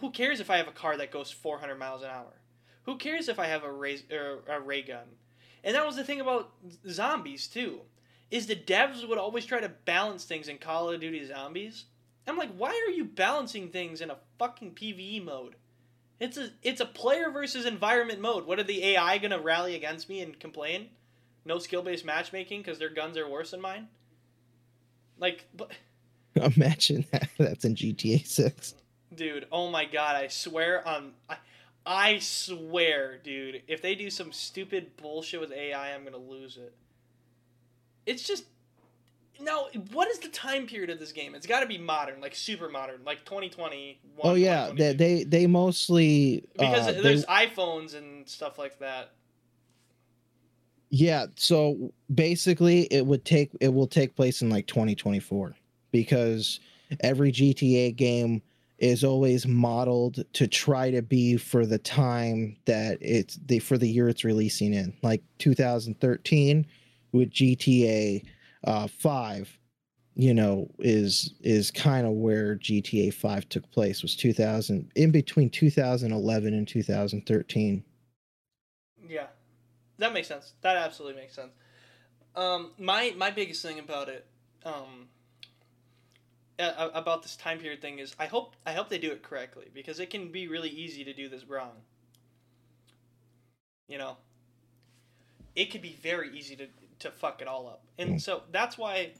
[0.00, 2.40] Who cares if I have a car that goes 400 miles an hour?
[2.84, 5.06] Who cares if I have a ray, er, a ray gun?
[5.62, 6.52] And that was the thing about
[6.88, 7.80] zombies too,
[8.30, 11.84] is the devs would always try to balance things in Call of Duty Zombies.
[12.26, 15.56] I'm like, why are you balancing things in a fucking PVE mode?
[16.18, 18.46] It's a it's a player versus environment mode.
[18.46, 20.88] What are the AI gonna rally against me and complain?
[21.46, 23.88] No skill based matchmaking because their guns are worse than mine.
[25.18, 25.70] Like, but
[26.56, 27.28] Imagine that.
[27.38, 28.74] That's in GTA 6.
[29.14, 31.36] dude, oh my god, I swear on I,
[31.86, 36.74] I swear, dude, if they do some stupid bullshit with AI, I'm gonna lose it.
[38.04, 38.44] It's just
[39.40, 41.34] now What is the time period of this game?
[41.34, 44.00] It's got to be modern, like super modern, like 2020.
[44.22, 49.12] Oh yeah, they they, they mostly because uh, they- there's iPhones and stuff like that.
[50.90, 55.56] Yeah, so basically it would take it will take place in like 2024
[55.90, 56.60] because
[57.00, 58.42] every GTA game
[58.78, 63.88] is always modeled to try to be for the time that it's the for the
[63.88, 64.92] year it's releasing in.
[65.02, 66.66] Like 2013
[67.12, 68.22] with GTA
[68.64, 69.58] uh 5
[70.14, 75.50] you know is is kind of where GTA 5 took place was 2000 in between
[75.50, 77.84] 2011 and 2013.
[79.98, 80.52] That makes sense.
[80.60, 81.52] That absolutely makes sense.
[82.34, 84.26] Um, my my biggest thing about it,
[84.64, 85.08] um,
[86.58, 89.66] a- about this time period thing is I hope I hope they do it correctly
[89.72, 91.72] because it can be really easy to do this wrong.
[93.88, 94.16] You know,
[95.54, 96.66] it could be very easy to
[96.98, 99.12] to fuck it all up, and so that's why.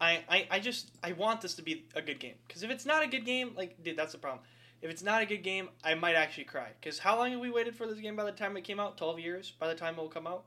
[0.00, 2.84] I, I, I just I want this to be a good game because if it's
[2.84, 4.42] not a good game like dude that's the problem
[4.84, 7.50] if it's not a good game I might actually cry because how long have we
[7.50, 9.94] waited for this game by the time it came out 12 years by the time
[9.94, 10.44] it will come out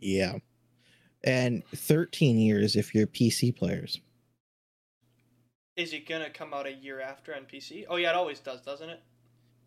[0.00, 0.38] Yeah.
[1.22, 4.00] And 13 years if you're PC players.
[5.76, 8.62] is it gonna come out a year after on PC oh yeah it always does
[8.62, 9.02] doesn't it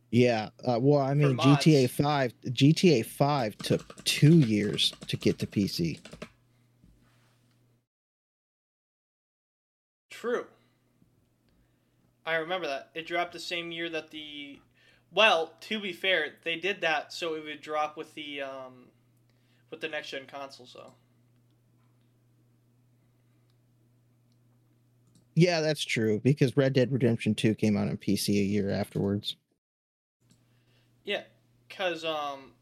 [0.10, 0.50] Yeah.
[0.68, 1.38] Uh, well, I mean.
[1.38, 6.00] GTA 5 GTA 5 took 2 years to get to PC.
[10.10, 10.46] True.
[12.26, 12.92] I remember that.
[12.94, 14.60] It dropped the same year that the
[15.12, 18.90] well, to be fair, they did that so it would drop with the um
[19.70, 20.94] with the next gen console, so.
[25.36, 29.38] Yeah, that's true because Red Dead Redemption 2 came out on PC a year afterwards.
[31.04, 31.24] Yeah,
[31.70, 32.54] cuz um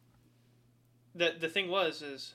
[1.16, 2.34] the the thing was is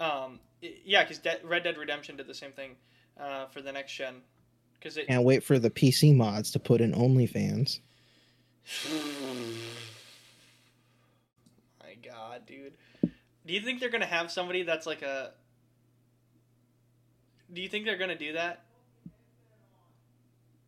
[0.00, 2.76] um yeah, cuz De- Red Dead Redemption did the same thing
[3.16, 4.22] uh for the next gen
[4.84, 7.80] cuz it Can't wait for the PC mods to put in OnlyFans.
[11.82, 12.74] My God, dude.
[13.46, 15.32] Do you think they're gonna have somebody that's like a?
[17.52, 18.64] Do you think they're gonna do that?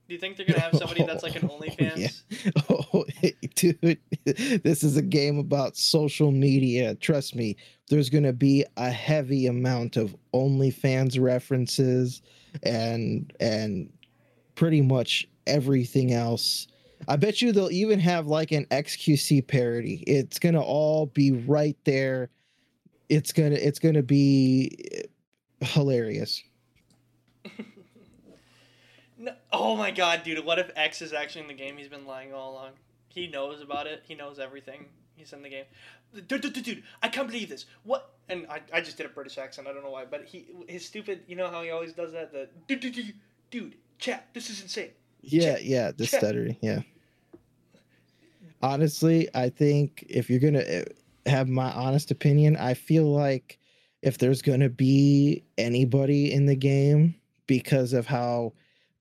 [0.09, 2.23] Do you think they're gonna have somebody that's like an oh, OnlyFans?
[2.69, 3.05] Oh,
[3.55, 6.95] dude, this is a game about social media.
[6.95, 7.57] Trust me,
[7.89, 12.23] there's going to be a heavy amount of OnlyFans references
[12.63, 13.91] and and
[14.57, 16.67] pretty much everything else
[17.09, 20.03] I bet you they'll even have like an XQC parody.
[20.07, 22.31] It's gonna all be right there.
[23.09, 25.03] It's gonna it's gonna be eh,
[25.61, 26.43] hilarious.
[29.19, 30.45] No, oh my god, dude!
[30.45, 31.79] What if X is actually in the game?
[31.79, 32.73] He's been lying all along.
[33.09, 34.03] He knows about it.
[34.07, 34.85] He knows everything.
[35.15, 35.65] He's in the game.
[36.15, 37.65] Dude, dude, dude, dude, I can't believe this.
[37.85, 38.13] What?
[38.29, 39.69] And I, I just did a British accent.
[39.69, 41.23] I don't know why, but he his stupid.
[41.27, 42.31] You know how he always does that.
[42.31, 43.15] The dude, dude, dude,
[43.51, 44.27] dude, chat.
[44.35, 44.91] This is insane.
[45.23, 46.21] Yeah, Check- yeah, the check.
[46.21, 46.57] stuttering.
[46.61, 46.81] Yeah.
[48.63, 50.85] Honestly, I think if you're gonna eh,
[51.27, 53.59] have my honest opinion, I feel like
[54.03, 57.15] if there's gonna be anybody in the game
[57.47, 58.53] because of how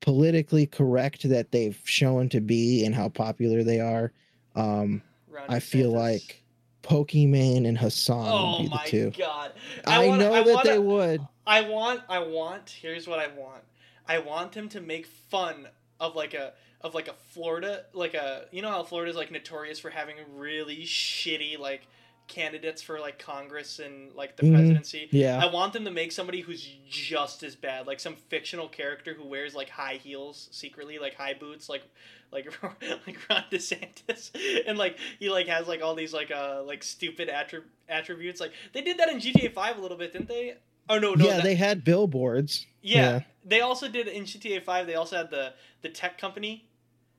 [0.02, 4.12] politically correct that they've shown to be and how popular they are,
[4.56, 5.02] um,
[5.48, 6.44] I feel like
[6.84, 9.12] Pokimane and Hasan Oh would be the my two.
[9.18, 9.52] god!
[9.88, 11.22] I, wanna- know I that wanna- they would.
[11.48, 13.64] I want I want here's what I want.
[14.08, 15.68] I want him to make fun
[16.00, 19.32] of like a of like a Florida like a you know how Florida is like
[19.32, 21.88] notorious for having really shitty like
[22.28, 24.54] candidates for like Congress and like the Mhm.
[24.56, 25.08] presidency.
[25.12, 25.40] Yeah.
[25.44, 29.24] I want them to make somebody who's just as bad, like some fictional character who
[29.28, 31.84] wears like high heels secretly, like high boots, like
[32.32, 32.46] like
[33.08, 34.32] like Ron DeSantis,
[34.68, 38.42] and like he like has like all these like uh like stupid attri- attributes.
[38.42, 40.56] Like they did that in GTA Five a little bit, didn't they?
[40.90, 41.26] Oh no, no.
[41.26, 42.66] yeah, that- they had billboards.
[42.82, 44.88] yeah, they also did in GTA Five.
[44.88, 46.68] They also had the the tech company.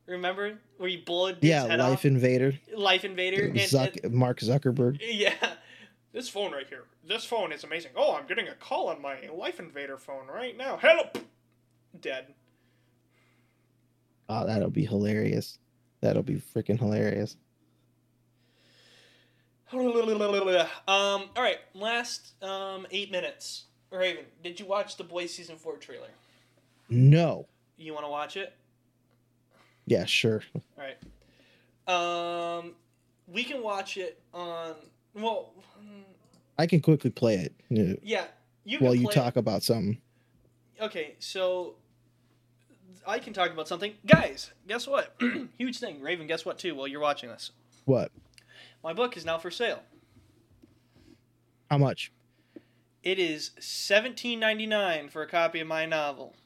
[0.07, 2.05] Remember where you bullet Yeah, head Life off?
[2.05, 2.55] Invader.
[2.77, 3.47] Life Invader.
[3.47, 4.99] and- Zuck, and- Mark Zuckerberg.
[5.03, 5.35] yeah.
[6.13, 6.85] This phone right here.
[7.05, 7.91] This phone is amazing.
[7.97, 10.79] Oh, I'm getting a call on my Life Invader phone right now.
[10.81, 11.09] Hello.
[12.01, 12.27] Dead.
[14.29, 15.59] Oh, that'll be hilarious.
[16.01, 17.37] That'll be freaking hilarious.
[20.87, 21.29] Um.
[21.37, 21.59] All right.
[21.75, 23.65] Last um eight minutes.
[23.91, 26.09] Raven, did you watch the Boys season four trailer?
[26.89, 27.47] No.
[27.77, 28.55] You want to watch it?
[29.87, 30.43] Yeah, sure.
[30.55, 30.97] All right.
[31.87, 32.73] Um,
[33.29, 34.75] we can watch it on.
[35.15, 35.53] Well,
[36.59, 37.55] I can quickly play it
[38.03, 38.27] yeah.
[38.65, 39.99] You while you talk about something.
[40.81, 41.77] Okay, so
[43.07, 43.95] I can talk about something.
[44.05, 45.15] Guys, guess what?
[45.59, 46.01] Huge thing.
[46.03, 47.53] Raven, guess what too while you're watching this?
[47.85, 48.11] What?
[48.87, 49.81] My book is now for sale.
[51.69, 52.13] How much?
[53.03, 56.37] It is seventeen ninety nine for a copy of my novel.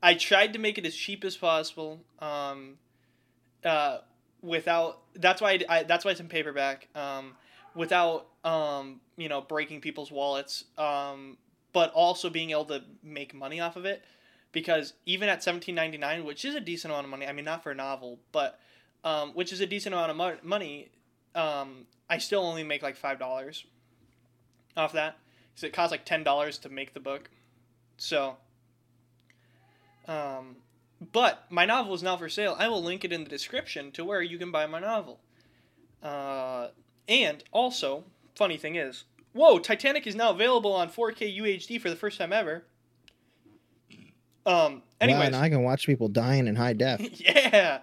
[0.00, 1.98] I tried to make it as cheap as possible.
[2.20, 2.78] Um,
[3.64, 3.98] uh,
[4.40, 6.86] without that's why I, I that's why it's in paperback.
[6.94, 7.32] Um,
[7.74, 10.66] without um, you know breaking people's wallets.
[10.78, 11.38] Um,
[11.72, 14.04] but also being able to make money off of it,
[14.52, 17.26] because even at seventeen ninety nine, which is a decent amount of money.
[17.26, 18.60] I mean, not for a novel, but
[19.02, 20.92] um, which is a decent amount of mo- money.
[21.34, 23.64] Um, I still only make like five dollars
[24.76, 25.16] off that
[25.50, 27.30] because it costs like ten dollars to make the book.
[27.96, 28.36] So,
[30.08, 30.56] um,
[31.12, 32.56] but my novel is now for sale.
[32.58, 35.20] I will link it in the description to where you can buy my novel.
[36.02, 36.68] Uh,
[37.08, 38.04] and also,
[38.34, 42.32] funny thing is, whoa, Titanic is now available on 4K UHD for the first time
[42.32, 42.64] ever.
[44.46, 44.74] Um.
[44.74, 47.00] Wow, Anyways, and I can watch people dying in high def.
[47.20, 47.80] yeah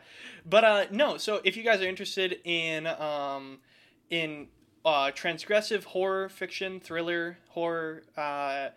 [0.49, 3.59] but uh no so if you guys are interested in um
[4.09, 4.47] in
[4.85, 8.69] uh transgressive horror fiction thriller horror uh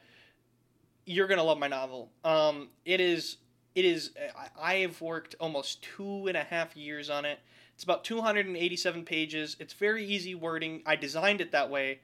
[1.06, 2.10] you're gonna love my novel.
[2.24, 3.38] Um it is
[3.74, 7.38] it is I- i have worked almost two and a half years on it.
[7.74, 9.56] It's about 287 pages.
[9.58, 10.82] It's very easy wording.
[10.84, 12.00] I designed it that way.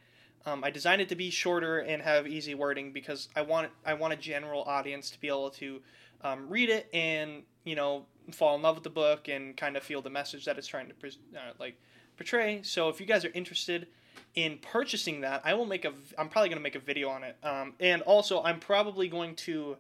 [0.47, 3.94] Um, I designed it to be shorter and have easy wording because I want I
[3.94, 5.82] want a general audience to be able to
[6.22, 9.82] um, read it and you know fall in love with the book and kind of
[9.82, 11.80] feel the message that it's trying to uh, like
[12.16, 12.60] portray.
[12.62, 13.86] So if you guys are interested
[14.34, 15.92] in purchasing that, I will make a.
[16.18, 17.36] I'm probably going to make a video on it.
[17.42, 19.76] Um, and also, I'm probably going to,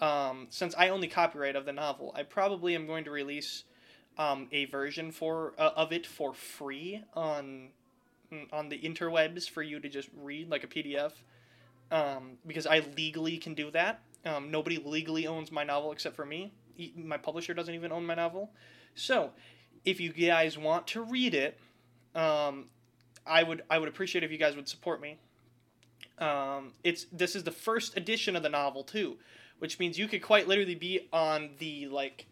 [0.00, 3.64] um, since I own the copyright of the novel, I probably am going to release
[4.16, 7.68] um, a version for uh, of it for free on
[8.52, 11.12] on the interwebs for you to just read like a PDF.
[11.90, 14.02] Um, because I legally can do that.
[14.26, 16.52] Um, nobody legally owns my novel except for me.
[16.96, 18.50] My publisher doesn't even own my novel.
[18.94, 19.30] So,
[19.84, 21.58] if you guys want to read it,
[22.14, 22.66] um,
[23.26, 25.18] I would I would appreciate if you guys would support me.
[26.18, 29.18] Um, it's this is the first edition of the novel too,
[29.58, 32.26] which means you could quite literally be on the like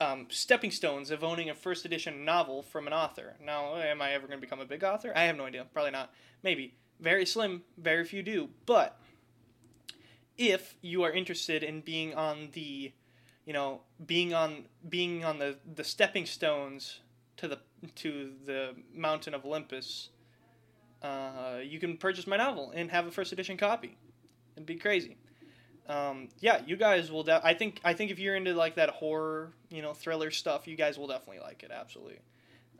[0.00, 3.34] um, stepping stones of owning a first edition novel from an author.
[3.44, 5.12] Now, am I ever going to become a big author?
[5.14, 5.66] I have no idea.
[5.72, 6.12] Probably not.
[6.42, 6.74] Maybe.
[7.00, 7.62] Very slim.
[7.76, 8.48] Very few do.
[8.66, 8.98] But
[10.36, 12.92] if you are interested in being on the,
[13.48, 17.00] you know, being on being on the the stepping stones
[17.38, 17.58] to the
[17.96, 20.10] to the mountain of Olympus,
[21.02, 23.96] uh, you can purchase my novel and have a first edition copy.
[24.56, 25.16] It'd be crazy.
[25.88, 27.24] um, yeah, you guys will.
[27.24, 30.68] De- I think I think if you're into like that horror, you know, thriller stuff,
[30.68, 31.70] you guys will definitely like it.
[31.72, 32.20] Absolutely.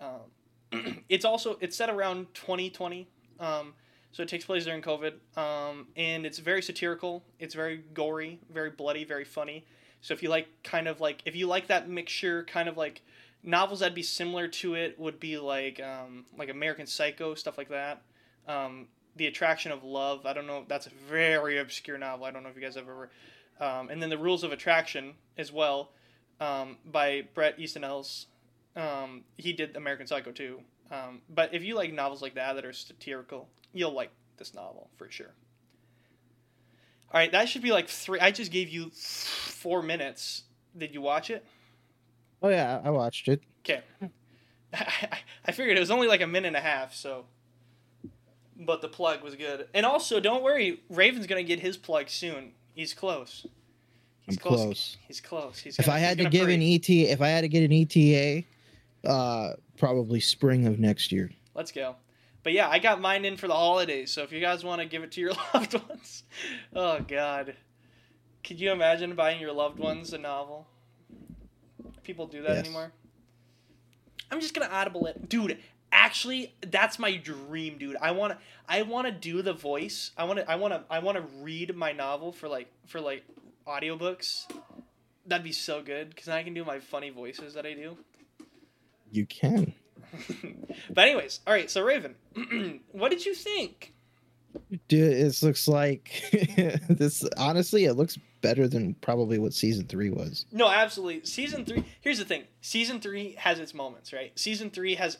[0.00, 3.08] Um, it's also it's set around 2020,
[3.40, 3.72] um,
[4.12, 7.24] so it takes place during COVID, um, and it's very satirical.
[7.38, 9.64] It's very gory, very bloody, very funny.
[10.00, 13.02] So if you like kind of like if you like that mixture, kind of like
[13.42, 17.68] novels that'd be similar to it would be like um, like American Psycho stuff like
[17.68, 18.02] that.
[18.46, 20.24] Um, the Attraction of Love.
[20.26, 20.64] I don't know.
[20.68, 22.26] That's a very obscure novel.
[22.26, 23.10] I don't know if you guys have ever.
[23.60, 25.90] Um, and then the Rules of Attraction as well,
[26.40, 28.26] um, by Bret Easton Ellis.
[28.76, 30.60] Um, he did American Psycho too.
[30.90, 34.88] Um, but if you like novels like that that are satirical, you'll like this novel
[34.96, 35.34] for sure.
[37.12, 38.20] All right, that should be like three.
[38.20, 40.42] I just gave you four minutes.
[40.76, 41.44] Did you watch it?
[42.42, 43.42] Oh yeah, I watched it.
[43.60, 43.82] Okay.
[44.72, 47.24] I figured it was only like a minute and a half, so
[48.58, 49.68] but the plug was good.
[49.72, 52.52] And also, don't worry, Raven's gonna get his plug soon.
[52.74, 53.46] He's close.
[54.20, 54.96] He's I'm close.
[55.06, 55.58] He's close.
[55.58, 56.74] He's if gonna, I had to give an hurry.
[56.74, 58.44] ET, if I had to get an ETA,
[59.08, 61.30] uh, probably spring of next year.
[61.54, 61.96] Let's go.
[62.42, 64.10] But yeah, I got mine in for the holidays.
[64.10, 66.22] So if you guys want to give it to your loved ones,
[66.74, 67.56] oh god,
[68.44, 70.66] could you imagine buying your loved ones a novel?
[72.02, 72.64] People do that Yes.
[72.64, 72.92] anymore.
[74.30, 75.58] I'm just gonna audible it, dude.
[75.90, 77.96] Actually, that's my dream, dude.
[78.00, 78.38] I wanna,
[78.68, 80.10] I wanna do the voice.
[80.16, 83.24] I wanna, I wanna, I wanna read my novel for like, for like,
[83.66, 84.50] audiobooks.
[85.26, 87.98] That'd be so good because I can do my funny voices that I do.
[89.10, 89.74] You can.
[90.90, 91.70] But anyways, all right.
[91.70, 92.14] So Raven,
[92.92, 93.94] what did you think?
[94.88, 96.22] Dude, it looks like
[96.88, 97.24] this.
[97.36, 100.46] Honestly, it looks better than probably what season three was.
[100.52, 101.24] No, absolutely.
[101.24, 101.84] Season three.
[102.00, 102.44] Here's the thing.
[102.60, 104.36] Season three has its moments, right?
[104.38, 105.18] Season three has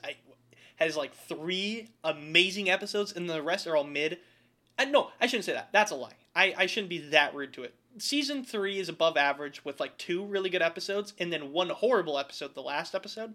[0.77, 4.19] has like three amazing episodes, and the rest are all mid.
[4.79, 5.71] And no, I shouldn't say that.
[5.73, 6.13] That's a lie.
[6.35, 7.75] I I shouldn't be that rude to it.
[7.99, 12.19] Season three is above average with like two really good episodes, and then one horrible
[12.19, 12.55] episode.
[12.55, 13.35] The last episode,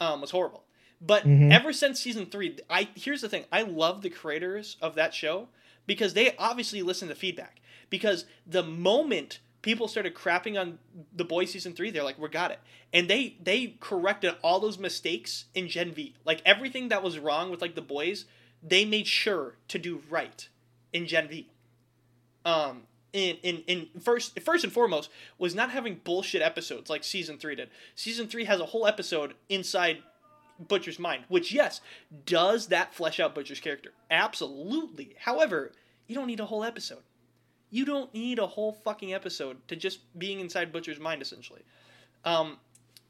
[0.00, 0.64] um, was horrible.
[1.00, 1.52] But Mhm.
[1.52, 3.44] ever since season three, I here's the thing.
[3.52, 5.48] I love the creators of that show
[5.86, 7.60] because they obviously listen to feedback.
[7.90, 10.78] Because the moment people started crapping on
[11.14, 12.60] the boys season three, they're like, "We got it,"
[12.92, 16.14] and they they corrected all those mistakes in Gen V.
[16.24, 18.24] Like everything that was wrong with like the boys,
[18.62, 20.48] they made sure to do right
[20.92, 21.48] in Gen V.
[22.44, 25.08] Um, in in in first first and foremost
[25.38, 27.70] was not having bullshit episodes like season three did.
[27.94, 30.02] Season three has a whole episode inside
[30.58, 31.80] Butcher's mind, which yes,
[32.26, 33.92] does that flesh out Butcher's character?
[34.10, 35.14] Absolutely.
[35.18, 35.72] However,
[36.06, 37.02] you don't need a whole episode.
[37.70, 41.62] You don't need a whole fucking episode to just being inside Butcher's mind, essentially.
[42.24, 42.58] Um,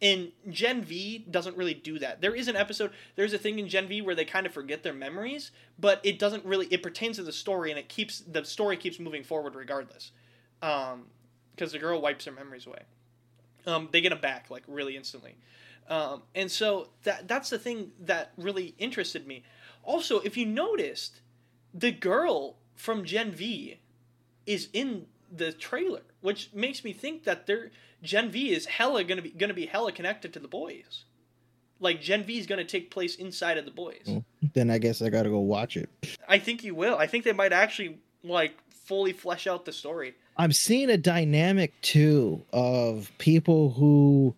[0.01, 2.21] and Gen V doesn't really do that.
[2.21, 4.83] There is an episode, there's a thing in Gen V where they kind of forget
[4.83, 8.45] their memories, but it doesn't really, it pertains to the story and it keeps, the
[8.45, 10.13] story keeps moving forward regardless.
[10.63, 11.07] Um,
[11.55, 12.83] because the girl wipes her memories away.
[13.67, 15.37] Um, they get them back, like, really instantly.
[15.89, 19.45] Um, and so that that's the thing that really interested me.
[19.83, 21.21] Also, if you noticed,
[21.75, 23.81] the girl from Gen V
[24.47, 27.71] is in the trailer, which makes me think that their
[28.03, 31.05] Gen V is hella gonna be gonna be hella connected to the boys.
[31.81, 34.23] Like Gen V is gonna take place inside of the boys.
[34.55, 35.91] Then I guess I gotta go watch it.
[36.29, 36.97] I think you will.
[36.97, 40.15] I think they might actually like fully flesh out the story.
[40.37, 44.35] I'm seeing a dynamic too of people who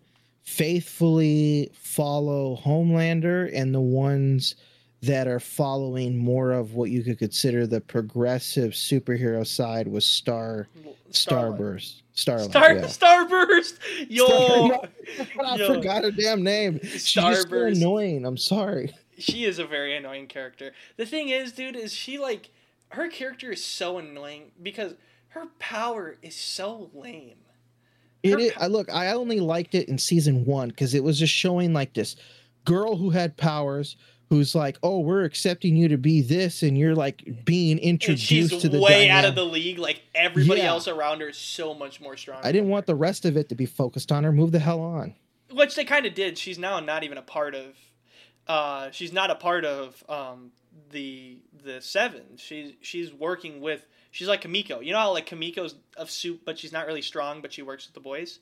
[0.47, 4.55] faithfully follow Homelander and the ones
[5.01, 10.69] that are following more of what you could consider the progressive superhero side with Star.
[11.11, 12.01] Starburst.
[12.13, 12.49] Starlight.
[12.49, 12.81] Star yeah.
[12.85, 13.77] Starburst.
[14.09, 14.87] Yo,
[15.43, 15.67] I Yo.
[15.75, 16.79] forgot her damn name.
[16.81, 17.75] She's just so Starburst.
[17.75, 18.25] annoying.
[18.25, 18.95] I'm sorry.
[19.17, 20.71] she is a very annoying character.
[20.95, 22.51] The thing is, dude, is she like
[22.89, 24.95] her character is so annoying because
[25.29, 27.35] her power is so lame.
[28.33, 31.33] It is, I look, I only liked it in season one because it was just
[31.33, 32.15] showing like this
[32.65, 33.95] girl who had powers
[34.29, 38.57] who's like, oh, we're accepting you to be this, and you're like being introduced she's
[38.61, 39.79] to the way out of the league.
[39.79, 40.67] Like everybody Yeah.
[40.67, 42.41] else around her is so much more strong.
[42.43, 44.31] I didn't want the rest of it to be focused on her.
[44.33, 45.15] Move the hell on.
[45.49, 46.37] which they kind of did.
[46.37, 47.67] She's now not even a part of.
[48.47, 50.51] Uh, she's not a part of um,
[50.91, 52.23] the the seven.
[52.37, 53.85] She's she's working with.
[54.11, 54.79] She's like Kimiko.
[54.79, 57.85] You know how like Kimiko's of soup, but she's not really strong, but she works
[57.85, 58.39] with the boys.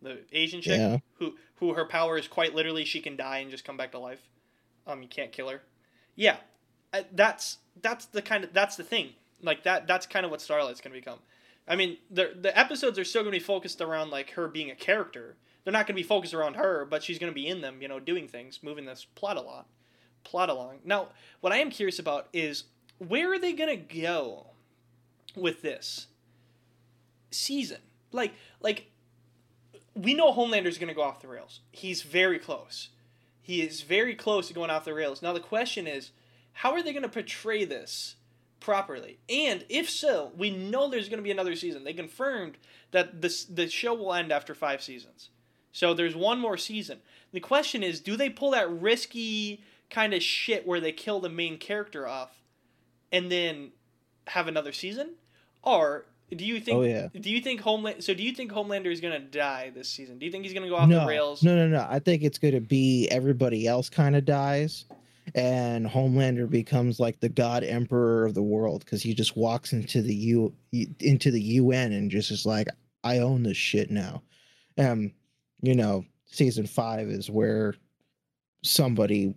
[0.00, 0.98] The Asian chick Yeah.
[1.18, 3.98] who who her power is quite literally she can die and just come back to
[3.98, 4.20] life.
[4.86, 5.60] Um, you can't kill her.
[6.14, 6.36] Yeah,
[7.12, 9.10] that's that's the kind of that's the thing.
[9.42, 11.18] Like that that's kind of what Starlight's gonna become.
[11.66, 14.74] I mean, the the episodes are still gonna be focused around like her being a
[14.76, 15.36] character.
[15.68, 18.00] They're not gonna be focused around her, but she's gonna be in them, you know,
[18.00, 19.66] doing things, moving this plot a lot,
[20.24, 20.78] plot along.
[20.84, 21.08] Now,
[21.40, 22.64] what I am curious about is
[22.98, 24.46] where are they gonna go
[25.36, 26.06] with this?
[27.30, 27.78] season.
[28.12, 28.90] Like like
[29.94, 31.60] we know Homelander's going to go off the rails.
[31.72, 32.90] He's very close.
[33.40, 35.22] He is very close to going off the rails.
[35.22, 36.10] Now the question is,
[36.52, 38.14] how are they going to portray this
[38.60, 39.18] properly?
[39.28, 41.84] And if so, we know there's going to be another season.
[41.84, 42.58] They confirmed
[42.92, 45.30] that this the show will end after 5 seasons.
[45.72, 46.98] So there's one more season.
[47.32, 51.28] The question is, do they pull that risky kind of shit where they kill the
[51.28, 52.42] main character off
[53.12, 53.72] and then
[54.28, 55.14] have another season?
[55.62, 57.08] Or do you think Oh, yeah.
[57.18, 60.18] do you think Homeland so do you think Homelander is going to die this season?
[60.18, 61.42] Do you think he's going to go off no, the rails?
[61.42, 61.86] No, no, no.
[61.88, 64.84] I think it's going to be everybody else kind of dies,
[65.34, 70.02] and Homelander becomes like the God Emperor of the world because he just walks into
[70.02, 70.54] the U
[71.00, 72.68] into the UN and just is like,
[73.04, 74.22] I own this shit now.
[74.76, 75.12] Um,
[75.62, 77.74] you know, season five is where
[78.62, 79.34] somebody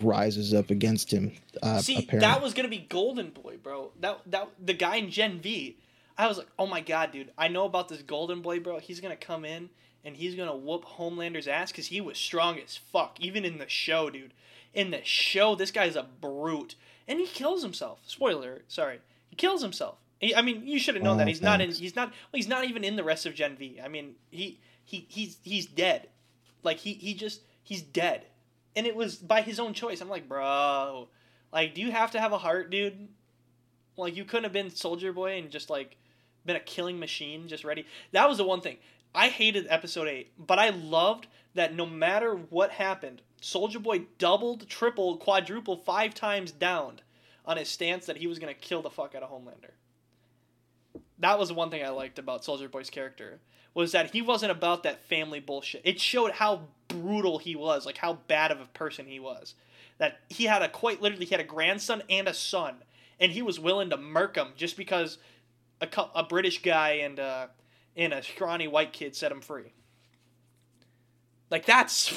[0.00, 1.32] rises up against him.
[1.62, 2.20] Uh, See, apparently.
[2.20, 3.92] that was gonna be Golden Boy, bro.
[4.00, 5.78] That that the guy in Gen V.
[6.16, 7.32] I was like, oh my god, dude.
[7.36, 8.78] I know about this Golden Boy, bro.
[8.78, 9.70] He's gonna come in
[10.04, 13.68] and he's gonna whoop Homelander's ass because he was strong as fuck, even in the
[13.68, 14.34] show, dude.
[14.72, 16.74] In the show, this guy's a brute,
[17.06, 18.00] and he kills himself.
[18.06, 19.98] Spoiler, sorry, he kills himself.
[20.18, 21.70] He, I mean, you should have known Oh, that he's not in.
[21.70, 22.08] He's not.
[22.08, 23.80] Well, he's not even in the rest of Gen V.
[23.84, 26.08] I mean, he he he's he's dead.
[26.62, 28.26] Like he he just he's dead,
[28.76, 30.00] and it was by his own choice.
[30.00, 31.08] I'm like, bro,
[31.52, 33.08] like, do you have to have a heart, dude?
[33.96, 35.96] Like, you couldn't have been Soldier Boy and just like
[36.44, 37.86] been a killing machine, just ready.
[38.12, 38.78] That was the one thing
[39.14, 44.68] I hated episode eight, but I loved that no matter what happened, Soldier Boy doubled,
[44.68, 47.00] tripled, quadrupled, five times down
[47.46, 49.72] on his stance that he was gonna kill the fuck out of Homelander.
[51.20, 53.40] That was the one thing I liked about Soldier Boy's character
[53.74, 55.82] was that he wasn't about that family bullshit.
[55.84, 59.54] It showed how brutal he was, like how bad of a person he was.
[59.98, 62.76] That he had a quite literally he had a grandson and a son,
[63.20, 65.18] and he was willing to murk him just because
[65.80, 67.46] a, a British guy and uh,
[67.96, 69.72] and a scrawny white kid set him free.
[71.50, 72.12] Like that's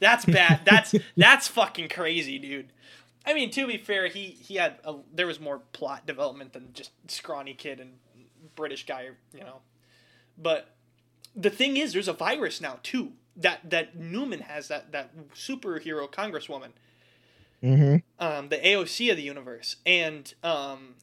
[0.00, 0.60] that's bad.
[0.64, 2.68] That's that's fucking crazy, dude.
[3.26, 6.70] I mean, to be fair, he he had a, there was more plot development than
[6.74, 7.92] just scrawny kid and
[8.54, 9.60] British guy, you know.
[10.36, 10.73] But
[11.34, 16.10] the thing is, there's a virus now too that that Neuman has that that superhero
[16.10, 16.70] congresswoman,
[17.60, 20.94] hmm um, the AOC of the universe, and um,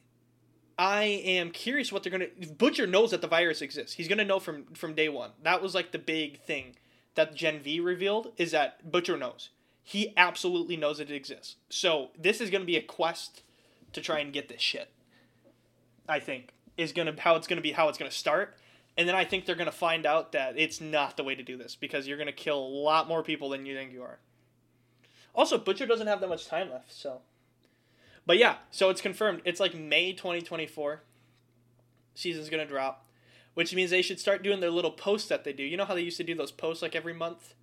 [0.78, 2.26] I am curious what they're gonna.
[2.56, 3.94] Butcher knows that the virus exists.
[3.94, 5.30] He's gonna know from from day one.
[5.42, 6.76] That was like the big thing
[7.14, 9.50] that Gen V revealed is that Butcher knows.
[9.82, 11.56] He absolutely knows that it exists.
[11.68, 13.42] So this is gonna be a quest
[13.92, 14.90] to try and get this shit.
[16.08, 18.56] I think is gonna how it's gonna be how it's gonna start.
[18.96, 21.56] And then I think they're gonna find out that it's not the way to do
[21.56, 24.18] this because you're gonna kill a lot more people than you think you are.
[25.34, 27.22] Also, Butcher doesn't have that much time left, so.
[28.26, 29.40] But yeah, so it's confirmed.
[29.44, 31.02] It's like May 2024.
[32.14, 33.06] Season's gonna drop,
[33.54, 35.62] which means they should start doing their little posts that they do.
[35.62, 37.54] You know how they used to do those posts like every month.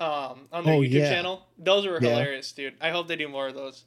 [0.00, 1.08] Um, on their Oh, YouTube yeah.
[1.10, 1.46] channel.
[1.58, 2.10] Those were Yeah.
[2.10, 2.74] hilarious, dude.
[2.80, 3.84] I hope they do more of those.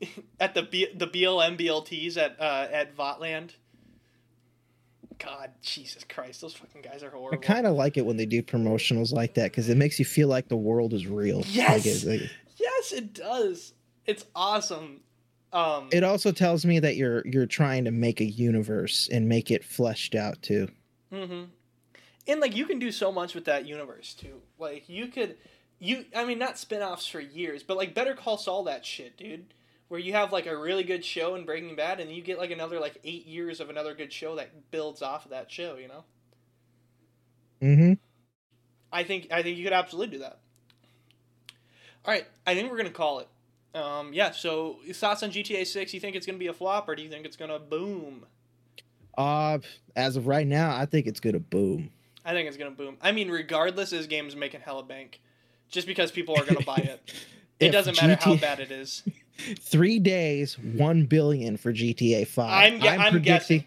[0.40, 3.54] at the B- the BLM BLTs at uh, at Vought Land.
[5.18, 7.38] God, Jesus Christ, those fucking guys are horrible.
[7.38, 10.04] I kind of like it when they do promotionals like that because it makes you
[10.04, 11.38] feel like the world is real.
[11.38, 12.04] Like, Yes!
[12.04, 13.74] it, like- Yes, it does.
[14.06, 15.00] It's awesome.
[15.52, 19.50] Um, it also tells me that you're you're trying to make a universe and make
[19.50, 20.68] it fleshed out too.
[21.12, 21.44] Mm-hmm.
[22.28, 24.42] And like you can do so much with that universe too.
[24.58, 25.36] Like you could,
[25.78, 29.46] you I mean not spin-offs for years, but like Better Call Saul that shit, dude.
[29.88, 32.50] Where you have like a really good show in Breaking Bad, and you get like
[32.50, 35.76] another like eight years of another good show that builds off of that show.
[35.76, 36.04] You know,
[37.62, 37.92] Mm-hmm.
[38.92, 40.38] I think I think you could absolutely do that.
[42.04, 43.28] All right, I think we're gonna call it.
[43.74, 44.30] Um, yeah.
[44.30, 45.92] So thoughts on GTA Six?
[45.92, 48.26] You think it's gonna be a flop, or do you think it's gonna boom?
[49.18, 49.58] Uh,
[49.94, 51.90] as of right now, I think it's gonna boom.
[52.24, 52.96] I think it's gonna boom.
[53.00, 55.20] I mean, regardless, this game's making hella bank,
[55.68, 57.14] just because people are gonna buy it.
[57.58, 59.02] It doesn't matter how bad it is.
[59.60, 62.72] Three days, one billion for GTA Five.
[62.74, 63.64] I'm gue- I'm guessing.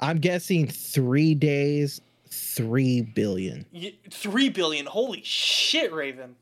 [0.00, 3.66] I'm guessing three days, three billion.
[3.72, 4.86] Y- Three billion.
[4.86, 6.36] Holy shit, Raven!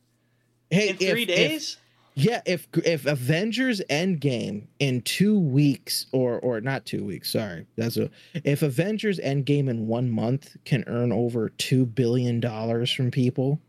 [0.70, 1.76] Hey, In three if- if- days?
[2.14, 7.96] yeah, if if Avengers Endgame in two weeks, or or not two weeks, sorry, that's
[7.96, 8.10] a
[8.44, 13.60] if Avengers Endgame in one month can earn over two billion dollars from people,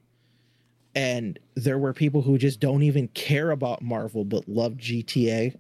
[0.97, 5.55] and there were people who just don't even care about Marvel but love GTA.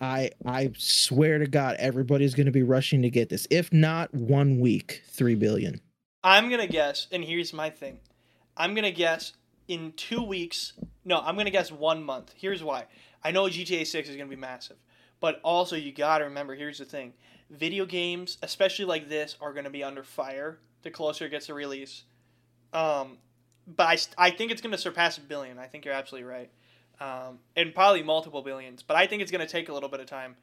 [0.00, 3.46] I I swear to God, everybody's going to be rushing to get this.
[3.48, 5.80] If not one week, three billion.
[6.24, 8.00] I'm gonna guess, and here's my thing.
[8.56, 9.34] I'm gonna guess
[9.68, 10.72] in two weeks.
[11.04, 12.34] No, I'm gonna guess one month.
[12.36, 12.86] Here's why.
[13.22, 14.78] I know GTA Six is gonna be massive,
[15.20, 16.56] but also you gotta remember.
[16.56, 17.12] Here's the thing:
[17.50, 21.54] video games, especially like this, are to be under fire the closer it gets to
[21.54, 22.02] release.
[22.72, 23.18] Um,
[23.66, 23.84] but
[24.18, 25.58] I, I think it's going to surpass a billion.
[25.58, 26.50] I think you're absolutely right.
[27.00, 28.82] Um, and probably multiple billions.
[28.82, 30.36] But I think it's going to take a little bit of time.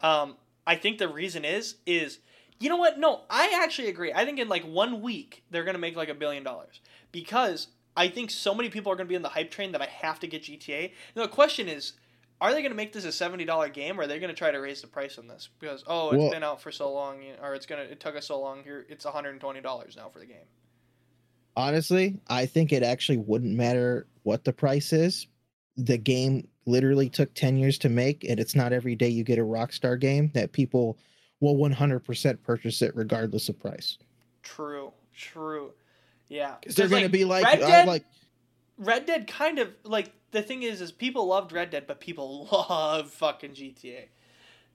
[0.00, 0.36] Um,
[0.66, 2.18] I think the reason is is
[2.58, 2.98] you know what?
[2.98, 4.12] No, I actually agree.
[4.12, 6.80] I think in like one week they're going to make like a billion dollars
[7.12, 9.82] because I think so many people are going to be in the hype train that
[9.82, 10.92] I have to get GTA.
[11.14, 11.94] Now, the question is,
[12.40, 14.36] are they going to make this a seventy dollar game, or are they going to
[14.36, 16.92] try to raise the price on this because oh, it's Well- been out for so
[16.92, 19.60] long, or it's gonna it took us so long here, it's one hundred and twenty
[19.60, 20.46] dollars now for the game.
[21.56, 25.26] Honestly, I think it actually wouldn't matter what the price is.
[25.76, 29.38] The game literally took 10 years to make, and it's not every day you get
[29.38, 30.98] a Rockstar game that people
[31.40, 33.98] will 100% purchase it regardless of price.
[34.42, 35.72] True, true,
[36.28, 36.56] yeah.
[36.60, 38.04] Because they're going to be like, Red I Dead, like,
[38.78, 42.48] Red Dead kind of like the thing is is people loved Red Dead, but people
[42.70, 44.08] love fucking GTA.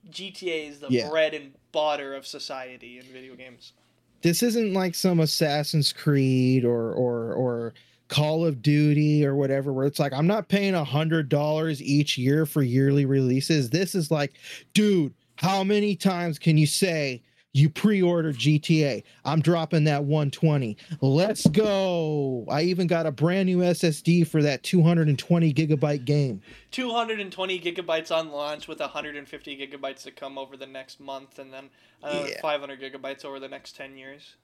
[0.10, 1.10] GTA is the Yeah.
[1.10, 3.74] bread and butter of society in video games.
[4.22, 7.74] This isn't like some Assassin's Creed or or or
[8.08, 12.18] Call of Duty or whatever, where it's like I'm not paying a hundred dollars each
[12.18, 13.70] year for yearly releases.
[13.70, 14.34] This is like,
[14.74, 17.22] dude, how many times can you say
[17.54, 19.04] you pre-order GTA?
[19.26, 20.78] I'm dropping that 120.
[21.02, 22.46] Let's go.
[22.50, 26.42] I even got a brand new SSD for that 220 gigabyte game.
[26.72, 31.70] 220 gigabytes on launch with 150 gigabytes to come over the next month and then
[32.02, 32.42] another Yeah.
[32.42, 34.36] 500 gigabytes over the next 10 years.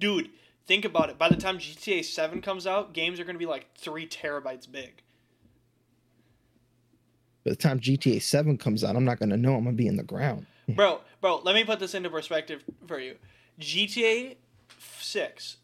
[0.00, 0.30] Dude,
[0.66, 1.18] think about it.
[1.18, 4.70] By the time GTA 7 comes out, games are going to be like 3 terabytes
[4.70, 5.02] big.
[7.44, 9.96] By the time GTA 7 comes out, I'm not gonna know I'm gonna be in
[9.98, 10.46] the ground.
[10.68, 13.16] Bro, bro, let me put this into perspective for you.
[13.60, 14.36] GTA
[14.98, 15.56] 6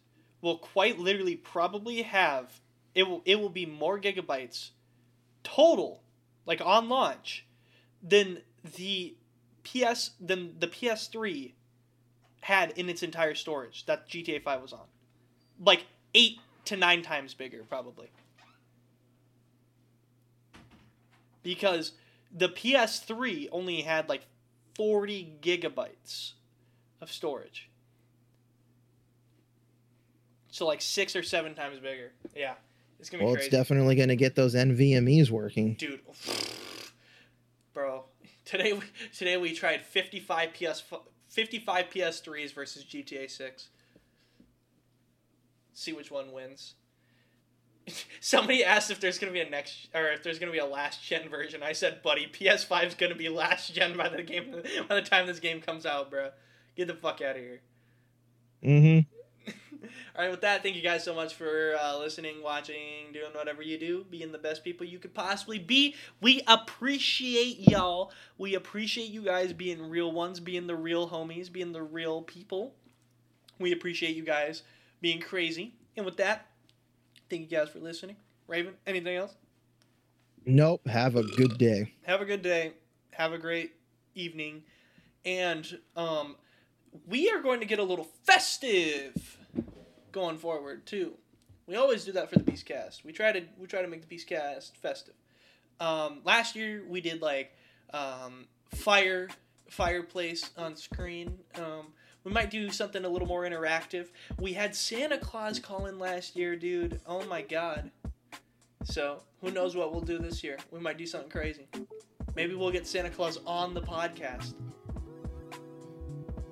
[0.43, 2.60] will quite literally probably have
[2.94, 4.70] it will it will be more gigabytes
[5.43, 6.02] total
[6.47, 7.47] like on launch
[8.02, 8.43] than
[8.77, 9.14] the
[9.64, 11.52] PS than the PS3
[12.43, 14.86] had in its entire storage that GTA 5 was on.
[15.64, 18.10] Like 8 to 9 times bigger probably.
[21.43, 21.93] Because
[22.36, 24.22] the PS3 only had like
[24.74, 26.32] 40 gigabytes
[27.01, 27.70] of storage.
[30.48, 32.12] So like 6 or 7 times bigger.
[32.34, 32.55] Yeah.
[33.01, 35.74] It's going to be Well, it's definitely gonna get those NVMEs working.
[35.74, 36.01] Dude,
[37.72, 38.05] bro,
[38.44, 38.82] today we
[39.16, 40.82] today we tried 55 PS
[41.28, 43.68] 55 PS3s versus GTA 6.
[45.72, 46.74] See which one wins.
[48.20, 51.02] Somebody asked if there's gonna be a next or if there's gonna be a last
[51.02, 51.62] gen version.
[51.62, 55.27] I said, buddy, PS5 is gonna be last gen by the game by the time
[55.27, 56.31] this game comes out, bro.
[56.77, 57.61] Get the fuck out of here.
[58.65, 59.52] Mm-hmm.
[60.16, 63.62] All right, with that, thank you guys so much for uh, listening, watching, doing whatever
[63.62, 65.94] you do, being the best people you could possibly be.
[66.20, 68.12] We appreciate y'all.
[68.36, 72.74] We appreciate you guys being real ones, being the real homies, being the real people.
[73.59, 74.62] We appreciate you guys
[75.01, 75.74] being crazy.
[75.97, 76.47] And with that,
[77.31, 78.16] thank you guys for listening.
[78.47, 79.35] Raven, anything else?
[80.44, 80.86] Nope.
[80.89, 81.94] Have a good day.
[82.05, 82.73] have a good day
[83.12, 83.73] have a great
[84.15, 84.62] evening
[85.27, 86.36] and um
[87.07, 89.36] we are going to get a little festive
[90.12, 91.12] going forward too
[91.66, 94.16] we always do that for the beastcast we try to we try to make the
[94.16, 95.15] beastcast festive
[95.81, 97.52] um last year we did like
[97.93, 99.28] um fire
[99.69, 101.89] fireplace on screen um
[102.24, 106.36] we might do something a little more interactive we had santa claus call in last
[106.36, 107.90] year dude oh my god
[108.84, 111.66] so who knows what we'll do this year we might do something crazy
[112.36, 114.55] Maybe we'll get Santa Claus on the podcast.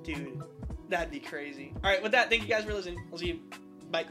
[0.03, 0.43] Dude,
[0.89, 1.73] that'd be crazy.
[1.83, 3.03] All right, with that, thank you guys for listening.
[3.11, 3.41] We'll see you.
[3.91, 4.07] Bye.